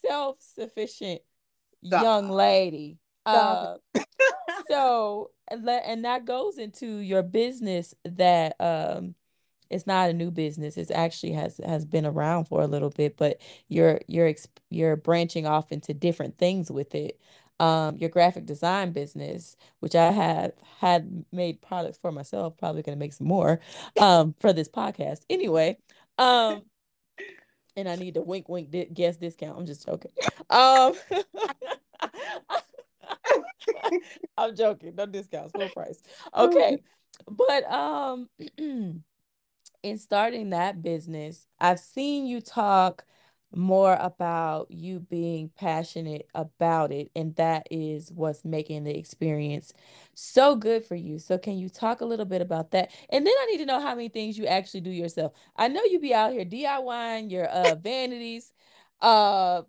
self 0.05 0.37
sufficient 0.39 1.21
young 1.81 2.29
lady. 2.29 2.97
Uh, 3.25 3.75
so, 4.69 5.31
and 5.49 6.05
that 6.05 6.23
goes 6.23 6.57
into 6.57 6.97
your 6.99 7.23
business 7.23 7.93
that 8.05 8.55
um 8.61 9.15
it's 9.69 9.87
not 9.87 10.09
a 10.09 10.13
new 10.13 10.31
business 10.31 10.77
it's 10.77 10.91
actually 10.91 11.31
has 11.31 11.59
has 11.65 11.85
been 11.85 12.05
around 12.05 12.45
for 12.45 12.61
a 12.61 12.67
little 12.67 12.89
bit 12.89 13.17
but 13.17 13.39
you're 13.67 13.99
you're 14.07 14.33
you're 14.69 14.95
branching 14.95 15.45
off 15.45 15.71
into 15.71 15.93
different 15.93 16.37
things 16.37 16.71
with 16.71 16.93
it. 16.95 17.19
Um 17.59 17.97
your 17.97 18.09
graphic 18.09 18.45
design 18.45 18.91
business 18.91 19.55
which 19.79 19.95
i 19.95 20.11
have 20.11 20.51
had 20.79 21.23
made 21.31 21.61
products 21.61 21.97
for 21.97 22.11
myself 22.11 22.57
probably 22.57 22.81
going 22.81 22.97
to 22.97 22.99
make 22.99 23.13
some 23.13 23.27
more 23.27 23.59
um 23.99 24.35
for 24.39 24.51
this 24.53 24.67
podcast. 24.69 25.21
Anyway 25.29 25.77
um 26.17 26.63
and 27.77 27.87
i 27.89 27.95
need 27.95 28.17
a 28.17 28.21
wink 28.21 28.49
wink 28.49 28.71
di- 28.71 28.85
guest 28.85 29.19
discount 29.21 29.57
i'm 29.57 29.65
just 29.65 29.85
joking. 29.85 30.11
Um 30.49 30.93
i'm 34.37 34.55
joking 34.55 34.95
no 34.95 35.05
discounts 35.05 35.51
full 35.53 35.69
price. 35.69 36.01
Okay 36.35 36.77
but 37.29 37.63
um 37.71 38.29
in 39.85 39.99
starting 39.99 40.49
that 40.49 40.81
business, 40.81 41.45
I've 41.59 41.79
seen 41.79 42.25
you 42.25 42.41
talk 42.41 43.05
more 43.53 43.95
about 44.01 44.69
you 44.71 44.99
being 44.99 45.49
passionate 45.55 46.27
about 46.33 46.91
it 46.91 47.09
and 47.15 47.35
that 47.35 47.67
is 47.69 48.11
what's 48.11 48.43
making 48.43 48.83
the 48.83 48.97
experience 48.97 49.71
so 50.15 50.55
good 50.55 50.83
for 50.83 50.95
you. 50.95 51.19
So 51.19 51.37
can 51.37 51.57
you 51.57 51.69
talk 51.69 52.01
a 52.01 52.05
little 52.05 52.25
bit 52.25 52.41
about 52.41 52.71
that? 52.71 52.91
And 53.11 53.25
then 53.25 53.33
i 53.39 53.45
need 53.45 53.59
to 53.59 53.65
know 53.67 53.79
how 53.79 53.93
many 53.93 54.09
things 54.09 54.37
you 54.39 54.47
actually 54.47 54.81
do 54.81 54.89
yourself. 54.89 55.33
I 55.55 55.67
know 55.67 55.83
you 55.83 55.99
be 55.99 56.15
out 56.15 56.33
here 56.33 56.43
diying 56.43 57.31
your 57.31 57.47
uh 57.47 57.75
vanities 57.83 58.51
uh 59.01 59.61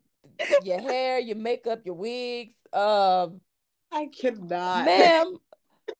your 0.64 0.80
hair 0.80 1.18
your 1.18 1.36
makeup 1.36 1.80
your 1.84 1.94
wigs 1.94 2.54
um 2.72 3.40
I 3.92 4.06
cannot. 4.06 4.84
Ma'am, 4.84 5.36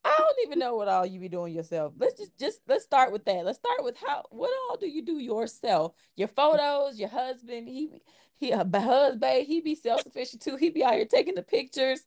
I 0.04 0.14
don't 0.18 0.46
even 0.46 0.58
know 0.58 0.76
what 0.76 0.88
all 0.88 1.06
you 1.06 1.20
be 1.20 1.28
doing 1.28 1.54
yourself. 1.54 1.92
Let's 1.98 2.18
just 2.18 2.36
just 2.38 2.60
let's 2.68 2.84
start 2.84 3.12
with 3.12 3.24
that. 3.24 3.44
Let's 3.44 3.58
start 3.58 3.84
with 3.84 3.96
how 4.04 4.24
what 4.30 4.50
all 4.68 4.76
do 4.76 4.88
you 4.88 5.02
do 5.02 5.18
yourself? 5.18 5.94
Your 6.16 6.28
photos, 6.28 6.98
your 6.98 7.08
husband, 7.08 7.68
he 7.68 8.00
he 8.36 8.50
a 8.50 8.66
husband, 8.72 9.46
he 9.46 9.60
be 9.60 9.74
self-sufficient 9.74 10.42
too. 10.42 10.56
He 10.56 10.70
be 10.70 10.84
out 10.84 10.94
here 10.94 11.06
taking 11.06 11.34
the 11.34 11.42
pictures, 11.42 12.04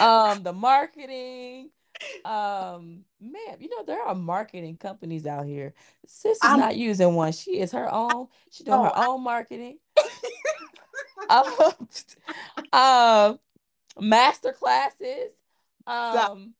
um, 0.00 0.42
the 0.42 0.52
marketing, 0.52 1.70
Um, 2.24 3.04
man, 3.20 3.56
you 3.58 3.68
know 3.68 3.84
there 3.84 4.02
are 4.02 4.14
marketing 4.14 4.76
companies 4.76 5.26
out 5.26 5.46
here. 5.46 5.74
Sis 6.06 6.32
is 6.32 6.40
I'm, 6.42 6.60
not 6.60 6.76
using 6.76 7.14
one. 7.14 7.32
She 7.32 7.58
is 7.58 7.72
her 7.72 7.92
own. 7.92 8.28
She 8.50 8.64
doing 8.64 8.78
oh, 8.78 8.84
her 8.84 8.92
own 8.96 9.22
marketing. 9.22 9.78
um, 11.30 11.88
um, 12.72 13.38
master 14.00 14.52
classes. 14.52 15.32
Um, 15.86 16.54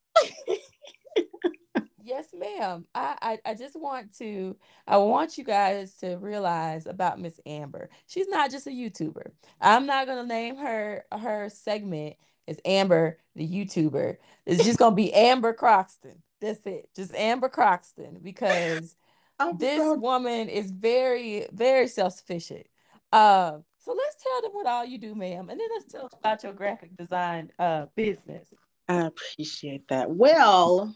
yes, 2.08 2.28
ma'am. 2.34 2.86
I, 2.94 3.16
I 3.44 3.50
I 3.50 3.54
just 3.54 3.78
want 3.78 4.16
to 4.18 4.56
I 4.86 4.96
want 4.96 5.38
you 5.38 5.44
guys 5.44 5.94
to 5.96 6.16
realize 6.16 6.86
about 6.86 7.20
Miss 7.20 7.38
Amber. 7.46 7.90
She's 8.06 8.28
not 8.28 8.50
just 8.50 8.66
a 8.66 8.70
YouTuber. 8.70 9.30
I'm 9.60 9.86
not 9.86 10.06
gonna 10.06 10.26
name 10.26 10.56
her 10.56 11.04
her 11.12 11.48
segment 11.50 12.16
as 12.48 12.58
Amber 12.64 13.18
the 13.36 13.46
YouTuber. 13.46 14.16
It's 14.46 14.64
just 14.64 14.78
gonna 14.78 14.96
be 14.96 15.12
Amber 15.12 15.52
Croxton. 15.52 16.22
That's 16.40 16.64
it. 16.66 16.88
Just 16.96 17.14
Amber 17.14 17.48
Croxton 17.48 18.20
because 18.22 18.96
this 19.58 19.78
so... 19.78 19.94
woman 19.94 20.48
is 20.48 20.70
very 20.70 21.46
very 21.52 21.88
self 21.88 22.14
sufficient. 22.14 22.66
Uh, 23.12 23.58
so 23.78 23.94
let's 23.96 24.22
tell 24.22 24.42
them 24.42 24.50
what 24.52 24.66
all 24.66 24.84
you 24.84 24.98
do, 24.98 25.14
ma'am, 25.14 25.48
and 25.48 25.58
then 25.58 25.68
let's 25.74 25.90
tell 25.90 26.10
about 26.12 26.42
your 26.42 26.52
graphic 26.52 26.96
design 26.96 27.50
uh 27.58 27.86
business. 27.94 28.48
I 28.89 29.07
appreciate 29.07 29.86
that. 29.89 30.11
Well, 30.11 30.95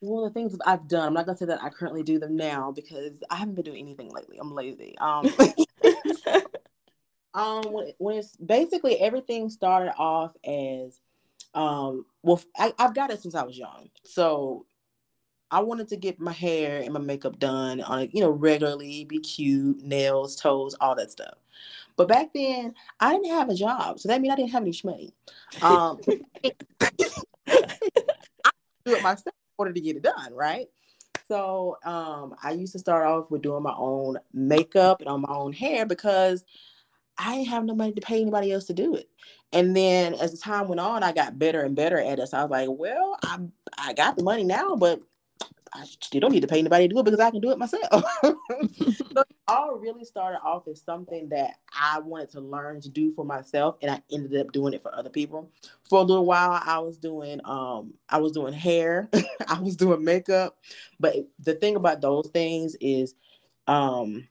one 0.00 0.24
of 0.24 0.32
the 0.32 0.38
things 0.38 0.52
that 0.52 0.66
I've 0.66 0.88
done, 0.88 1.08
I'm 1.08 1.14
not 1.14 1.26
gonna 1.26 1.38
say 1.38 1.46
that 1.46 1.62
I 1.62 1.68
currently 1.68 2.02
do 2.02 2.18
them 2.18 2.36
now 2.36 2.72
because 2.72 3.22
I 3.30 3.36
haven't 3.36 3.54
been 3.54 3.64
doing 3.64 3.80
anything 3.80 4.10
lately. 4.10 4.38
I'm 4.40 4.54
lazy. 4.54 4.96
Um, 4.98 5.32
um, 7.34 7.62
when, 7.72 7.92
when 7.98 8.16
it's 8.16 8.36
basically 8.36 8.98
everything 8.98 9.50
started 9.50 9.92
off 9.98 10.32
as, 10.44 11.00
um, 11.54 12.06
well, 12.22 12.40
I, 12.56 12.72
I've 12.78 12.94
got 12.94 13.10
it 13.10 13.22
since 13.22 13.34
I 13.34 13.44
was 13.44 13.58
young, 13.58 13.90
so 14.04 14.66
I 15.52 15.60
wanted 15.60 15.88
to 15.88 15.96
get 15.96 16.18
my 16.18 16.32
hair 16.32 16.80
and 16.80 16.94
my 16.94 17.00
makeup 17.00 17.38
done 17.38 17.82
on, 17.82 18.08
you 18.12 18.22
know, 18.22 18.30
regularly, 18.30 19.04
be 19.04 19.18
cute, 19.18 19.82
nails, 19.82 20.34
toes, 20.34 20.74
all 20.80 20.94
that 20.94 21.10
stuff. 21.10 21.34
But 21.96 22.08
back 22.08 22.32
then, 22.34 22.74
I 23.00 23.12
didn't 23.12 23.30
have 23.30 23.48
a 23.48 23.54
job, 23.54 24.00
so 24.00 24.08
that 24.08 24.20
means 24.20 24.32
I 24.32 24.36
didn't 24.36 24.52
have 24.52 24.62
any 24.62 24.78
money. 24.84 25.14
Um, 25.60 26.00
I 27.48 28.50
do 28.84 28.94
it 28.94 29.02
myself 29.02 29.26
in 29.26 29.54
order 29.58 29.72
to 29.72 29.80
get 29.80 29.96
it 29.96 30.02
done, 30.02 30.34
right? 30.34 30.68
So 31.28 31.78
um, 31.84 32.34
I 32.42 32.52
used 32.52 32.72
to 32.72 32.78
start 32.78 33.06
off 33.06 33.30
with 33.30 33.42
doing 33.42 33.62
my 33.62 33.74
own 33.76 34.18
makeup 34.32 35.00
and 35.00 35.08
on 35.08 35.22
my 35.22 35.34
own 35.34 35.52
hair 35.52 35.86
because 35.86 36.44
I 37.18 37.36
didn't 37.36 37.48
have 37.48 37.64
no 37.64 37.74
money 37.74 37.92
to 37.92 38.00
pay 38.00 38.20
anybody 38.20 38.52
else 38.52 38.66
to 38.66 38.74
do 38.74 38.94
it. 38.96 39.08
And 39.52 39.76
then 39.76 40.14
as 40.14 40.32
the 40.32 40.38
time 40.38 40.68
went 40.68 40.80
on, 40.80 41.02
I 41.02 41.12
got 41.12 41.38
better 41.38 41.62
and 41.62 41.76
better 41.76 42.00
at 42.00 42.18
it. 42.18 42.28
So 42.28 42.38
I 42.38 42.42
was 42.44 42.50
like, 42.50 42.68
well, 42.70 43.16
I 43.22 43.38
I 43.78 43.92
got 43.92 44.16
the 44.16 44.22
money 44.22 44.44
now, 44.44 44.76
but 44.76 45.00
I 45.74 45.84
still 45.84 46.20
don't 46.20 46.32
need 46.32 46.40
to 46.40 46.48
pay 46.48 46.58
anybody 46.58 46.86
to 46.86 46.94
do 46.94 47.00
it 47.00 47.04
because 47.04 47.20
I 47.20 47.30
can 47.30 47.40
do 47.40 47.50
it 47.50 47.58
myself. 47.58 48.04
so 48.22 49.20
it 49.20 49.36
all 49.48 49.76
really 49.76 50.04
started 50.04 50.38
off 50.44 50.68
as 50.68 50.82
something 50.82 51.28
that 51.30 51.54
I 51.72 51.98
wanted 52.00 52.30
to 52.30 52.40
learn 52.40 52.80
to 52.82 52.90
do 52.90 53.12
for 53.14 53.24
myself, 53.24 53.76
and 53.80 53.90
I 53.90 54.02
ended 54.12 54.38
up 54.38 54.52
doing 54.52 54.74
it 54.74 54.82
for 54.82 54.94
other 54.94 55.08
people. 55.08 55.50
For 55.88 56.00
a 56.00 56.02
little 56.02 56.26
while, 56.26 56.60
I 56.64 56.78
was 56.80 56.98
doing 56.98 57.40
um 57.44 57.94
I 58.08 58.18
was 58.18 58.32
doing 58.32 58.52
hair, 58.52 59.08
I 59.48 59.60
was 59.60 59.76
doing 59.76 60.04
makeup, 60.04 60.58
but 61.00 61.16
the 61.38 61.54
thing 61.54 61.76
about 61.76 62.00
those 62.00 62.28
things 62.28 62.76
is 62.80 63.14
um 63.66 64.28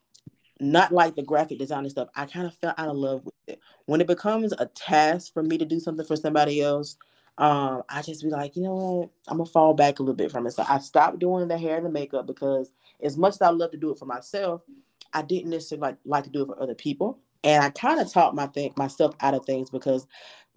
not 0.59 0.91
like 0.91 1.15
the 1.15 1.23
graphic 1.23 1.57
design 1.57 1.79
and 1.79 1.91
stuff. 1.91 2.09
I 2.15 2.25
kind 2.27 2.45
of 2.45 2.53
fell 2.55 2.75
out 2.77 2.89
of 2.89 2.95
love 2.95 3.25
with 3.25 3.33
it. 3.47 3.59
When 3.87 3.99
it 3.99 4.05
becomes 4.05 4.53
a 4.53 4.67
task 4.67 5.33
for 5.33 5.41
me 5.41 5.57
to 5.57 5.65
do 5.65 5.79
something 5.79 6.05
for 6.05 6.15
somebody 6.15 6.61
else, 6.61 6.97
um, 7.37 7.83
I 7.89 8.01
just 8.01 8.23
be 8.23 8.29
like, 8.29 8.55
you 8.55 8.63
know 8.63 8.75
what, 8.75 9.09
I'm 9.27 9.37
gonna 9.37 9.49
fall 9.49 9.73
back 9.73 9.99
a 9.99 10.03
little 10.03 10.15
bit 10.15 10.31
from 10.31 10.47
it. 10.47 10.51
So 10.51 10.63
I 10.67 10.79
stopped 10.79 11.19
doing 11.19 11.47
the 11.47 11.57
hair 11.57 11.77
and 11.77 11.85
the 11.85 11.89
makeup 11.89 12.27
because 12.27 12.71
as 13.01 13.17
much 13.17 13.33
as 13.33 13.41
I 13.41 13.49
love 13.49 13.71
to 13.71 13.77
do 13.77 13.91
it 13.91 13.99
for 13.99 14.05
myself, 14.05 14.61
I 15.13 15.21
didn't 15.21 15.49
necessarily 15.49 15.89
like, 15.89 15.97
like 16.05 16.23
to 16.25 16.29
do 16.29 16.43
it 16.43 16.47
for 16.47 16.61
other 16.61 16.75
people. 16.75 17.19
And 17.43 17.63
I 17.63 17.71
kind 17.71 17.99
of 17.99 18.11
taught 18.11 18.35
my 18.35 18.49
myself 18.77 19.15
out 19.21 19.33
of 19.33 19.45
things 19.45 19.69
because 19.69 20.05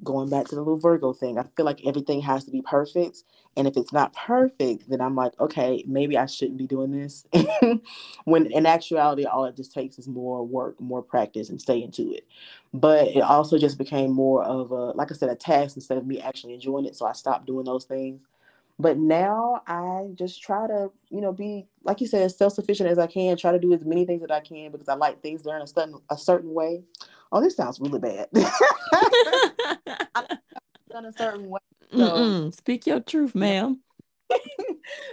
going 0.03 0.28
back 0.28 0.47
to 0.49 0.55
the 0.55 0.61
little 0.61 0.78
Virgo 0.78 1.12
thing, 1.12 1.38
I 1.38 1.45
feel 1.57 1.64
like 1.64 1.86
everything 1.86 2.20
has 2.22 2.45
to 2.45 2.51
be 2.51 2.62
perfect. 2.62 3.22
And 3.57 3.68
if 3.68 3.76
it's 3.76 3.92
not 3.92 4.12
perfect, 4.14 4.88
then 4.90 5.01
I'm 5.01 5.14
like, 5.14 5.38
okay, 5.38 5.84
maybe 5.86 6.18
I 6.18 6.26
shouldn't 6.26 6.59
be 6.59 6.66
doing 6.66 6.90
this. 6.90 7.24
when 8.24 8.47
in 8.47 8.66
actuality, 8.66 9.24
all 9.24 9.45
it 9.45 9.57
just 9.57 9.72
takes 9.72 9.99
is 9.99 10.09
more 10.09 10.45
work, 10.45 10.80
more 10.80 11.03
practice, 11.03 11.51
and 11.51 11.61
staying 11.61 11.92
to 11.92 12.03
it. 12.12 12.26
But 12.72 13.09
it 13.09 13.20
also 13.20 13.57
just 13.57 13.78
became 13.78 14.11
more 14.11 14.42
of 14.42 14.72
a, 14.72 14.90
like 14.92 15.12
I 15.12 15.14
said, 15.14 15.30
a 15.30 15.36
task 15.36 15.76
instead 15.76 15.99
of 15.99 16.07
me 16.07 16.20
actually 16.20 16.55
enjoying 16.55 16.86
it. 16.86 16.97
So 16.97 17.07
I 17.07 17.12
stopped 17.12 17.47
doing 17.47 17.64
those 17.64 17.84
things. 17.84 18.20
But 18.78 18.99
now 18.99 19.62
I 19.68 20.09
just 20.14 20.42
try 20.42 20.66
to, 20.66 20.90
you 21.09 21.20
know, 21.20 21.32
be 21.32 21.66
like 21.84 22.01
you 22.01 22.09
said, 22.09 22.22
as 22.22 22.36
self-sufficient 22.36 22.88
as 22.88 22.99
I 22.99 23.07
can. 23.07 23.36
Try 23.36 23.53
to 23.53 23.59
do 23.59 23.72
as 23.72 23.84
many 23.84 24.05
things 24.05 24.20
that 24.22 24.32
I 24.32 24.40
can 24.40 24.72
because 24.72 24.88
I 24.88 24.95
like 24.95 25.22
things 25.22 25.42
done 25.42 25.62
a 25.62 25.66
certain 25.66 26.01
a 26.11 26.18
certain 26.18 26.53
way. 26.53 26.82
Oh, 27.35 27.41
this 27.41 27.57
sounds 27.57 27.80
really 27.80 27.99
bad. 27.99 28.28
done 30.89 31.07
a 31.07 31.12
certain 31.12 31.51
way. 31.51 31.59
So. 31.93 32.51
Speak 32.53 32.87
your 32.87 33.01
truth, 33.01 33.35
ma'am. 33.35 33.80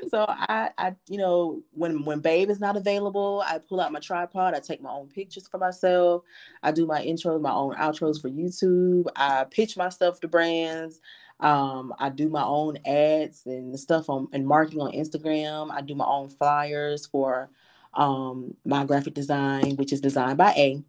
so 0.10 0.26
I, 0.28 0.70
I, 0.78 0.96
you 1.10 1.18
know, 1.18 1.64
when 1.72 2.06
when 2.06 2.20
Babe 2.20 2.52
is 2.52 2.60
not 2.60 2.78
available, 2.78 3.44
I 3.46 3.58
pull 3.58 3.82
out 3.82 3.92
my 3.92 4.00
tripod. 4.00 4.54
I 4.54 4.60
take 4.60 4.84
my 4.84 4.92
own 4.92 5.08
pictures 5.08 5.48
for 5.48 5.58
myself. 5.58 6.22
I 6.62 6.72
do 6.72 6.86
my 6.86 7.04
intros, 7.04 7.42
my 7.42 7.52
own 7.52 7.74
outros 7.74 8.22
for 8.22 8.30
YouTube. 8.30 9.08
I 9.16 9.46
pitch 9.46 9.76
my 9.76 9.90
stuff 9.90 10.20
to 10.20 10.28
brands. 10.28 11.02
Um, 11.40 11.92
I 11.98 12.10
do 12.10 12.30
my 12.30 12.44
own 12.44 12.78
ads 12.86 13.48
and 13.48 13.80
stuff 13.80 14.12
on 14.12 14.28
and 14.32 14.46
marketing 14.46 14.82
on 14.82 14.92
Instagram. 14.92 15.72
I 15.72 15.82
do 15.82 15.96
my 15.96 16.06
own 16.06 16.30
flyers 16.30 17.08
for 17.08 17.50
um, 17.96 18.54
my 18.64 18.86
graphic 18.86 19.16
design, 19.16 19.76
which 19.78 19.92
is 19.92 20.02
designed 20.02 20.38
by 20.38 20.54
A. 20.56 20.84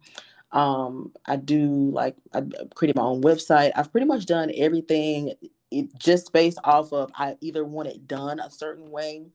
Um, 0.53 1.13
I 1.27 1.37
do 1.37 1.91
like 1.91 2.17
I 2.33 2.43
created 2.75 2.97
my 2.97 3.03
own 3.03 3.23
website. 3.23 3.73
I've 3.75 3.91
pretty 3.91 4.07
much 4.07 4.27
done 4.27 4.51
everything 4.57 5.33
it, 5.71 5.99
just 5.99 6.33
based 6.33 6.59
off 6.65 6.93
of 6.93 7.11
I 7.15 7.37
either 7.41 7.65
want 7.65 7.89
it 7.89 8.07
done 8.07 8.39
a 8.41 8.51
certain 8.51 8.91
way 8.91 9.27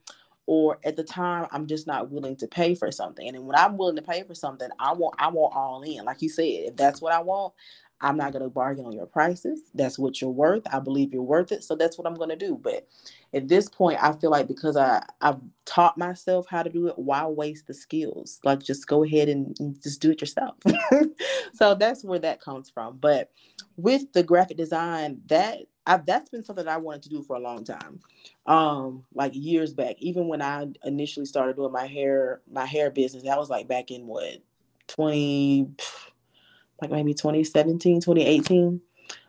or 0.46 0.78
at 0.84 0.96
the 0.96 1.04
time 1.04 1.48
I'm 1.52 1.68
just 1.68 1.86
not 1.86 2.10
willing 2.10 2.36
to 2.38 2.48
pay 2.48 2.74
for 2.74 2.92
something. 2.92 3.28
And 3.28 3.46
when 3.46 3.56
I'm 3.56 3.78
willing 3.78 3.96
to 3.96 4.02
pay 4.02 4.24
for 4.24 4.34
something, 4.34 4.70
I 4.80 4.94
want 4.94 5.16
I 5.20 5.28
want 5.30 5.54
all 5.56 5.82
in. 5.82 6.04
Like 6.06 6.22
you 6.22 6.30
said, 6.30 6.44
if 6.44 6.76
that's 6.76 7.02
what 7.02 7.14
I 7.14 7.20
want, 7.20 7.54
I'm 8.01 8.16
not 8.16 8.32
going 8.32 8.44
to 8.44 8.49
bargain 8.49 8.86
on 8.86 8.92
your 8.92 9.07
prices. 9.07 9.62
That's 9.74 9.99
what 9.99 10.20
you're 10.20 10.30
worth. 10.30 10.62
I 10.72 10.78
believe 10.78 11.12
you're 11.12 11.22
worth 11.22 11.51
it. 11.51 11.64
So 11.64 11.74
that's 11.74 11.99
what 11.99 12.07
I'm 12.07 12.14
going 12.14 12.28
to 12.30 12.36
do. 12.36 12.57
But 12.61 12.86
at 13.34 13.49
this 13.49 13.68
point, 13.68 14.03
I 14.03 14.12
feel 14.12 14.30
like 14.30 14.46
because 14.46 14.76
I, 14.76 15.03
I've 15.20 15.40
taught 15.64 15.99
myself 15.99 16.46
how 16.49 16.62
to 16.62 16.70
do 16.70 16.86
it, 16.86 16.99
why 16.99 17.26
waste 17.26 17.66
the 17.66 17.74
skills? 17.74 18.40
Like 18.44 18.62
just 18.62 18.86
go 18.86 19.03
ahead 19.03 19.28
and, 19.28 19.57
just 19.82 20.01
do 20.01 20.11
it 20.11 20.20
yourself. 20.20 20.57
so 21.53 21.74
that's 21.74 22.05
where 22.05 22.20
that 22.20 22.40
comes 22.40 22.70
from. 22.70 22.99
But 22.99 23.30
with 23.76 24.12
the 24.12 24.22
graphic 24.22 24.57
design, 24.57 25.20
that 25.26 25.59
I've, 25.84 26.07
that's 26.07 26.30
been 26.30 26.44
something 26.44 26.66
that 26.66 26.74
I 26.74 26.78
wanted 26.78 27.03
to 27.05 27.09
do 27.09 27.22
for 27.22 27.34
a 27.34 27.40
long 27.40 27.64
time. 27.64 28.01
Um, 28.46 29.05
like 29.12 29.32
years 29.34 29.74
back, 29.74 29.96
even 29.99 30.28
when 30.28 30.40
I 30.40 30.68
initially 30.84 31.26
started 31.26 31.57
doing 31.57 31.72
my 31.72 31.86
hair, 31.86 32.42
my 32.51 32.66
hair 32.66 32.90
business, 32.90 33.24
that 33.24 33.38
was 33.38 33.51
like 33.51 33.66
back 33.66 33.90
in 33.90 34.07
what, 34.07 34.38
20, 34.86 35.68
like 36.81 36.91
maybe 36.91 37.14
2017, 37.14 38.01
2018. 38.01 38.81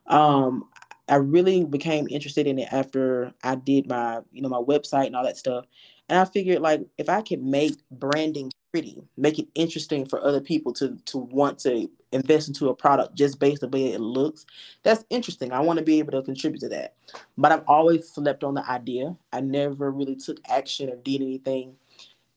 Um, 0.08 0.68
I 1.08 1.16
really 1.16 1.66
became 1.66 2.08
interested 2.10 2.46
in 2.48 2.60
it 2.60 2.72
after 2.72 3.34
I 3.44 3.56
did 3.56 3.88
my, 3.88 4.20
you 4.32 4.42
know, 4.42 4.50
my 4.50 4.60
website 4.60 5.08
and 5.08 5.16
all 5.16 5.24
that 5.24 5.38
stuff. 5.38 5.66
And 6.08 6.20
I 6.20 6.26
figured 6.26 6.62
like 6.62 6.82
if 6.98 7.10
I 7.10 7.22
could 7.22 7.44
make 7.44 7.78
branding 7.92 8.52
pretty, 8.72 9.02
make 9.18 9.40
it 9.40 9.48
interesting 9.56 10.06
for 10.06 10.24
other 10.24 10.42
people 10.42 10.74
to 10.74 10.98
to 11.06 11.18
want 11.18 11.60
to 11.60 11.90
invest 12.12 12.48
into 12.48 12.70
a 12.70 12.76
product 12.76 13.16
just 13.16 13.40
based 13.40 13.64
on 13.64 13.70
the 13.70 13.78
way 13.78 13.94
it 13.94 14.00
looks, 14.00 14.46
that's 14.84 15.06
interesting. 15.10 15.52
I 15.52 15.60
want 15.60 15.80
to 15.80 15.86
be 15.86 16.00
able 16.00 16.12
to 16.14 16.24
contribute 16.24 16.62
to 16.62 16.70
that. 16.70 16.96
But 17.38 17.52
I've 17.52 17.64
always 17.68 18.10
slept 18.10 18.44
on 18.44 18.56
the 18.56 18.68
idea. 18.70 19.16
I 19.32 19.42
never 19.42 19.92
really 19.92 20.16
took 20.16 20.40
action 20.48 20.90
or 20.90 20.96
did 20.96 21.22
anything 21.22 21.76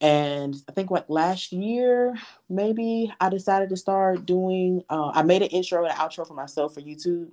and 0.03 0.61
I 0.67 0.73
think 0.73 0.91
like 0.91 1.05
last 1.07 1.53
year, 1.53 2.13
maybe 2.49 3.11
I 3.21 3.29
decided 3.29 3.69
to 3.69 3.77
start 3.77 4.25
doing. 4.25 4.83
Uh, 4.89 5.11
I 5.13 5.23
made 5.23 5.41
an 5.41 5.47
intro 5.47 5.81
and 5.85 5.93
an 5.93 5.97
outro 5.97 6.27
for 6.27 6.33
myself 6.33 6.73
for 6.73 6.81
YouTube 6.81 7.29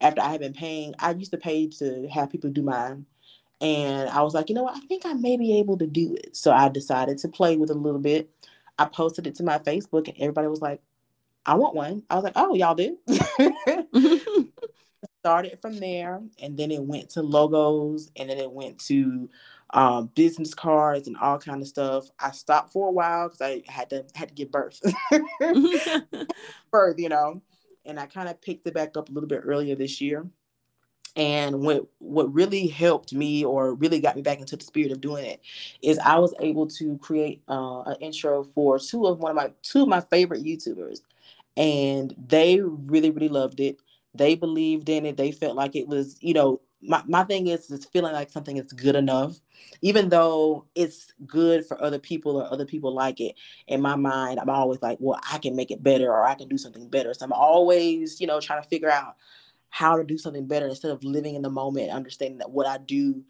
after 0.00 0.22
I 0.22 0.28
had 0.28 0.40
been 0.40 0.54
paying. 0.54 0.94
I 0.98 1.10
used 1.10 1.32
to 1.32 1.36
pay 1.36 1.68
to 1.68 2.08
have 2.08 2.30
people 2.30 2.48
do 2.48 2.62
mine, 2.62 3.04
and 3.60 4.08
I 4.08 4.22
was 4.22 4.32
like, 4.32 4.48
you 4.48 4.54
know 4.54 4.62
what? 4.62 4.74
I 4.74 4.80
think 4.86 5.04
I 5.04 5.12
may 5.12 5.36
be 5.36 5.58
able 5.58 5.76
to 5.76 5.86
do 5.86 6.14
it. 6.14 6.34
So 6.34 6.50
I 6.50 6.70
decided 6.70 7.18
to 7.18 7.28
play 7.28 7.58
with 7.58 7.68
a 7.68 7.74
little 7.74 8.00
bit. 8.00 8.30
I 8.78 8.86
posted 8.86 9.26
it 9.26 9.34
to 9.34 9.42
my 9.42 9.58
Facebook, 9.58 10.08
and 10.08 10.16
everybody 10.18 10.48
was 10.48 10.62
like, 10.62 10.80
"I 11.44 11.56
want 11.56 11.74
one." 11.74 12.04
I 12.08 12.14
was 12.14 12.24
like, 12.24 12.32
"Oh, 12.36 12.54
y'all 12.54 12.74
do?" 12.74 12.96
Started 15.20 15.58
from 15.60 15.78
there, 15.78 16.22
and 16.40 16.56
then 16.56 16.70
it 16.70 16.82
went 16.82 17.10
to 17.10 17.22
logos, 17.22 18.10
and 18.16 18.30
then 18.30 18.38
it 18.38 18.50
went 18.50 18.78
to 18.86 19.28
um, 19.74 20.10
business 20.16 20.54
cards 20.54 21.08
and 21.08 21.18
all 21.18 21.38
kind 21.38 21.62
of 21.62 21.68
stuff. 21.68 22.08
I 22.20 22.32
stopped 22.32 22.72
for 22.72 22.88
a 22.88 22.92
while 22.92 23.28
because 23.28 23.42
I 23.42 23.62
had 23.68 23.90
to 23.90 24.06
had 24.16 24.30
to 24.30 24.34
give 24.34 24.52
birth, 24.52 24.80
birth, 26.72 26.98
you 26.98 27.10
know, 27.10 27.42
and 27.86 28.00
I 28.00 28.06
kind 28.06 28.28
of 28.30 28.40
picked 28.42 28.66
it 28.66 28.74
back 28.74 28.96
up 28.96 29.10
a 29.10 29.12
little 29.12 29.28
bit 29.28 29.42
earlier 29.44 29.76
this 29.76 30.00
year. 30.00 30.26
and 31.16 31.60
what 31.60 31.86
what 32.00 32.32
really 32.34 32.66
helped 32.68 33.12
me 33.14 33.44
or 33.44 33.74
really 33.74 34.00
got 34.00 34.16
me 34.16 34.22
back 34.22 34.40
into 34.40 34.56
the 34.56 34.64
spirit 34.64 34.92
of 34.92 35.00
doing 35.00 35.24
it 35.26 35.40
is 35.82 35.98
I 36.00 36.18
was 36.18 36.34
able 36.40 36.66
to 36.68 36.98
create 36.98 37.42
uh, 37.48 37.82
an 37.82 37.96
intro 38.00 38.44
for 38.54 38.78
two 38.80 39.06
of 39.06 39.20
one 39.20 39.30
of 39.32 39.36
my 39.36 39.52
two 39.62 39.82
of 39.82 39.88
my 39.88 40.00
favorite 40.00 40.44
YouTubers, 40.44 41.00
and 41.56 42.14
they 42.28 42.60
really 42.62 43.10
really 43.10 43.28
loved 43.28 43.60
it. 43.60 43.80
They 44.14 44.34
believed 44.36 44.88
in 44.88 45.06
it. 45.06 45.16
They 45.16 45.32
felt 45.32 45.56
like 45.56 45.76
it 45.76 45.88
was 45.88 46.18
you 46.20 46.34
know 46.34 46.60
my, 46.86 47.02
my 47.06 47.24
thing 47.24 47.46
is 47.46 47.70
is 47.70 47.84
feeling 47.86 48.12
like 48.12 48.30
something 48.30 48.56
is 48.56 48.72
good 48.72 48.96
enough 48.96 49.40
even 49.82 50.08
though 50.08 50.66
it's 50.74 51.12
good 51.26 51.64
for 51.64 51.82
other 51.82 51.98
people 51.98 52.36
or 52.36 52.52
other 52.52 52.66
people 52.66 52.94
like 52.94 53.20
it 53.20 53.34
in 53.68 53.80
my 53.80 53.96
mind 53.96 54.38
i'm 54.38 54.50
always 54.50 54.82
like 54.82 54.98
well 55.00 55.18
i 55.30 55.38
can 55.38 55.56
make 55.56 55.70
it 55.70 55.82
better 55.82 56.10
or 56.10 56.24
i 56.24 56.34
can 56.34 56.48
do 56.48 56.58
something 56.58 56.88
better 56.88 57.14
so 57.14 57.24
i'm 57.24 57.32
always 57.32 58.20
you 58.20 58.26
know 58.26 58.40
trying 58.40 58.62
to 58.62 58.68
figure 58.68 58.90
out 58.90 59.16
how 59.74 59.96
to 59.96 60.04
do 60.04 60.16
something 60.16 60.46
better 60.46 60.68
instead 60.68 60.92
of 60.92 61.02
living 61.02 61.34
in 61.34 61.42
the 61.42 61.50
moment, 61.50 61.90
understanding 61.90 62.38
that 62.38 62.52
what 62.52 62.64
I 62.64 62.78
do 62.78 63.24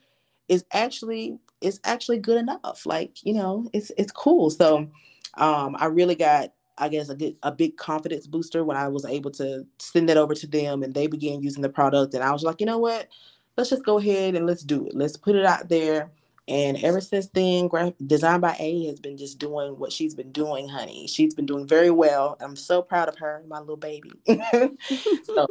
is 0.46 0.62
actually 0.72 1.38
is 1.62 1.80
actually 1.84 2.18
good 2.18 2.36
enough. 2.36 2.84
Like, 2.84 3.24
you 3.24 3.32
know, 3.32 3.70
it's 3.72 3.90
it's 3.96 4.12
cool. 4.12 4.50
So 4.50 4.90
um 5.38 5.74
I 5.78 5.86
really 5.86 6.14
got 6.14 6.52
I 6.76 6.90
guess 6.90 7.08
a 7.08 7.14
good 7.14 7.36
a 7.42 7.50
big 7.50 7.78
confidence 7.78 8.26
booster 8.26 8.62
when 8.62 8.76
I 8.76 8.88
was 8.88 9.06
able 9.06 9.30
to 9.32 9.66
send 9.78 10.10
it 10.10 10.18
over 10.18 10.34
to 10.34 10.46
them 10.46 10.82
and 10.82 10.92
they 10.92 11.06
began 11.06 11.42
using 11.42 11.62
the 11.62 11.70
product 11.70 12.12
and 12.12 12.22
I 12.22 12.30
was 12.30 12.42
like, 12.42 12.60
you 12.60 12.66
know 12.66 12.76
what? 12.76 13.08
Let's 13.56 13.70
just 13.70 13.84
go 13.84 13.98
ahead 13.98 14.34
and 14.34 14.46
let's 14.46 14.62
do 14.62 14.86
it. 14.86 14.94
Let's 14.94 15.16
put 15.16 15.36
it 15.36 15.44
out 15.44 15.68
there. 15.68 16.10
And 16.46 16.76
ever 16.84 17.00
since 17.00 17.28
then, 17.28 17.70
Design 18.06 18.40
by 18.40 18.54
A 18.58 18.86
has 18.86 19.00
been 19.00 19.16
just 19.16 19.38
doing 19.38 19.78
what 19.78 19.92
she's 19.92 20.14
been 20.14 20.32
doing, 20.32 20.68
honey. 20.68 21.06
She's 21.06 21.34
been 21.34 21.46
doing 21.46 21.66
very 21.66 21.90
well. 21.90 22.36
I'm 22.40 22.56
so 22.56 22.82
proud 22.82 23.08
of 23.08 23.16
her, 23.18 23.42
my 23.48 23.60
little 23.60 23.76
baby. 23.76 24.12
so 25.22 25.46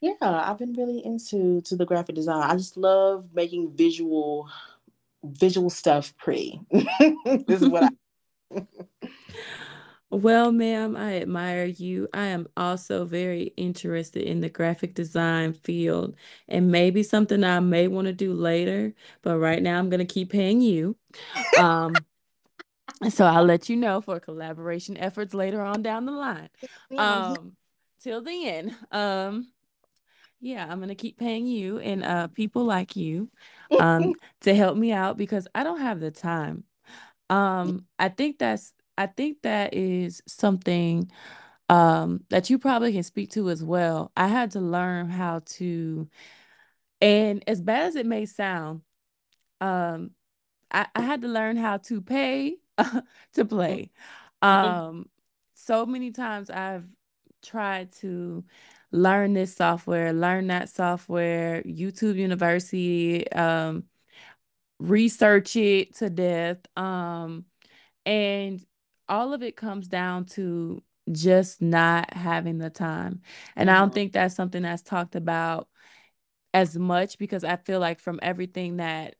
yeah, 0.00 0.12
I've 0.20 0.58
been 0.58 0.74
really 0.74 1.04
into 1.04 1.60
to 1.62 1.76
the 1.76 1.86
graphic 1.86 2.14
design. 2.14 2.50
I 2.50 2.56
just 2.56 2.76
love 2.76 3.28
making 3.32 3.72
visual 3.76 4.48
visual 5.22 5.70
stuff 5.70 6.14
pretty. 6.16 6.60
this 6.70 7.62
is 7.62 7.68
what 7.68 7.84
I 7.84 7.90
Well, 10.10 10.50
ma'am, 10.50 10.96
I 10.96 11.20
admire 11.20 11.66
you. 11.66 12.08
I 12.12 12.26
am 12.26 12.48
also 12.56 13.04
very 13.04 13.52
interested 13.56 14.24
in 14.24 14.40
the 14.40 14.48
graphic 14.48 14.94
design 14.94 15.52
field 15.52 16.16
and 16.48 16.70
maybe 16.72 17.02
something 17.04 17.44
I 17.44 17.60
may 17.60 17.86
want 17.86 18.06
to 18.06 18.12
do 18.12 18.32
later, 18.32 18.92
but 19.22 19.38
right 19.38 19.62
now 19.62 19.78
I'm 19.78 19.88
going 19.88 20.04
to 20.04 20.12
keep 20.12 20.30
paying 20.30 20.60
you. 20.60 20.96
Um, 21.56 22.06
so 23.08 23.24
I'll 23.24 23.44
let 23.44 23.68
you 23.68 23.76
know 23.76 24.00
for 24.00 24.20
collaboration 24.20 24.96
efforts 24.96 25.34
later 25.34 25.60
on 25.62 25.82
down 25.82 26.04
the 26.04 26.12
line. 26.12 26.50
Um, 26.98 27.56
till 28.02 28.22
then, 28.22 28.76
um, 28.92 29.48
yeah, 30.40 30.66
I'm 30.70 30.80
gonna 30.80 30.94
keep 30.94 31.18
paying 31.18 31.46
you 31.46 31.78
and 31.78 32.04
uh 32.04 32.28
people 32.28 32.64
like 32.64 32.96
you 32.96 33.30
um 33.78 34.14
to 34.42 34.54
help 34.54 34.76
me 34.76 34.92
out 34.92 35.16
because 35.16 35.46
I 35.54 35.64
don't 35.64 35.80
have 35.80 36.00
the 36.00 36.10
time. 36.10 36.64
Um 37.30 37.86
I 37.98 38.08
think 38.10 38.38
that's 38.38 38.74
I 39.00 39.06
think 39.06 39.42
that 39.42 39.74
is 39.74 40.22
something 40.26 41.10
um 41.68 42.24
that 42.30 42.50
you 42.50 42.58
probably 42.58 42.92
can 42.92 43.02
speak 43.04 43.30
to 43.32 43.50
as 43.50 43.64
well. 43.64 44.12
I 44.16 44.28
had 44.28 44.52
to 44.52 44.60
learn 44.60 45.08
how 45.08 45.40
to 45.58 46.08
and 47.00 47.42
as 47.48 47.60
bad 47.60 47.88
as 47.88 47.96
it 47.96 48.06
may 48.06 48.26
sound, 48.26 48.82
um 49.60 50.12
I, 50.72 50.86
I 50.94 51.02
had 51.02 51.22
to 51.22 51.28
learn 51.28 51.56
how 51.56 51.78
to 51.78 52.02
pay 52.02 52.58
to 53.34 53.44
play. 53.44 53.90
Um 54.42 55.08
so 55.54 55.86
many 55.86 56.12
times 56.12 56.50
I've 56.50 56.86
tried 57.42 57.92
to 58.00 58.44
learn 58.92 59.34
this 59.34 59.54
software, 59.56 60.12
learn 60.12 60.48
that 60.48 60.68
software, 60.70 61.62
YouTube 61.64 62.16
University, 62.16 63.30
um, 63.32 63.84
research 64.78 65.56
it 65.56 65.94
to 65.96 66.10
death. 66.10 66.58
Um, 66.76 67.44
and 68.06 68.64
all 69.10 69.34
of 69.34 69.42
it 69.42 69.56
comes 69.56 69.88
down 69.88 70.24
to 70.24 70.82
just 71.12 71.60
not 71.60 72.14
having 72.14 72.58
the 72.58 72.70
time. 72.70 73.20
And 73.56 73.68
mm-hmm. 73.68 73.76
I 73.76 73.80
don't 73.80 73.88
mm-hmm. 73.88 73.94
think 73.94 74.12
that's 74.12 74.34
something 74.34 74.62
that's 74.62 74.82
talked 74.82 75.16
about 75.16 75.68
as 76.54 76.76
much 76.76 77.18
because 77.18 77.44
I 77.44 77.56
feel 77.56 77.80
like 77.80 78.00
from 78.00 78.20
everything 78.22 78.78
that 78.78 79.14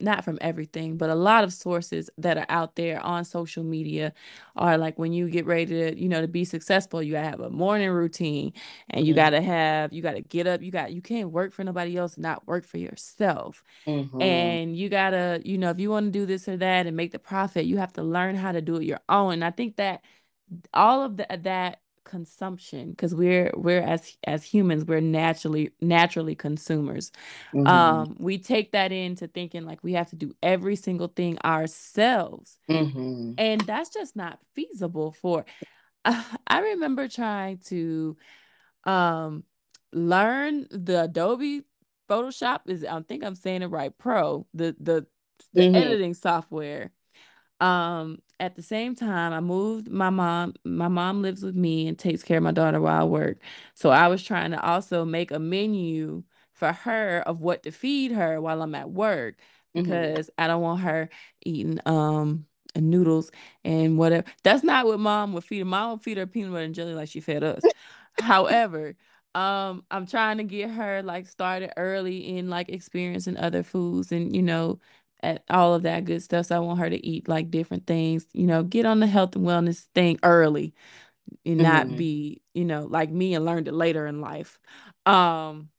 not 0.00 0.24
from 0.24 0.38
everything, 0.40 0.96
but 0.96 1.10
a 1.10 1.14
lot 1.14 1.44
of 1.44 1.52
sources 1.52 2.10
that 2.18 2.36
are 2.36 2.46
out 2.48 2.76
there 2.76 3.00
on 3.00 3.24
social 3.24 3.64
media 3.64 4.12
are 4.56 4.78
like 4.78 4.98
when 4.98 5.12
you 5.12 5.28
get 5.28 5.46
ready 5.46 5.66
to, 5.66 6.00
you 6.00 6.08
know, 6.08 6.20
to 6.20 6.28
be 6.28 6.44
successful, 6.44 7.02
you 7.02 7.12
gotta 7.12 7.28
have 7.28 7.40
a 7.40 7.50
morning 7.50 7.90
routine 7.90 8.52
and 8.90 9.06
you 9.06 9.12
mm-hmm. 9.12 9.20
gotta 9.20 9.40
have, 9.40 9.92
you 9.92 10.02
gotta 10.02 10.20
get 10.20 10.46
up, 10.46 10.62
you 10.62 10.70
got, 10.70 10.92
you 10.92 11.02
can't 11.02 11.30
work 11.30 11.52
for 11.52 11.64
nobody 11.64 11.96
else, 11.96 12.18
not 12.18 12.46
work 12.46 12.64
for 12.64 12.78
yourself. 12.78 13.62
Mm-hmm. 13.86 14.20
And 14.20 14.76
you 14.76 14.88
gotta, 14.88 15.40
you 15.44 15.58
know, 15.58 15.70
if 15.70 15.80
you 15.80 15.90
want 15.90 16.06
to 16.06 16.10
do 16.10 16.26
this 16.26 16.48
or 16.48 16.56
that 16.56 16.86
and 16.86 16.96
make 16.96 17.12
the 17.12 17.18
profit, 17.18 17.66
you 17.66 17.78
have 17.78 17.92
to 17.94 18.02
learn 18.02 18.34
how 18.34 18.52
to 18.52 18.60
do 18.60 18.76
it 18.76 18.84
your 18.84 19.00
own. 19.08 19.34
And 19.34 19.44
I 19.44 19.50
think 19.50 19.76
that 19.76 20.02
all 20.74 21.02
of 21.02 21.16
the, 21.16 21.26
that 21.42 21.80
consumption 22.10 22.90
because 22.90 23.14
we're 23.14 23.52
we're 23.54 23.80
as 23.80 24.16
as 24.24 24.42
humans 24.42 24.84
we're 24.84 25.00
naturally 25.00 25.70
naturally 25.80 26.34
consumers 26.34 27.12
mm-hmm. 27.54 27.66
um 27.68 28.16
we 28.18 28.36
take 28.36 28.72
that 28.72 28.90
into 28.90 29.28
thinking 29.28 29.64
like 29.64 29.78
we 29.84 29.92
have 29.92 30.10
to 30.10 30.16
do 30.16 30.34
every 30.42 30.74
single 30.74 31.06
thing 31.06 31.38
ourselves 31.44 32.58
mm-hmm. 32.68 33.32
and 33.38 33.60
that's 33.60 33.90
just 33.90 34.16
not 34.16 34.40
feasible 34.54 35.12
for 35.12 35.44
uh, 36.04 36.22
i 36.48 36.58
remember 36.60 37.06
trying 37.06 37.58
to 37.58 38.16
um 38.84 39.44
learn 39.92 40.66
the 40.72 41.04
adobe 41.04 41.62
photoshop 42.08 42.60
is 42.66 42.84
i 42.84 43.00
think 43.02 43.24
i'm 43.24 43.36
saying 43.36 43.62
it 43.62 43.66
right 43.66 43.96
pro 43.98 44.44
the 44.52 44.74
the, 44.80 45.06
the 45.54 45.60
mm-hmm. 45.60 45.76
editing 45.76 46.14
software 46.14 46.90
um 47.60 48.20
at 48.38 48.56
the 48.56 48.62
same 48.62 48.94
time 48.94 49.32
i 49.32 49.40
moved 49.40 49.90
my 49.90 50.10
mom 50.10 50.54
my 50.64 50.88
mom 50.88 51.22
lives 51.22 51.42
with 51.42 51.54
me 51.54 51.86
and 51.86 51.98
takes 51.98 52.22
care 52.22 52.38
of 52.38 52.42
my 52.42 52.52
daughter 52.52 52.80
while 52.80 53.02
i 53.02 53.04
work 53.04 53.38
so 53.74 53.90
i 53.90 54.08
was 54.08 54.22
trying 54.22 54.50
to 54.50 54.60
also 54.62 55.04
make 55.04 55.30
a 55.30 55.38
menu 55.38 56.22
for 56.52 56.72
her 56.72 57.22
of 57.26 57.40
what 57.40 57.62
to 57.62 57.70
feed 57.70 58.12
her 58.12 58.40
while 58.40 58.62
i'm 58.62 58.74
at 58.74 58.90
work 58.90 59.36
mm-hmm. 59.76 59.82
because 59.82 60.26
mm-hmm. 60.26 60.42
i 60.42 60.46
don't 60.46 60.62
want 60.62 60.80
her 60.80 61.08
eating 61.44 61.78
um 61.86 62.46
noodles 62.76 63.30
and 63.64 63.98
whatever 63.98 64.24
that's 64.42 64.62
not 64.62 64.86
what 64.86 65.00
mom 65.00 65.32
would 65.32 65.44
feed 65.44 65.58
her 65.58 65.64
mom 65.64 65.92
would 65.92 66.02
feed 66.02 66.16
her 66.16 66.26
peanut 66.26 66.52
butter 66.52 66.64
and 66.64 66.74
jelly 66.74 66.94
like 66.94 67.08
she 67.08 67.20
fed 67.20 67.42
us 67.42 67.62
however 68.20 68.94
um 69.34 69.84
i'm 69.90 70.06
trying 70.06 70.38
to 70.38 70.44
get 70.44 70.70
her 70.70 71.02
like 71.02 71.26
started 71.26 71.72
early 71.76 72.36
in 72.36 72.48
like 72.48 72.68
experiencing 72.68 73.36
other 73.36 73.62
foods 73.62 74.12
and 74.12 74.34
you 74.34 74.42
know 74.42 74.78
at 75.22 75.44
all 75.50 75.74
of 75.74 75.82
that 75.82 76.04
good 76.04 76.22
stuff. 76.22 76.46
So 76.46 76.56
I 76.56 76.60
want 76.60 76.78
her 76.80 76.90
to 76.90 77.06
eat 77.06 77.28
like 77.28 77.50
different 77.50 77.86
things, 77.86 78.26
you 78.32 78.46
know, 78.46 78.62
get 78.62 78.86
on 78.86 79.00
the 79.00 79.06
health 79.06 79.36
and 79.36 79.46
wellness 79.46 79.86
thing 79.94 80.18
early 80.22 80.74
and 81.44 81.58
not 81.58 81.86
mm-hmm. 81.86 81.96
be, 81.96 82.42
you 82.54 82.64
know, 82.64 82.86
like 82.86 83.10
me 83.10 83.34
and 83.34 83.44
learned 83.44 83.68
it 83.68 83.74
later 83.74 84.06
in 84.06 84.20
life. 84.20 84.58
Um, 85.06 85.70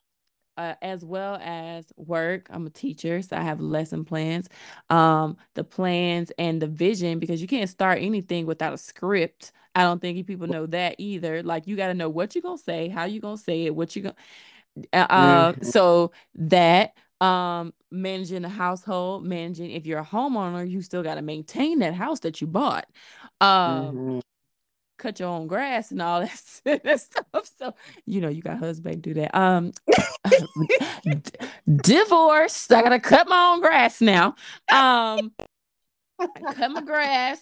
uh, 0.57 0.75
as 0.81 1.03
well 1.03 1.39
as 1.41 1.91
work. 1.95 2.47
I'm 2.51 2.67
a 2.67 2.69
teacher, 2.69 3.21
so 3.21 3.35
I 3.35 3.41
have 3.41 3.59
lesson 3.59 4.05
plans, 4.05 4.47
um, 4.89 5.37
the 5.55 5.63
plans 5.63 6.31
and 6.37 6.61
the 6.61 6.67
vision 6.67 7.19
because 7.19 7.41
you 7.41 7.47
can't 7.47 7.69
start 7.69 7.99
anything 8.01 8.45
without 8.45 8.73
a 8.73 8.77
script. 8.77 9.53
I 9.73 9.83
don't 9.83 10.01
think 10.01 10.27
people 10.27 10.47
know 10.47 10.65
that 10.67 10.95
either. 10.97 11.41
Like 11.41 11.67
you 11.67 11.75
got 11.75 11.87
to 11.87 11.93
know 11.93 12.09
what 12.09 12.35
you're 12.35 12.41
gonna 12.41 12.57
say, 12.57 12.89
how 12.89 13.05
you're 13.05 13.21
gonna 13.21 13.37
say 13.37 13.65
it, 13.65 13.75
what 13.75 13.95
you're 13.95 14.03
gonna. 14.03 14.15
Uh, 14.93 15.53
mm-hmm. 15.53 15.63
so 15.63 16.11
that 16.35 16.93
um 17.21 17.73
managing 17.91 18.41
the 18.41 18.49
household 18.49 19.23
managing 19.23 19.71
if 19.71 19.85
you're 19.85 19.99
a 19.99 20.05
homeowner 20.05 20.69
you 20.69 20.81
still 20.81 21.03
got 21.03 21.15
to 21.15 21.21
maintain 21.21 21.79
that 21.79 21.93
house 21.93 22.19
that 22.21 22.41
you 22.41 22.47
bought. 22.47 22.87
Um 23.39 23.49
mm-hmm. 23.49 24.19
cut 24.97 25.19
your 25.19 25.29
own 25.29 25.47
grass 25.47 25.91
and 25.91 26.01
all 26.01 26.21
that, 26.65 26.83
that 26.83 26.99
stuff. 26.99 27.51
So 27.57 27.75
you 28.05 28.21
know 28.21 28.29
you 28.29 28.41
got 28.41 28.57
husband 28.57 29.01
do 29.01 29.13
that. 29.15 29.35
Um 29.37 29.71
divorce 31.81 32.69
i 32.71 32.81
gotta 32.81 32.99
cut 32.99 33.29
my 33.29 33.51
own 33.51 33.61
grass 33.61 34.01
now. 34.01 34.35
Um 34.71 35.31
cut 36.19 36.71
my 36.71 36.81
grass 36.81 37.41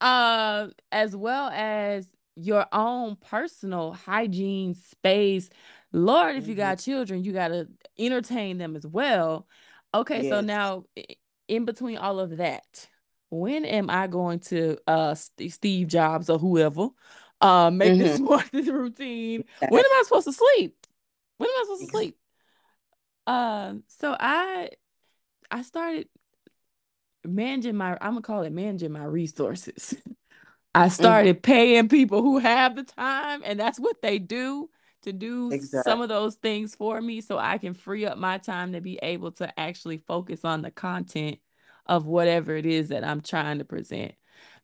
uh, 0.00 0.68
as 0.90 1.14
well 1.14 1.50
as 1.50 2.06
your 2.36 2.66
own 2.72 3.16
personal 3.16 3.92
hygiene 3.92 4.74
space. 4.74 5.50
Lord, 5.92 6.36
if 6.36 6.46
you 6.46 6.54
mm-hmm. 6.54 6.62
got 6.62 6.78
children, 6.78 7.24
you 7.24 7.32
got 7.32 7.48
to 7.48 7.68
entertain 8.00 8.58
them 8.58 8.76
as 8.76 8.86
well. 8.86 9.46
Okay, 9.92 10.22
yes. 10.22 10.30
so 10.30 10.40
now 10.40 10.84
in 11.48 11.64
between 11.64 11.98
all 11.98 12.20
of 12.20 12.38
that, 12.38 12.88
when 13.30 13.64
am 13.64 13.90
I 13.90 14.06
going 14.06 14.40
to 14.40 14.78
uh 14.86 15.14
Steve 15.14 15.88
Jobs 15.88 16.30
or 16.30 16.38
whoever 16.38 16.88
uh 17.40 17.70
make 17.70 17.92
mm-hmm. 17.92 18.02
this 18.02 18.18
morning 18.18 18.72
routine? 18.72 19.44
When 19.68 19.84
am 19.84 19.92
I 19.92 20.02
supposed 20.04 20.26
to 20.26 20.32
sleep? 20.32 20.76
When 21.38 21.48
am 21.48 21.56
I 21.56 21.62
supposed 21.64 21.84
to 21.84 21.90
sleep? 21.90 22.16
Um, 23.26 23.84
so 23.86 24.16
I 24.18 24.70
I 25.50 25.62
started 25.62 26.08
managing 27.24 27.76
my 27.76 27.92
I'm 28.00 28.12
gonna 28.12 28.22
call 28.22 28.42
it 28.42 28.52
managing 28.52 28.92
my 28.92 29.04
resources. 29.04 29.94
I 30.74 30.86
mm-hmm. 30.86 30.90
started 30.90 31.36
mm-hmm. 31.36 31.52
paying 31.52 31.88
people 31.88 32.22
who 32.22 32.38
have 32.38 32.76
the 32.76 32.84
time, 32.84 33.42
and 33.44 33.58
that's 33.58 33.78
what 33.78 34.02
they 34.02 34.18
do 34.18 34.70
to 35.02 35.12
do 35.12 35.52
exactly. 35.52 35.82
some 35.82 36.00
of 36.02 36.08
those 36.08 36.36
things 36.36 36.74
for 36.74 37.00
me 37.00 37.20
so 37.20 37.38
I 37.38 37.58
can 37.58 37.74
free 37.74 38.06
up 38.06 38.18
my 38.18 38.38
time 38.38 38.72
to 38.72 38.80
be 38.80 38.98
able 39.02 39.32
to 39.32 39.58
actually 39.58 39.98
focus 39.98 40.44
on 40.44 40.62
the 40.62 40.70
content 40.70 41.38
of 41.86 42.06
whatever 42.06 42.54
it 42.56 42.66
is 42.66 42.88
that 42.88 43.04
I'm 43.04 43.20
trying 43.20 43.58
to 43.58 43.64
present. 43.64 44.12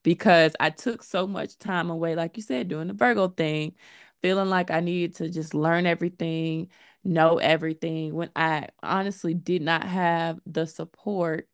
Because 0.03 0.55
I 0.61 0.71
took 0.71 1.03
so 1.03 1.27
much 1.27 1.59
time 1.59 1.91
away, 1.91 2.15
like 2.15 2.37
you 2.37 2.43
said, 2.43 2.69
doing 2.69 2.87
the 2.89 2.95
Virgo 2.95 3.29
thing, 3.29 3.75
feeling 4.23 4.49
like 4.49 4.71
I 4.71 4.81
needed 4.81 5.17
to 5.17 5.29
just 5.29 5.53
learn 5.55 5.87
everything, 5.87 6.69
know 7.03 7.39
everything, 7.39 8.15
when 8.15 8.31
I 8.37 8.69
honestly 8.83 9.35
did 9.35 9.63
not 9.63 9.85
have 9.85 10.39
the 10.47 10.67
support 10.67 11.49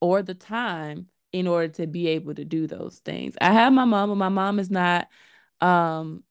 or 0.00 0.22
the 0.22 0.34
time 0.34 1.08
in 1.32 1.46
order 1.46 1.68
to 1.68 1.86
be 1.86 2.08
able 2.08 2.34
to 2.34 2.44
do 2.44 2.66
those 2.66 2.98
things. 3.00 3.36
I 3.40 3.52
have 3.52 3.72
my 3.72 3.84
mom, 3.84 4.08
but 4.10 4.14
my 4.16 4.28
mom 4.30 4.58
is 4.58 4.70
not 4.70 5.08
um 5.60 6.22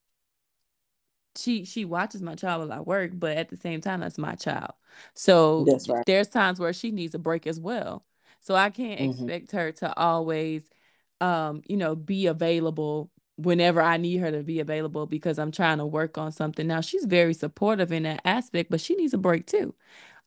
she 1.37 1.65
she 1.65 1.85
watches 1.85 2.21
my 2.21 2.35
child 2.35 2.67
while 2.67 2.79
I 2.79 2.81
work, 2.81 3.11
but 3.13 3.37
at 3.37 3.49
the 3.49 3.57
same 3.57 3.81
time, 3.81 4.01
that's 4.01 4.17
my 4.17 4.35
child. 4.35 4.73
So 5.13 5.65
right. 5.89 6.03
there's 6.05 6.27
times 6.27 6.59
where 6.59 6.73
she 6.73 6.91
needs 6.91 7.15
a 7.15 7.19
break 7.19 7.47
as 7.47 7.59
well. 7.59 8.05
So 8.39 8.55
I 8.55 8.69
can't 8.69 8.99
mm-hmm. 8.99 9.29
expect 9.29 9.51
her 9.51 9.71
to 9.73 9.97
always 9.97 10.63
um, 11.21 11.61
you 11.67 11.77
know, 11.77 11.95
be 11.95 12.27
available 12.27 13.11
whenever 13.37 13.81
I 13.81 13.97
need 13.97 14.17
her 14.17 14.31
to 14.31 14.43
be 14.43 14.59
available 14.59 15.05
because 15.05 15.37
I'm 15.37 15.51
trying 15.51 15.77
to 15.77 15.85
work 15.85 16.17
on 16.17 16.31
something. 16.31 16.65
Now 16.67 16.81
she's 16.81 17.05
very 17.05 17.33
supportive 17.33 17.91
in 17.91 18.03
that 18.03 18.21
aspect, 18.25 18.71
but 18.71 18.81
she 18.81 18.95
needs 18.95 19.13
a 19.13 19.17
break 19.17 19.45
too. 19.45 19.75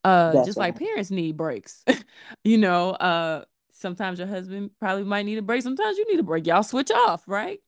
Uh 0.05 0.33
That's 0.33 0.47
just 0.47 0.59
right. 0.59 0.67
like 0.67 0.79
parents 0.79 1.11
need 1.11 1.37
breaks. 1.37 1.85
you 2.45 2.59
know, 2.59 2.91
uh 2.91 3.45
sometimes 3.73 4.19
your 4.19 4.29
husband 4.29 4.71
probably 4.79 5.05
might 5.05 5.27
need 5.27 5.39
a 5.39 5.43
break. 5.43 5.63
Sometimes 5.63 5.99
you 5.99 6.07
need 6.11 6.21
a 6.21 6.25
break. 6.25 6.47
Y'all 6.47 6.63
switch 6.63 6.91
off, 6.91 7.25
right? 7.27 7.61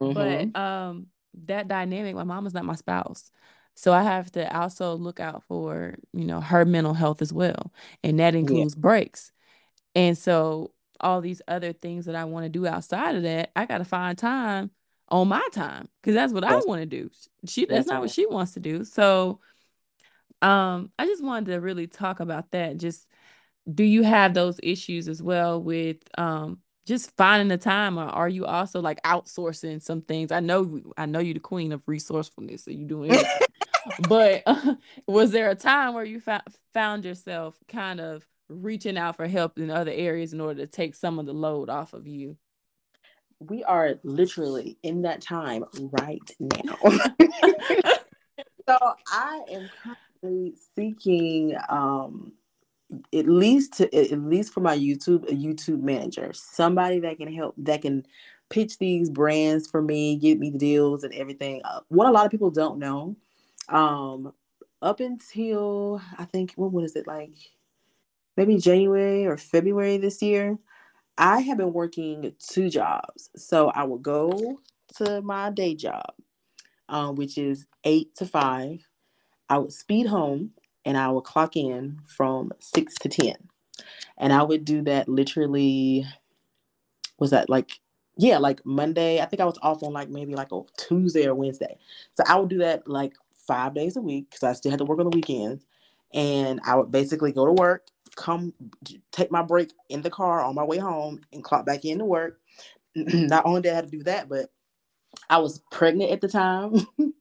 Mm-hmm. 0.00 0.50
But 0.52 0.60
um 0.60 1.06
that 1.44 1.68
dynamic, 1.68 2.14
my 2.14 2.24
mom 2.24 2.46
is 2.46 2.54
not 2.54 2.64
my 2.64 2.74
spouse. 2.74 3.30
So 3.74 3.92
I 3.92 4.02
have 4.02 4.32
to 4.32 4.58
also 4.58 4.94
look 4.94 5.20
out 5.20 5.42
for, 5.48 5.96
you 6.12 6.24
know, 6.24 6.40
her 6.40 6.64
mental 6.64 6.94
health 6.94 7.20
as 7.20 7.32
well. 7.32 7.72
And 8.02 8.18
that 8.20 8.34
includes 8.34 8.74
yeah. 8.74 8.80
breaks. 8.80 9.32
And 9.94 10.16
so 10.16 10.72
all 10.98 11.20
these 11.20 11.42
other 11.46 11.72
things 11.72 12.06
that 12.06 12.14
I 12.14 12.24
want 12.24 12.44
to 12.44 12.48
do 12.48 12.66
outside 12.66 13.16
of 13.16 13.22
that, 13.24 13.50
I 13.54 13.66
got 13.66 13.78
to 13.78 13.84
find 13.84 14.16
time 14.16 14.70
on 15.08 15.28
my 15.28 15.46
time 15.52 15.88
because 16.00 16.14
that's 16.14 16.32
what 16.32 16.42
that's, 16.42 16.64
I 16.64 16.68
want 16.68 16.80
to 16.80 16.86
do. 16.86 17.10
She 17.46 17.64
that's, 17.64 17.78
that's 17.78 17.86
not 17.86 17.94
right. 17.94 18.00
what 18.00 18.10
she 18.10 18.26
wants 18.26 18.52
to 18.52 18.60
do. 18.60 18.84
So 18.84 19.40
um 20.42 20.90
I 20.98 21.06
just 21.06 21.22
wanted 21.22 21.52
to 21.52 21.60
really 21.60 21.86
talk 21.86 22.20
about 22.20 22.50
that. 22.50 22.78
Just 22.78 23.06
do 23.72 23.84
you 23.84 24.02
have 24.02 24.34
those 24.34 24.58
issues 24.62 25.08
as 25.08 25.22
well 25.22 25.62
with 25.62 25.98
um 26.18 26.58
just 26.86 27.14
finding 27.16 27.48
the 27.48 27.58
time 27.58 27.98
or 27.98 28.04
are 28.04 28.28
you 28.28 28.46
also 28.46 28.80
like 28.80 29.02
outsourcing 29.02 29.82
some 29.82 30.00
things? 30.00 30.32
I 30.32 30.40
know 30.40 30.80
i 30.96 31.06
know 31.06 31.18
you're 31.18 31.34
the 31.34 31.40
queen 31.40 31.72
of 31.72 31.82
resourcefulness 31.86 32.64
so 32.64 32.70
you 32.70 32.84
doing 32.84 33.10
it. 33.12 33.26
but 34.08 34.42
uh, 34.46 34.74
was 35.06 35.30
there 35.32 35.50
a 35.50 35.54
time 35.54 35.94
where 35.94 36.04
you 36.04 36.20
found 36.20 36.42
found 36.72 37.04
yourself 37.04 37.58
kind 37.68 38.00
of 38.00 38.26
reaching 38.48 38.96
out 38.96 39.16
for 39.16 39.26
help 39.26 39.58
in 39.58 39.70
other 39.70 39.90
areas 39.92 40.32
in 40.32 40.40
order 40.40 40.60
to 40.60 40.66
take 40.66 40.94
some 40.94 41.18
of 41.18 41.26
the 41.26 41.34
load 41.34 41.68
off 41.68 41.92
of 41.92 42.06
you? 42.06 42.36
We 43.40 43.64
are 43.64 43.96
literally 44.02 44.78
in 44.82 45.02
that 45.02 45.20
time 45.20 45.64
right 45.74 46.30
now. 46.40 46.78
So 48.68 48.76
i 49.12 49.42
am 49.52 49.70
currently 49.80 50.54
seeking 50.74 51.56
um 51.68 52.32
at 53.12 53.26
least 53.26 53.74
to, 53.74 53.94
at 53.94 54.20
least 54.20 54.52
for 54.52 54.60
my 54.60 54.76
YouTube, 54.76 55.28
a 55.28 55.34
YouTube 55.34 55.82
manager, 55.82 56.30
somebody 56.32 57.00
that 57.00 57.18
can 57.18 57.32
help 57.32 57.54
that 57.58 57.82
can 57.82 58.06
pitch 58.48 58.78
these 58.78 59.10
brands 59.10 59.68
for 59.68 59.82
me, 59.82 60.16
get 60.16 60.38
me 60.38 60.50
the 60.50 60.58
deals 60.58 61.02
and 61.04 61.12
everything. 61.14 61.60
Uh, 61.64 61.80
what 61.88 62.06
a 62.06 62.10
lot 62.12 62.24
of 62.24 62.30
people 62.30 62.50
don't 62.50 62.78
know, 62.78 63.16
um, 63.68 64.32
up 64.82 65.00
until 65.00 66.00
I 66.18 66.24
think 66.24 66.52
what 66.54 66.72
was 66.72 66.94
it 66.94 67.06
like, 67.06 67.34
maybe 68.36 68.56
January 68.58 69.26
or 69.26 69.36
February 69.36 69.96
this 69.96 70.22
year, 70.22 70.58
I 71.18 71.40
have 71.40 71.58
been 71.58 71.72
working 71.72 72.34
two 72.38 72.68
jobs. 72.68 73.30
So 73.36 73.68
I 73.68 73.84
will 73.84 73.98
go 73.98 74.60
to 74.96 75.22
my 75.22 75.50
day 75.50 75.74
job, 75.74 76.14
um, 76.88 77.16
which 77.16 77.38
is 77.38 77.66
eight 77.84 78.14
to 78.16 78.26
five. 78.26 78.86
I 79.48 79.58
would 79.58 79.72
speed 79.72 80.06
home 80.06 80.50
and 80.86 80.96
I 80.96 81.10
would 81.10 81.24
clock 81.24 81.56
in 81.56 81.98
from 82.06 82.52
six 82.60 82.94
to 83.00 83.08
10. 83.08 83.34
And 84.18 84.32
I 84.32 84.42
would 84.42 84.64
do 84.64 84.82
that 84.82 85.08
literally, 85.08 86.06
was 87.18 87.30
that 87.32 87.50
like, 87.50 87.80
yeah, 88.16 88.38
like 88.38 88.64
Monday. 88.64 89.20
I 89.20 89.26
think 89.26 89.40
I 89.40 89.44
was 89.44 89.58
off 89.60 89.82
on 89.82 89.92
like 89.92 90.08
maybe 90.08 90.34
like 90.34 90.52
a 90.52 90.62
Tuesday 90.78 91.26
or 91.26 91.34
Wednesday. 91.34 91.76
So 92.14 92.22
I 92.26 92.36
would 92.36 92.48
do 92.48 92.58
that 92.58 92.88
like 92.88 93.12
five 93.46 93.74
days 93.74 93.96
a 93.96 94.00
week 94.00 94.30
because 94.30 94.44
I 94.44 94.52
still 94.54 94.70
had 94.70 94.78
to 94.78 94.86
work 94.86 95.00
on 95.00 95.10
the 95.10 95.16
weekends. 95.16 95.66
And 96.14 96.60
I 96.64 96.76
would 96.76 96.92
basically 96.92 97.32
go 97.32 97.44
to 97.44 97.52
work, 97.52 97.88
come 98.14 98.54
take 99.10 99.30
my 99.30 99.42
break 99.42 99.72
in 99.90 100.02
the 100.02 100.08
car 100.08 100.42
on 100.42 100.54
my 100.54 100.64
way 100.64 100.78
home 100.78 101.20
and 101.32 101.44
clock 101.44 101.66
back 101.66 101.84
into 101.84 102.04
work. 102.04 102.38
Not 102.94 103.44
only 103.44 103.60
did 103.60 103.72
I 103.72 103.76
have 103.76 103.86
to 103.86 103.90
do 103.90 104.04
that, 104.04 104.28
but 104.28 104.50
I 105.28 105.38
was 105.38 105.60
pregnant 105.70 106.12
at 106.12 106.20
the 106.20 106.28
time. 106.28 106.86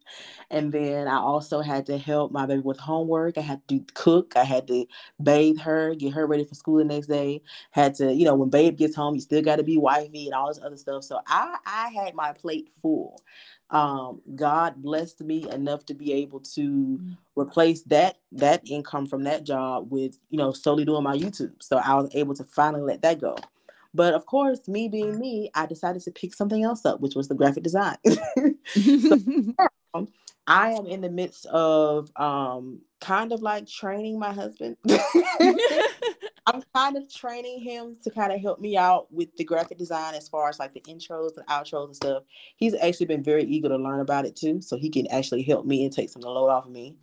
and 0.50 0.72
then 0.72 1.08
I 1.08 1.18
also 1.18 1.62
had 1.62 1.86
to 1.88 1.98
help 1.98 2.32
my 2.32 2.46
baby 2.46 2.62
with 2.62 2.80
homework. 2.80 3.38
I 3.38 3.41
had 3.41 3.68
to 3.70 3.84
cook. 3.93 4.34
I 4.36 4.43
had 4.43 4.68
to 4.68 4.86
bathe 5.22 5.60
her, 5.60 5.96
get 5.96 6.14
her 6.14 6.28
ready 6.28 6.46
for 6.46 6.56
school 6.56 6.78
the 6.78 6.84
next 6.84 7.08
day. 7.08 7.41
Had 7.72 7.96
to, 7.96 8.14
you 8.14 8.26
know, 8.26 8.36
when 8.36 8.50
babe 8.50 8.78
gets 8.78 8.96
home, 8.96 9.16
you 9.16 9.22
still 9.22 9.41
got 9.41 9.58
to 9.58 9.64
be 9.64 9.78
wifey 9.78 10.26
and 10.26 10.34
all 10.34 10.48
this 10.48 10.64
other 10.64 10.78
stuff. 10.78 11.04
So 11.04 11.20
I, 11.28 11.58
I 11.66 11.89
had 11.89 12.16
my 12.16 12.34
plate 12.34 12.70
full. 12.82 13.22
Um, 13.72 14.22
God 14.36 14.76
blessed 14.82 15.22
me 15.22 15.50
enough 15.50 15.86
to 15.88 15.96
be 15.96 16.14
able 16.14 16.39
to 16.41 16.62
mm. 16.62 17.18
replace 17.36 17.82
that 17.84 18.20
that 18.34 18.62
income 18.70 19.08
from 19.08 19.24
that 19.24 19.43
job 19.43 19.88
with, 19.89 20.20
you 20.30 20.38
know, 20.38 20.52
solely 20.52 20.86
doing 20.86 21.04
my 21.04 21.18
YouTube. 21.18 21.54
So 21.62 21.78
I 21.78 21.96
was 21.96 22.14
able 22.14 22.36
to 22.36 22.43
finally 22.43 22.84
let 22.84 23.02
that 23.02 23.20
go. 23.20 23.36
But 23.96 24.14
of 24.14 24.26
course, 24.26 24.68
me 24.68 24.89
being 24.89 25.18
me, 25.18 25.50
I 25.56 25.66
decided 25.66 26.02
to 26.04 26.12
pick 26.12 26.34
something 26.34 26.64
else 26.64 26.86
up, 26.86 27.00
which 27.00 27.16
was 27.16 27.30
the 27.30 27.36
graphic 27.36 27.64
design. 27.64 27.96
so, 28.68 29.18
I 30.48 30.72
am 30.72 30.86
in 30.86 31.00
the 31.02 31.10
midst 31.10 31.46
of 31.48 32.12
um, 32.18 32.82
kind 33.00 33.32
of 33.32 33.41
like 33.41 33.68
training 33.68 34.20
my 34.20 34.34
husband. 34.34 34.76
I'm 36.48 36.62
kind 36.76 36.98
of 36.98 37.12
training 37.12 37.62
him 37.62 37.96
to 38.04 38.12
kind 38.12 38.32
of 38.32 38.39
help 38.41 38.60
me 38.60 38.78
out 38.78 39.12
with 39.12 39.36
the 39.38 39.43
graphic 39.43 39.80
design 39.80 40.14
as 40.14 40.28
far 40.28 40.50
as 40.50 40.60
like 40.60 40.74
the 40.74 40.82
intros 40.82 41.38
and 41.38 41.48
outros 41.48 41.86
and 41.86 41.96
stuff. 41.96 42.24
He's 42.58 42.76
actually 42.76 43.08
been 43.08 43.24
very 43.24 43.46
eager 43.46 43.70
to 43.70 43.78
learn 43.78 44.02
about 44.02 44.26
it 44.26 44.36
too, 44.36 44.62
so 44.62 44.78
he 44.78 44.89
can 44.89 45.08
actually 45.08 45.41
help 45.41 45.66
me 45.66 45.86
and 45.86 45.93
take 45.93 46.10
some 46.10 46.20
of 46.20 46.26
the 46.26 46.30
load 46.30 46.50
off 46.50 46.66
of 46.66 46.72
me. 46.72 46.98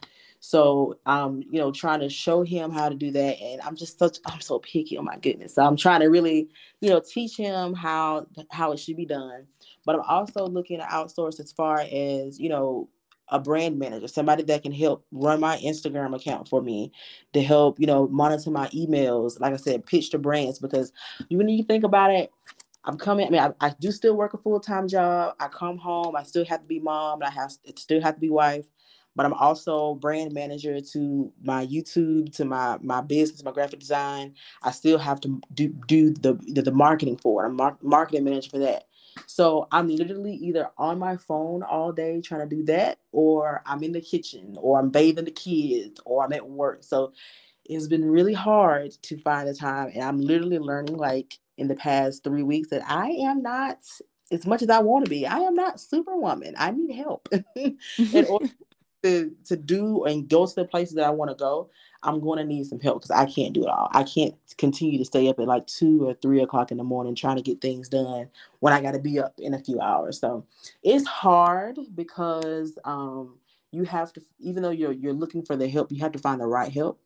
So 0.45 0.99
I'm, 1.07 1.45
you 1.53 1.61
know, 1.61 1.71
trying 1.71 2.01
to 2.01 2.09
show 2.09 2.43
him 2.43 2.73
how 2.73 2.89
to 2.89 2.97
do 2.97 3.13
that. 3.13 3.41
And 3.41 3.61
I'm 3.61 3.77
just 3.77 3.97
such 3.97 4.19
I'm 4.27 4.41
so 4.41 4.59
picky, 4.59 4.99
oh 4.99 5.03
my 5.03 5.17
goodness. 5.17 5.55
So 5.55 5.63
I'm 5.63 5.77
trying 5.77 6.01
to 6.01 6.07
really, 6.07 6.49
you 6.81 6.91
know, 6.91 7.01
teach 7.01 7.37
him 7.37 7.75
how 7.75 8.27
how 8.51 8.73
it 8.73 8.81
should 8.81 8.97
be 8.97 9.07
done. 9.07 9.47
But 9.87 9.95
I'm 9.95 10.03
also 10.03 10.45
looking 10.49 10.81
to 10.81 10.85
outsource 10.85 11.39
as 11.39 11.53
far 11.53 11.83
as, 11.83 12.41
you 12.41 12.49
know, 12.49 12.89
a 13.29 13.39
brand 13.39 13.79
manager, 13.79 14.09
somebody 14.09 14.43
that 14.43 14.65
can 14.65 14.73
help 14.73 15.07
run 15.13 15.39
my 15.39 15.59
Instagram 15.59 16.13
account 16.17 16.49
for 16.49 16.61
me, 16.61 16.91
to 17.35 17.41
help, 17.41 17.79
you 17.79 17.87
know, 17.87 18.09
monitor 18.09 18.51
my 18.51 18.67
emails, 18.71 19.39
like 19.39 19.55
I 19.55 19.59
said, 19.59 19.87
pitch 19.87 20.11
to 20.11 20.19
brands 20.19 20.59
because 20.59 20.93
you 21.29 21.39
when 21.39 21.49
you 21.51 21.63
think 21.63 21.85
about 21.85 22.11
it, 22.11 22.33
I'm 22.85 22.99
coming. 22.99 23.29
I 23.29 23.31
mean, 23.31 23.41
I, 23.41 23.69
I 23.69 23.75
do 23.79 23.93
still 23.93 24.17
work 24.17 24.35
a 24.35 24.39
full 24.39 24.59
time 24.59 24.89
job. 24.89 25.37
I 25.39 25.47
come 25.47 25.79
home. 25.79 26.17
I 26.17 26.25
still 26.25 26.45
have 26.47 26.63
to 26.63 26.67
be 26.67 26.81
mom. 26.81 27.23
I 27.23 27.31
have 27.31 27.53
still 27.77 28.03
have 28.03 28.17
to 28.17 28.21
be 28.21 28.29
wife 28.29 28.67
but 29.15 29.27
I'm 29.27 29.35
also 29.35 29.95
brand 29.97 30.33
manager 30.33 30.81
to 30.81 31.33
my 31.43 31.67
YouTube, 31.67 32.35
to 32.37 32.45
my 32.45 32.79
my 32.81 33.01
business, 33.01 33.45
my 33.45 33.53
graphic 33.53 33.81
design. 33.81 34.35
I 34.63 34.71
still 34.71 34.99
have 34.99 35.21
to 35.23 35.41
do 35.55 35.69
do 35.87 36.11
the 36.11 36.35
the, 36.49 36.63
the 36.63 36.73
marketing 36.73 37.19
for 37.19 37.45
it. 37.45 37.49
I'm 37.49 37.57
mar- 37.57 37.79
marketing 37.83 38.25
manager 38.25 38.51
for 38.51 38.59
that. 38.59 38.85
So 39.27 39.69
I'm 39.71 39.89
literally 39.89 40.35
either 40.35 40.71
on 40.79 40.99
my 40.99 41.17
phone 41.17 41.63
all 41.63 41.93
day 41.93 42.21
trying 42.23 42.49
to 42.49 42.57
do 42.57 42.65
that, 42.65 42.99
or 43.13 43.63
I'm 43.67 43.83
in 43.83 43.93
the 43.93 44.01
kitchen, 44.01 44.57
or 44.59 44.79
I'm 44.79 44.91
bathing 44.91 45.27
the 45.27 45.31
kids, 45.31 46.01
or 46.07 46.25
I'm 46.25 46.33
at 46.33 46.49
work. 46.49 46.83
So 46.83 47.13
it's 47.67 47.89
been 47.89 48.11
really 48.11 48.33
hard 48.35 48.93
to 49.03 49.19
find 49.19 49.49
the 49.49 49.55
time, 49.55 49.91
and 49.95 50.03
I'm 50.03 50.21
literally 50.21 50.59
learning 50.59 50.97
like 50.97 51.39
in 51.59 51.69
the 51.69 51.77
past 51.77 52.25
three 52.25 52.43
weeks 52.43 52.71
that 52.71 52.83
I 52.89 53.09
am 53.11 53.43
not 53.43 53.79
as 54.31 54.47
much 54.47 54.63
as 54.63 54.71
I 54.71 54.79
want 54.79 55.05
to 55.05 55.11
be. 55.11 55.27
I 55.27 55.39
am 55.41 55.55
not 55.55 55.79
superwoman. 55.79 56.55
I 56.57 56.71
need 56.71 56.95
help 56.95 57.29
in 57.57 58.25
order 58.25 58.47
to 59.03 59.33
to 59.47 59.57
do 59.57 60.05
and 60.05 60.29
go 60.29 60.47
to 60.47 60.55
the 60.55 60.65
places 60.65 60.95
that 60.97 61.07
I 61.07 61.11
want 61.11 61.31
to 61.31 61.37
go, 61.37 61.71
I'm 62.03 62.21
going 62.21 62.39
to 62.39 62.45
need 62.45 62.67
some 62.67 62.81
help 62.81 63.03
because 63.03 63.11
I 63.11 63.27
can't 63.27 63.53
do 63.53 63.63
it 63.63 63.69
all. 63.69 63.89
I 63.93 64.05
can't 64.05 64.35
continue 64.59 64.99
to 64.99 65.05
stay 65.05 65.29
up 65.29 65.39
at 65.41 65.47
like 65.47 65.67
two 65.67 66.09
or 66.09 66.15
three 66.15 66.43
o'clock 66.43 66.71
in 66.71 66.79
the 66.79 66.85
morning 66.85 67.15
trying 67.15 67.37
to 67.37 67.43
get 67.43 67.61
things 67.61 67.89
done 67.89 68.29
when 68.61 68.73
I 68.73 68.81
got 68.81 68.93
to 68.93 68.99
be 69.01 69.21
up 69.21 69.35
in 69.39 69.55
a 69.55 69.59
few 69.59 69.81
hours. 69.81 70.21
So 70.21 70.45
it's 70.83 71.07
hard 71.07 71.79
because 71.95 72.79
um, 72.85 73.39
you 73.73 73.85
have 73.85 74.13
to, 74.15 74.23
even 74.41 74.63
though 74.63 74.71
you're 74.71 74.93
you're 74.93 75.13
looking 75.13 75.43
for 75.43 75.57
the 75.57 75.69
help, 75.69 75.93
you 75.93 76.01
have 76.01 76.13
to 76.13 76.19
find 76.19 76.41
the 76.41 76.47
right 76.47 76.73
help. 76.73 77.01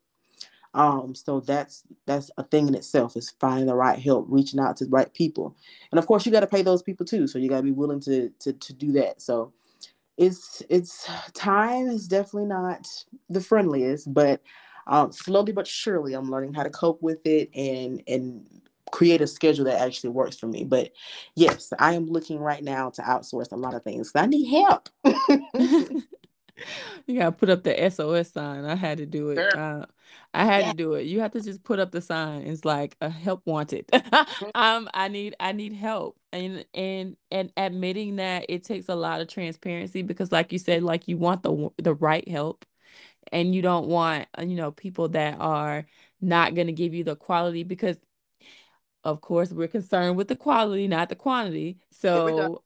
Um, 0.73 1.15
so 1.15 1.39
that's 1.39 1.83
that's 2.05 2.29
a 2.37 2.43
thing 2.43 2.67
in 2.67 2.75
itself 2.75 3.15
is 3.17 3.31
finding 3.39 3.67
the 3.67 3.75
right 3.75 3.97
help, 3.99 4.25
reaching 4.29 4.59
out 4.59 4.77
to 4.77 4.85
the 4.85 4.91
right 4.91 5.11
people, 5.13 5.55
and 5.91 5.97
of 5.97 6.05
course 6.05 6.25
you 6.25 6.31
got 6.31 6.41
to 6.41 6.47
pay 6.47 6.61
those 6.61 6.83
people 6.83 7.05
too. 7.05 7.25
So 7.27 7.39
you 7.39 7.49
got 7.49 7.57
to 7.57 7.63
be 7.63 7.71
willing 7.71 7.99
to 8.01 8.29
to 8.39 8.53
to 8.53 8.73
do 8.73 8.91
that. 8.93 9.21
So 9.21 9.53
it's 10.17 10.61
it's 10.69 11.07
time 11.33 11.87
is 11.87 12.07
definitely 12.07 12.45
not 12.49 12.87
the 13.29 13.41
friendliest, 13.41 14.13
but 14.13 14.41
um, 14.87 15.11
slowly 15.11 15.51
but 15.51 15.67
surely 15.67 16.13
I'm 16.13 16.31
learning 16.31 16.53
how 16.53 16.63
to 16.63 16.69
cope 16.69 17.01
with 17.01 17.25
it 17.25 17.49
and 17.55 18.01
and 18.07 18.45
create 18.91 19.21
a 19.21 19.27
schedule 19.27 19.65
that 19.65 19.81
actually 19.81 20.11
works 20.11 20.37
for 20.37 20.47
me. 20.47 20.63
But 20.63 20.91
yes, 21.35 21.73
I 21.79 21.93
am 21.93 22.05
looking 22.07 22.39
right 22.39 22.63
now 22.63 22.89
to 22.91 23.01
outsource 23.01 23.51
a 23.51 23.57
lot 23.57 23.75
of 23.75 23.83
things. 23.83 24.11
I 24.15 24.25
need 24.25 24.49
help. 24.49 24.89
you 27.05 27.19
gotta 27.19 27.31
put 27.31 27.49
up 27.49 27.63
the 27.63 27.89
SOS 27.89 28.31
sign. 28.31 28.65
I 28.65 28.75
had 28.75 28.97
to 28.99 29.05
do 29.05 29.29
it. 29.29 29.55
Uh, 29.55 29.85
I 30.33 30.45
had 30.45 30.65
yeah. 30.65 30.71
to 30.71 30.77
do 30.77 30.93
it. 30.93 31.03
You 31.03 31.21
have 31.21 31.31
to 31.31 31.41
just 31.41 31.63
put 31.63 31.79
up 31.79 31.91
the 31.91 32.01
sign. 32.01 32.43
It's 32.43 32.65
like 32.65 32.95
a 33.01 33.09
help 33.09 33.41
wanted. 33.45 33.89
um, 34.55 34.89
I 34.93 35.07
need 35.07 35.35
I 35.39 35.51
need 35.51 35.73
help. 35.73 36.17
And 36.31 36.65
and 36.73 37.17
and 37.31 37.51
admitting 37.57 38.17
that 38.17 38.45
it 38.49 38.63
takes 38.63 38.89
a 38.89 38.95
lot 38.95 39.21
of 39.21 39.27
transparency 39.27 40.01
because 40.01 40.31
like 40.31 40.51
you 40.51 40.59
said, 40.59 40.83
like 40.83 41.07
you 41.07 41.17
want 41.17 41.43
the 41.43 41.69
the 41.77 41.93
right 41.93 42.27
help 42.27 42.65
and 43.31 43.53
you 43.53 43.61
don't 43.61 43.87
want 43.87 44.27
uh, 44.37 44.43
you 44.43 44.55
know 44.55 44.71
people 44.71 45.09
that 45.09 45.37
are 45.39 45.85
not 46.21 46.55
gonna 46.55 46.71
give 46.71 46.93
you 46.93 47.03
the 47.03 47.15
quality 47.15 47.63
because 47.63 47.97
of 49.03 49.21
course 49.21 49.51
we're 49.51 49.67
concerned 49.67 50.17
with 50.17 50.27
the 50.27 50.35
quality, 50.35 50.87
not 50.87 51.09
the 51.09 51.15
quantity. 51.15 51.77
So 51.91 52.63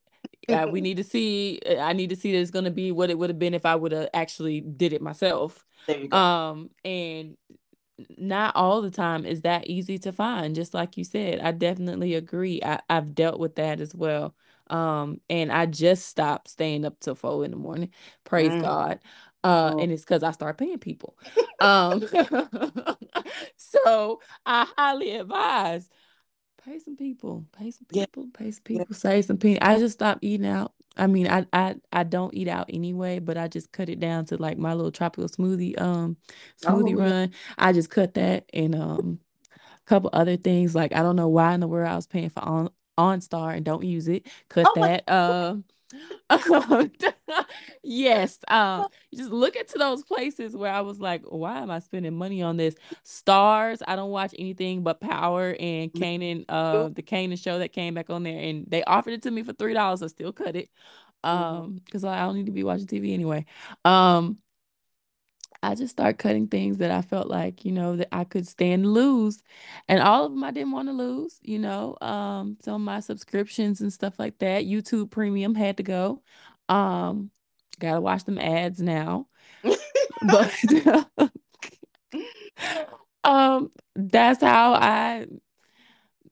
uh, 0.48 0.66
we 0.70 0.80
need 0.80 0.96
to 0.96 1.04
see 1.04 1.60
i 1.80 1.92
need 1.92 2.10
to 2.10 2.16
see 2.16 2.32
that 2.32 2.38
it's 2.38 2.50
going 2.50 2.64
to 2.64 2.70
be 2.70 2.92
what 2.92 3.10
it 3.10 3.18
would 3.18 3.30
have 3.30 3.38
been 3.38 3.54
if 3.54 3.64
i 3.64 3.74
would 3.74 3.92
have 3.92 4.08
actually 4.14 4.60
did 4.60 4.92
it 4.92 5.02
myself. 5.02 5.64
Um 6.12 6.70
and 6.84 7.36
not 8.16 8.54
all 8.54 8.82
the 8.82 8.90
time 8.90 9.26
is 9.26 9.42
that 9.42 9.66
easy 9.66 9.98
to 9.98 10.12
find 10.12 10.54
just 10.54 10.74
like 10.74 10.96
you 10.96 11.02
said. 11.02 11.40
I 11.40 11.50
definitely 11.50 12.14
agree. 12.14 12.60
I, 12.64 12.78
i've 12.88 13.16
dealt 13.16 13.40
with 13.40 13.56
that 13.56 13.80
as 13.80 13.92
well. 13.92 14.34
Um 14.68 15.20
and 15.28 15.50
i 15.50 15.66
just 15.66 16.06
stopped 16.06 16.48
staying 16.48 16.84
up 16.84 17.00
till 17.00 17.16
four 17.16 17.44
in 17.44 17.50
the 17.50 17.56
morning. 17.56 17.90
Praise 18.22 18.52
mm. 18.52 18.62
god. 18.62 19.00
Uh 19.42 19.72
oh. 19.74 19.78
and 19.80 19.90
it's 19.90 20.02
because 20.02 20.22
i 20.22 20.30
start 20.30 20.56
paying 20.56 20.78
people. 20.78 21.16
Um 21.58 22.04
so 23.56 24.20
i 24.46 24.66
highly 24.76 25.16
advise 25.16 25.88
pay 26.64 26.78
some 26.78 26.96
people, 26.96 27.44
pay 27.56 27.70
some 27.70 27.86
people, 27.86 28.24
yeah. 28.24 28.38
pay 28.38 28.50
some 28.50 28.62
people, 28.62 28.86
yeah. 28.88 28.96
save 28.96 29.24
some 29.24 29.36
penny. 29.36 29.60
I 29.60 29.78
just 29.78 29.94
stopped 29.94 30.22
eating 30.22 30.46
out. 30.46 30.72
I 30.96 31.06
mean, 31.06 31.28
I 31.28 31.46
I 31.52 31.76
I 31.92 32.04
don't 32.04 32.34
eat 32.34 32.48
out 32.48 32.66
anyway, 32.68 33.18
but 33.18 33.36
I 33.36 33.48
just 33.48 33.72
cut 33.72 33.88
it 33.88 34.00
down 34.00 34.26
to 34.26 34.36
like 34.36 34.58
my 34.58 34.74
little 34.74 34.92
tropical 34.92 35.28
smoothie 35.28 35.80
um 35.80 36.16
smoothie 36.62 36.94
oh, 36.94 36.98
run. 36.98 37.32
I 37.58 37.72
just 37.72 37.90
cut 37.90 38.14
that 38.14 38.48
and 38.52 38.74
um 38.74 39.18
a 39.54 39.84
couple 39.86 40.10
other 40.12 40.36
things 40.36 40.74
like 40.74 40.94
I 40.94 41.02
don't 41.02 41.16
know 41.16 41.28
why 41.28 41.54
in 41.54 41.60
the 41.60 41.68
world 41.68 41.90
I 41.90 41.96
was 41.96 42.06
paying 42.06 42.30
for 42.30 42.40
on 42.40 42.70
OnStar 42.98 43.56
and 43.56 43.64
don't 43.64 43.84
use 43.84 44.08
it. 44.08 44.26
Cut 44.48 44.66
oh 44.76 44.80
that. 44.80 45.08
Uh 45.08 45.56
yes. 47.82 48.38
Um, 48.48 48.86
just 49.14 49.30
look 49.30 49.56
into 49.56 49.78
those 49.78 50.02
places 50.02 50.56
where 50.56 50.72
I 50.72 50.80
was 50.80 51.00
like, 51.00 51.22
why 51.24 51.58
am 51.60 51.70
I 51.70 51.78
spending 51.80 52.14
money 52.14 52.42
on 52.42 52.56
this? 52.56 52.74
Starz, 53.04 53.82
I 53.86 53.96
don't 53.96 54.10
watch 54.10 54.34
anything 54.38 54.82
but 54.82 55.00
Power 55.00 55.56
and 55.58 55.92
mm-hmm. 55.92 56.42
Uh, 56.48 56.88
the 56.88 57.02
Kanan 57.02 57.42
show 57.42 57.58
that 57.58 57.72
came 57.72 57.94
back 57.94 58.10
on 58.10 58.22
there, 58.22 58.38
and 58.38 58.64
they 58.68 58.82
offered 58.84 59.14
it 59.14 59.22
to 59.22 59.30
me 59.30 59.42
for 59.42 59.52
three 59.52 59.74
dollars. 59.74 60.02
I 60.02 60.06
still 60.08 60.32
cut 60.32 60.56
it. 60.56 60.70
Mm-hmm. 61.24 61.44
Um, 61.44 61.80
because 61.84 62.04
I 62.04 62.20
don't 62.20 62.36
need 62.36 62.46
to 62.46 62.52
be 62.52 62.64
watching 62.64 62.86
TV 62.86 63.14
anyway. 63.14 63.44
Um, 63.84 64.38
I 65.62 65.74
just 65.74 65.92
start 65.92 66.18
cutting 66.18 66.48
things 66.48 66.78
that 66.78 66.90
I 66.90 67.02
felt 67.02 67.28
like, 67.28 67.64
you 67.64 67.72
know, 67.72 67.96
that 67.96 68.08
I 68.12 68.24
could 68.24 68.48
stand 68.48 68.84
to 68.84 68.88
lose. 68.88 69.42
And 69.88 70.00
all 70.00 70.26
of 70.26 70.32
them 70.32 70.42
I 70.44 70.50
didn't 70.50 70.72
want 70.72 70.88
to 70.88 70.92
lose, 70.92 71.38
you 71.42 71.58
know. 71.58 71.96
Um, 72.00 72.56
some 72.62 72.74
of 72.74 72.80
my 72.80 73.00
subscriptions 73.00 73.80
and 73.80 73.92
stuff 73.92 74.18
like 74.18 74.38
that. 74.38 74.64
YouTube 74.64 75.10
premium 75.10 75.54
had 75.54 75.76
to 75.76 75.82
go. 75.82 76.22
Um, 76.68 77.30
gotta 77.78 78.00
watch 78.00 78.24
them 78.24 78.38
ads 78.38 78.80
now. 78.80 79.28
but 80.22 80.54
um 83.24 83.70
that's 83.94 84.42
how 84.42 84.74
I 84.74 85.26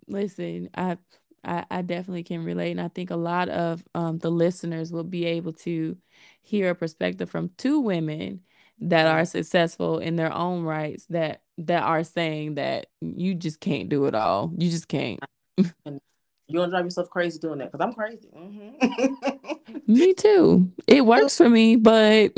listen, 0.07 0.71
I 0.75 0.99
I, 1.45 1.65
I 1.71 1.83
definitely 1.83 2.25
can 2.25 2.45
relate. 2.45 2.73
And 2.73 2.81
I 2.81 2.89
think 2.89 3.11
a 3.11 3.17
lot 3.17 3.49
of 3.49 3.83
um, 3.95 4.19
the 4.19 4.31
listeners 4.31 4.93
will 4.93 5.05
be 5.05 5.25
able 5.25 5.55
to 5.55 5.97
hear 6.43 6.71
a 6.71 6.75
perspective 6.75 7.31
from 7.31 7.51
two 7.57 7.81
women 7.81 8.43
that 8.81 9.07
are 9.07 9.25
successful 9.25 9.99
in 9.99 10.17
their 10.17 10.33
own 10.33 10.63
rights 10.63 11.07
that 11.11 11.43
that 11.59 11.83
are 11.83 12.05
saying 12.05 12.55
that 12.55 12.87
you 13.01 13.35
just 13.35 13.61
can't 13.61 13.89
do 13.89 14.07
it 14.07 14.15
all. 14.15 14.53
You 14.57 14.71
just 14.71 14.89
can't. 14.89 15.21
you 15.57 15.69
don't 16.53 16.71
drive 16.71 16.85
yourself 16.85 17.11
crazy 17.11 17.39
doing 17.39 17.59
that 17.59 17.71
because 17.71 17.87
I'm 17.87 17.93
crazy. 17.93 18.29
Mm-hmm. 18.35 19.83
me 19.93 20.15
too. 20.15 20.73
It 20.87 21.05
works 21.05 21.37
for 21.37 21.49
me, 21.49 21.77
but 21.77 22.33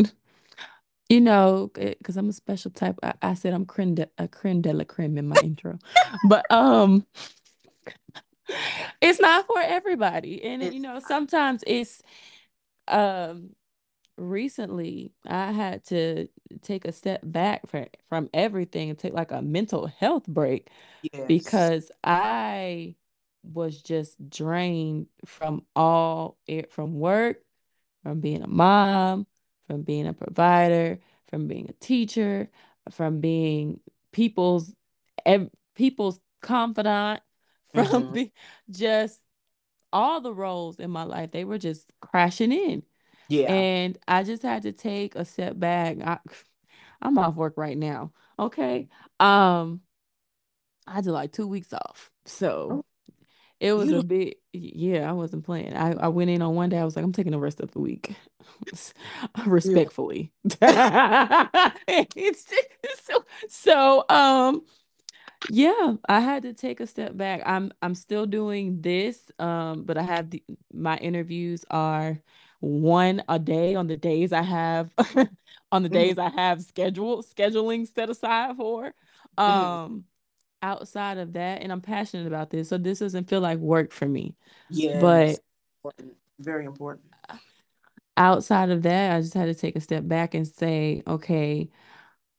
you 1.09 1.21
know, 1.21 1.71
because 1.75 2.17
I'm 2.17 2.29
a 2.29 2.33
special 2.33 2.71
type. 2.71 2.99
I, 3.03 3.15
I 3.23 3.35
said 3.35 3.53
I'm 3.53 3.67
creme 3.67 3.95
de, 3.95 4.09
a 4.19 4.27
creme 4.27 4.63
de 4.63 4.73
la 4.73 4.85
creme 4.85 5.19
in 5.19 5.29
my 5.29 5.37
intro, 5.45 5.79
but 6.29 6.51
um, 6.51 7.07
it's 9.01 9.21
not 9.21 9.47
for 9.47 9.61
everybody, 9.61 10.43
and 10.43 10.63
it's, 10.63 10.75
you 10.75 10.81
know, 10.81 11.01
sometimes 11.07 11.63
it's 11.67 12.03
um 12.89 13.51
recently 14.17 15.13
I 15.27 15.53
had 15.53 15.85
to 15.87 16.29
take 16.63 16.85
a 16.85 16.93
step 16.93 17.21
back 17.25 17.67
for, 17.69 17.87
from 18.09 18.29
everything 18.35 18.91
and 18.91 18.99
take 18.99 19.13
like 19.13 19.33
a 19.33 19.43
mental 19.43 19.87
health 19.87 20.27
break 20.27 20.69
yes. 21.13 21.25
because 21.27 21.91
I 22.05 22.95
was 23.43 23.83
just 23.83 24.29
drained 24.31 25.07
from 25.25 25.65
all 25.75 26.39
it 26.47 26.71
from 26.71 26.99
work, 26.99 27.39
from 28.03 28.21
being 28.21 28.43
a 28.43 28.49
mom, 28.49 29.27
from 29.67 29.83
being 29.83 30.07
a 30.07 30.13
provider, 30.13 30.99
from 31.29 31.49
being 31.49 31.69
a 31.69 31.85
teacher, 31.85 32.49
from 32.91 33.21
being 33.21 33.81
people's 34.13 34.73
ev- 35.27 35.51
people's 35.75 36.21
confidant, 36.41 37.21
from 37.75 37.87
mm-hmm. 37.87 38.13
be- 38.13 38.33
just 38.71 39.21
all 39.93 40.21
the 40.21 40.33
roles 40.33 40.79
in 40.79 40.91
my 40.91 41.05
life. 41.05 41.33
They 41.33 41.45
were 41.45 41.59
just 41.59 41.91
crashing 42.01 42.53
in. 42.53 42.83
Yeah. 43.33 43.53
And 43.53 43.99
I 44.07 44.23
just 44.25 44.43
had 44.43 44.63
to 44.63 44.73
take 44.73 45.15
a 45.15 45.25
step 45.25 45.59
back. 45.59 45.99
I, 46.05 46.19
I'm 47.03 47.19
off 47.19 47.35
work 47.35 47.55
right 47.57 47.77
now. 47.77 48.13
Okay. 48.39 48.89
Um, 49.19 49.81
I 50.87 51.01
did 51.01 51.11
like 51.11 51.33
two 51.33 51.47
weeks 51.47 51.73
off. 51.73 52.11
So 52.27 52.69
oh, 52.71 52.85
it 53.59 53.73
was 53.73 53.91
a 53.91 54.03
bit, 54.03 54.37
yeah, 54.53 55.09
I 55.09 55.13
wasn't 55.13 55.45
playing. 55.45 55.75
I, 55.75 55.93
I 55.93 56.09
went 56.09 56.31
in 56.31 56.43
on 56.43 56.55
one 56.55 56.69
day. 56.69 56.79
I 56.79 56.85
was 56.85 56.95
like, 56.95 57.05
I'm 57.05 57.13
taking 57.13 57.33
the 57.33 57.39
rest 57.39 57.61
of 57.61 57.71
the 57.73 57.81
week 57.81 58.15
respectfully. 59.47 60.33
it's, 60.61 62.47
so, 63.03 63.25
so, 63.49 64.05
um, 64.09 64.63
yeah, 65.51 65.95
I 66.09 66.21
had 66.21 66.43
to 66.43 66.53
take 66.53 66.81
a 66.81 66.87
step 66.87 67.17
back. 67.17 67.43
I'm, 67.47 67.73
I'm 67.83 67.95
still 67.95 68.27
doing 68.27 68.81
this. 68.81 69.19
Um, 69.39 69.85
but 69.85 69.97
I 69.99 70.03
have 70.03 70.31
the, 70.31 70.43
my 70.73 70.97
interviews 70.99 71.65
are 71.71 72.19
one 72.63 73.25
a 73.29 73.41
day 73.41 73.75
on 73.75 73.89
the 73.89 73.97
days 73.97 74.33
I 74.33 74.43
have 74.43 74.91
on 75.73 75.83
the 75.83 75.89
days 75.89 76.17
I 76.17 76.31
have 76.31 76.63
scheduled 76.63 77.27
scheduling 77.27 77.93
set 77.93 78.09
aside 78.11 78.57
for. 78.57 78.95
Mm-hmm. 79.39 79.65
Um 79.65 80.05
outside 80.61 81.17
of 81.17 81.33
that, 81.33 81.63
and 81.63 81.73
I'm 81.73 81.81
passionate 81.81 82.27
about 82.27 82.51
this, 82.51 82.69
so 82.69 82.77
this 82.77 82.99
doesn't 82.99 83.31
feel 83.31 83.41
like 83.41 83.59
work 83.59 83.93
for 83.93 84.07
me. 84.07 84.37
Yeah. 84.69 85.01
But 85.01 85.39
important. 85.83 86.17
very 86.39 86.67
important. 86.67 87.07
Outside 88.19 88.69
of 88.69 88.83
that, 88.83 89.17
I 89.17 89.23
just 89.23 89.33
had 89.33 89.47
to 89.47 89.55
take 89.55 89.75
a 89.75 89.81
step 89.81 90.07
back 90.07 90.35
and 90.35 90.47
say, 90.47 91.03
okay, 91.07 91.71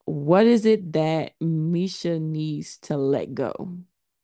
what 0.06 0.46
is 0.46 0.66
it 0.66 0.94
that 0.94 1.34
Misha 1.42 2.20
needs 2.20 2.78
to 2.82 2.96
let 2.96 3.34
go? 3.34 3.76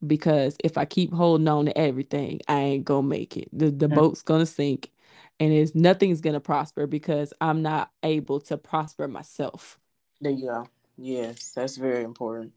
Because 0.06 0.58
if 0.64 0.78
I 0.78 0.86
keep 0.86 1.12
holding 1.12 1.48
on 1.48 1.66
to 1.66 1.76
everything, 1.76 2.40
I 2.48 2.60
ain't 2.60 2.86
gonna 2.86 3.08
make 3.08 3.36
it. 3.36 3.50
The 3.52 3.72
the 3.72 3.88
mm-hmm. 3.88 3.96
boat's 3.96 4.22
gonna 4.22 4.46
sink 4.46 4.92
and 5.40 5.54
is 5.54 5.76
nothing's 5.76 6.22
gonna 6.22 6.40
prosper 6.40 6.88
because 6.88 7.34
I'm 7.42 7.62
not 7.62 7.92
able 8.04 8.40
to 8.42 8.58
prosper 8.58 9.08
myself. 9.08 9.80
There 10.22 10.32
you 10.32 10.48
go. 10.48 10.68
Yes, 10.98 11.52
that's 11.52 11.78
very 11.78 12.04
important. 12.04 12.54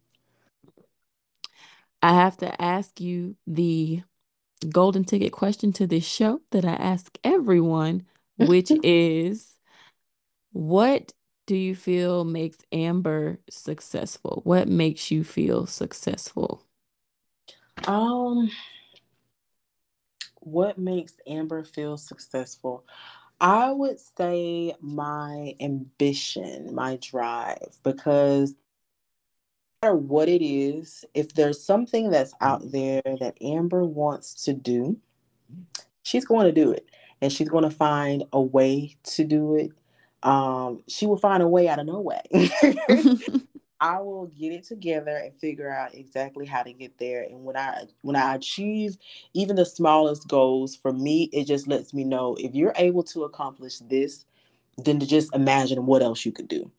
I 2.02 2.14
have 2.14 2.36
to 2.38 2.60
ask 2.60 3.00
you 3.00 3.36
the 3.46 4.02
golden 4.68 5.04
ticket 5.04 5.32
question 5.32 5.72
to 5.74 5.86
this 5.86 6.04
show 6.04 6.40
that 6.50 6.64
I 6.64 6.72
ask 6.72 7.16
everyone, 7.24 8.06
which 8.36 8.70
is 8.82 9.56
what 10.52 11.12
do 11.46 11.56
you 11.56 11.74
feel 11.74 12.24
makes 12.24 12.58
Amber 12.72 13.38
successful? 13.50 14.40
What 14.44 14.68
makes 14.68 15.10
you 15.10 15.24
feel 15.24 15.66
successful? 15.66 16.64
Um 17.86 18.50
what 20.44 20.78
makes 20.78 21.14
Amber 21.26 21.64
feel 21.64 21.96
successful? 21.96 22.84
I 23.40 23.72
would 23.72 23.98
say 23.98 24.74
my 24.80 25.54
ambition, 25.60 26.74
my 26.74 26.98
drive, 27.02 27.76
because 27.82 28.54
no 29.82 29.88
matter 29.90 29.96
what 29.96 30.28
it 30.28 30.44
is, 30.44 31.04
if 31.14 31.34
there's 31.34 31.62
something 31.62 32.10
that's 32.10 32.34
out 32.40 32.70
there 32.70 33.02
that 33.20 33.36
Amber 33.40 33.84
wants 33.84 34.44
to 34.44 34.52
do, 34.52 34.98
she's 36.02 36.24
going 36.24 36.46
to 36.46 36.52
do 36.52 36.70
it. 36.72 36.88
and 37.20 37.32
she's 37.32 37.48
going 37.48 37.64
to 37.64 37.70
find 37.70 38.24
a 38.32 38.40
way 38.40 38.96
to 39.04 39.24
do 39.24 39.56
it. 39.56 39.70
Um, 40.24 40.82
she 40.88 41.06
will 41.06 41.16
find 41.16 41.42
a 41.42 41.48
way 41.48 41.68
out 41.68 41.78
of 41.78 41.86
no 41.86 42.00
way. 42.00 42.22
I 43.82 44.00
will 44.00 44.28
get 44.28 44.52
it 44.52 44.64
together 44.64 45.16
and 45.16 45.34
figure 45.40 45.70
out 45.70 45.94
exactly 45.94 46.46
how 46.46 46.62
to 46.62 46.72
get 46.72 46.98
there. 46.98 47.24
And 47.24 47.44
when 47.44 47.56
I 47.58 47.86
when 48.02 48.16
I 48.16 48.36
achieve 48.36 48.96
even 49.34 49.56
the 49.56 49.66
smallest 49.66 50.28
goals, 50.28 50.76
for 50.76 50.92
me, 50.92 51.24
it 51.32 51.46
just 51.46 51.68
lets 51.68 51.94
me 51.94 52.04
know 52.04 52.36
if 52.40 52.54
you're 52.54 52.74
able 52.76 53.04
to 53.04 53.24
accomplish 53.24 53.80
this, 53.80 54.24
then 54.78 55.00
to 55.00 55.06
just 55.06 55.34
imagine 55.34 55.86
what 55.86 56.02
else 56.02 56.24
you 56.26 56.32
could 56.32 56.48
do. 56.48 56.70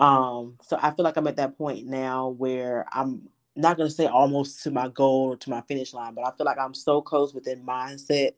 Um, 0.00 0.58
so 0.62 0.78
I 0.80 0.92
feel 0.92 1.04
like 1.04 1.16
I'm 1.16 1.26
at 1.28 1.36
that 1.36 1.58
point 1.58 1.86
now 1.86 2.28
where 2.28 2.86
I'm 2.92 3.28
not 3.56 3.78
gonna 3.78 3.90
say 3.90 4.06
almost 4.06 4.62
to 4.64 4.70
my 4.70 4.88
goal 4.88 5.32
or 5.32 5.36
to 5.38 5.50
my 5.50 5.62
finish 5.62 5.94
line, 5.94 6.14
but 6.14 6.26
I 6.26 6.32
feel 6.36 6.46
like 6.46 6.58
I'm 6.58 6.74
so 6.74 7.02
close 7.02 7.34
within 7.34 7.64
mindset. 7.66 8.32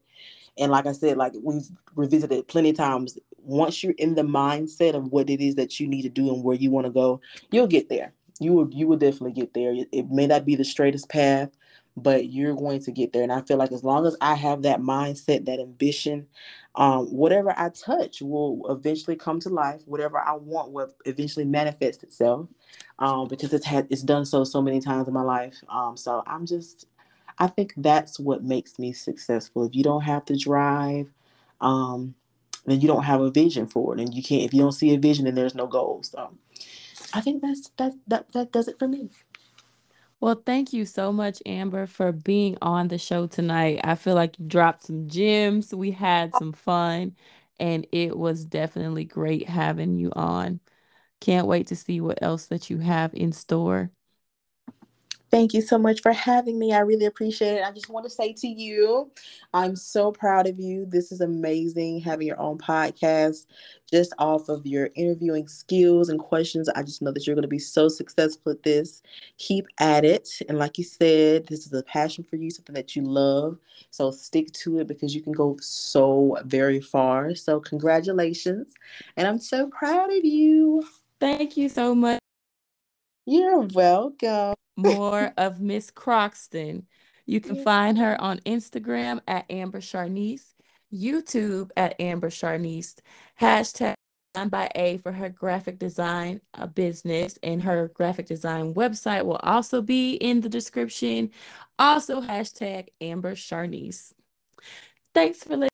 And 0.58 0.70
like 0.70 0.86
I 0.86 0.92
said, 0.92 1.16
like 1.16 1.32
we've 1.42 1.68
revisited 1.94 2.48
plenty 2.48 2.70
of 2.70 2.76
times, 2.76 3.18
once 3.38 3.82
you're 3.82 3.94
in 3.98 4.14
the 4.14 4.22
mindset 4.22 4.94
of 4.94 5.06
what 5.12 5.30
it 5.30 5.40
is 5.40 5.54
that 5.54 5.80
you 5.80 5.86
need 5.86 6.02
to 6.02 6.08
do 6.08 6.32
and 6.32 6.42
where 6.44 6.56
you 6.56 6.70
want 6.70 6.86
to 6.86 6.92
go, 6.92 7.20
you'll 7.50 7.66
get 7.66 7.88
there. 7.88 8.12
You 8.40 8.52
will 8.52 8.68
you 8.70 8.86
will 8.86 8.98
definitely 8.98 9.32
get 9.32 9.54
there. 9.54 9.74
It 9.92 10.10
may 10.10 10.26
not 10.26 10.44
be 10.44 10.54
the 10.54 10.64
straightest 10.64 11.08
path, 11.08 11.50
but 11.96 12.30
you're 12.30 12.54
going 12.54 12.80
to 12.82 12.92
get 12.92 13.12
there. 13.12 13.22
And 13.22 13.32
I 13.32 13.40
feel 13.42 13.56
like 13.56 13.72
as 13.72 13.82
long 13.82 14.06
as 14.06 14.16
I 14.20 14.34
have 14.34 14.62
that 14.62 14.80
mindset, 14.80 15.46
that 15.46 15.58
ambition, 15.58 16.26
um, 16.76 17.06
whatever 17.06 17.52
I 17.56 17.70
touch 17.70 18.22
will 18.22 18.64
eventually 18.68 19.16
come 19.16 19.40
to 19.40 19.48
life. 19.48 19.82
Whatever 19.86 20.18
I 20.18 20.34
want 20.34 20.70
will 20.70 20.92
eventually 21.06 21.44
manifest 21.44 22.02
itself, 22.04 22.48
um, 23.00 23.26
because 23.28 23.52
it's 23.52 23.66
had 23.66 23.88
it's 23.90 24.02
done 24.02 24.24
so 24.24 24.44
so 24.44 24.62
many 24.62 24.80
times 24.80 25.08
in 25.08 25.14
my 25.14 25.22
life. 25.22 25.56
Um, 25.68 25.96
so 25.96 26.22
I'm 26.26 26.46
just, 26.46 26.86
I 27.38 27.46
think 27.46 27.74
that's 27.76 28.18
what 28.18 28.44
makes 28.44 28.78
me 28.78 28.92
successful. 28.92 29.64
If 29.64 29.74
you 29.74 29.84
don't 29.84 30.02
have 30.02 30.24
to 30.26 30.36
drive, 30.36 31.12
um, 31.60 32.14
then 32.66 32.80
you 32.80 32.88
don't 32.88 33.04
have 33.04 33.20
a 33.20 33.30
vision 33.30 33.66
for 33.66 33.94
it, 33.94 34.00
and 34.00 34.12
you 34.14 34.22
can't. 34.22 34.42
If 34.42 34.52
you 34.54 34.60
don't 34.60 34.72
see 34.72 34.94
a 34.94 34.98
vision, 34.98 35.24
then 35.24 35.34
there's 35.34 35.54
no 35.54 35.66
goals. 35.66 36.10
So 36.10 36.32
I 37.12 37.20
think 37.20 37.42
that's 37.42 37.70
that 37.78 37.94
that 38.08 38.32
that 38.32 38.52
does 38.52 38.68
it 38.68 38.78
for 38.78 38.88
me. 38.88 39.10
Well, 40.20 40.42
thank 40.44 40.72
you 40.72 40.84
so 40.84 41.12
much, 41.12 41.40
Amber, 41.46 41.86
for 41.86 42.10
being 42.12 42.58
on 42.60 42.88
the 42.88 42.98
show 42.98 43.26
tonight. 43.28 43.80
I 43.84 43.94
feel 43.94 44.16
like 44.16 44.38
you 44.38 44.46
dropped 44.46 44.84
some 44.84 45.08
gems. 45.08 45.74
We 45.74 45.92
had 45.92 46.34
some 46.34 46.52
fun, 46.52 47.16
and 47.60 47.86
it 47.92 48.18
was 48.18 48.44
definitely 48.44 49.04
great 49.04 49.48
having 49.48 49.96
you 49.96 50.12
on. 50.16 50.60
Can't 51.20 51.46
wait 51.46 51.68
to 51.68 51.76
see 51.76 52.00
what 52.00 52.20
else 52.22 52.46
that 52.46 52.70
you 52.70 52.78
have 52.78 53.14
in 53.14 53.32
store. 53.32 53.92
Thank 55.30 55.52
you 55.52 55.60
so 55.60 55.78
much 55.78 56.00
for 56.00 56.12
having 56.12 56.58
me. 56.58 56.72
I 56.72 56.78
really 56.78 57.04
appreciate 57.04 57.58
it. 57.58 57.64
I 57.64 57.70
just 57.70 57.90
want 57.90 58.04
to 58.04 58.10
say 58.10 58.32
to 58.32 58.48
you, 58.48 59.10
I'm 59.52 59.76
so 59.76 60.10
proud 60.10 60.46
of 60.46 60.58
you. 60.58 60.86
This 60.86 61.12
is 61.12 61.20
amazing 61.20 62.00
having 62.00 62.26
your 62.26 62.40
own 62.40 62.56
podcast 62.56 63.44
just 63.90 64.12
off 64.18 64.48
of 64.48 64.66
your 64.66 64.90
interviewing 64.94 65.46
skills 65.46 66.08
and 66.08 66.18
questions. 66.18 66.68
I 66.70 66.82
just 66.82 67.02
know 67.02 67.12
that 67.12 67.26
you're 67.26 67.36
going 67.36 67.42
to 67.42 67.48
be 67.48 67.58
so 67.58 67.88
successful 67.88 68.52
at 68.52 68.62
this. 68.62 69.02
Keep 69.36 69.66
at 69.78 70.04
it. 70.04 70.30
And 70.48 70.58
like 70.58 70.78
you 70.78 70.84
said, 70.84 71.46
this 71.46 71.66
is 71.66 71.72
a 71.72 71.82
passion 71.82 72.24
for 72.24 72.36
you, 72.36 72.50
something 72.50 72.74
that 72.74 72.96
you 72.96 73.02
love. 73.02 73.58
So 73.90 74.10
stick 74.10 74.52
to 74.52 74.78
it 74.78 74.88
because 74.88 75.14
you 75.14 75.22
can 75.22 75.32
go 75.32 75.56
so 75.60 76.38
very 76.44 76.80
far. 76.80 77.34
So, 77.34 77.60
congratulations. 77.60 78.74
And 79.16 79.26
I'm 79.26 79.38
so 79.38 79.68
proud 79.68 80.10
of 80.10 80.24
you. 80.24 80.86
Thank 81.20 81.56
you 81.56 81.68
so 81.68 81.94
much. 81.94 82.20
You're 83.26 83.60
welcome 83.60 84.54
more 84.78 85.32
of 85.36 85.60
Miss 85.60 85.90
Croxton. 85.90 86.86
You 87.26 87.40
can 87.40 87.62
find 87.62 87.98
her 87.98 88.18
on 88.20 88.38
Instagram 88.46 89.20
at 89.28 89.44
Amber 89.50 89.82
Charnice, 89.82 90.54
YouTube 90.94 91.70
at 91.76 92.00
Amber 92.00 92.30
Charnice, 92.30 92.96
hashtag 93.38 93.94
by 94.48 94.70
A 94.76 94.98
for 94.98 95.10
her 95.10 95.28
graphic 95.28 95.78
design 95.78 96.40
uh, 96.54 96.66
business, 96.66 97.38
and 97.42 97.62
her 97.62 97.90
graphic 97.92 98.26
design 98.26 98.72
website 98.74 99.24
will 99.24 99.40
also 99.42 99.82
be 99.82 100.14
in 100.14 100.40
the 100.40 100.48
description. 100.48 101.30
Also, 101.78 102.20
hashtag 102.20 102.86
Amber 103.00 103.34
Charnice. 103.34 104.14
Thanks 105.12 105.42
for 105.42 105.56
listening. 105.56 105.70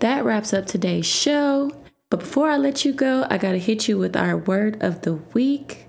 That 0.00 0.24
wraps 0.24 0.52
up 0.52 0.66
today's 0.66 1.06
show. 1.06 1.70
But 2.08 2.20
before 2.20 2.48
I 2.48 2.56
let 2.56 2.84
you 2.84 2.92
go, 2.92 3.26
I 3.28 3.36
got 3.36 3.52
to 3.52 3.58
hit 3.58 3.88
you 3.88 3.98
with 3.98 4.16
our 4.16 4.36
word 4.36 4.82
of 4.82 5.02
the 5.02 5.14
week. 5.14 5.85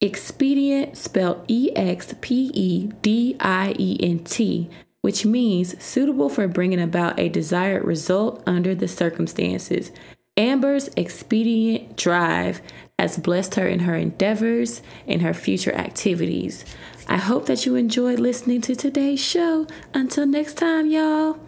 Expedient, 0.00 0.96
spelled 0.96 1.44
E 1.48 1.70
X 1.74 2.14
P 2.20 2.50
E 2.52 2.88
D 3.00 3.36
I 3.40 3.74
E 3.78 3.98
N 4.02 4.18
T, 4.20 4.68
which 5.00 5.24
means 5.24 5.82
suitable 5.82 6.28
for 6.28 6.46
bringing 6.46 6.80
about 6.80 7.18
a 7.18 7.30
desired 7.30 7.84
result 7.84 8.42
under 8.46 8.74
the 8.74 8.88
circumstances. 8.88 9.90
Amber's 10.36 10.88
expedient 10.96 11.96
drive 11.96 12.60
has 12.98 13.16
blessed 13.16 13.54
her 13.54 13.66
in 13.66 13.80
her 13.80 13.94
endeavors 13.94 14.82
and 15.06 15.22
her 15.22 15.32
future 15.32 15.72
activities. 15.72 16.66
I 17.08 17.16
hope 17.16 17.46
that 17.46 17.64
you 17.64 17.74
enjoyed 17.76 18.18
listening 18.18 18.60
to 18.62 18.76
today's 18.76 19.24
show. 19.24 19.66
Until 19.94 20.26
next 20.26 20.54
time, 20.54 20.90
y'all. 20.90 21.38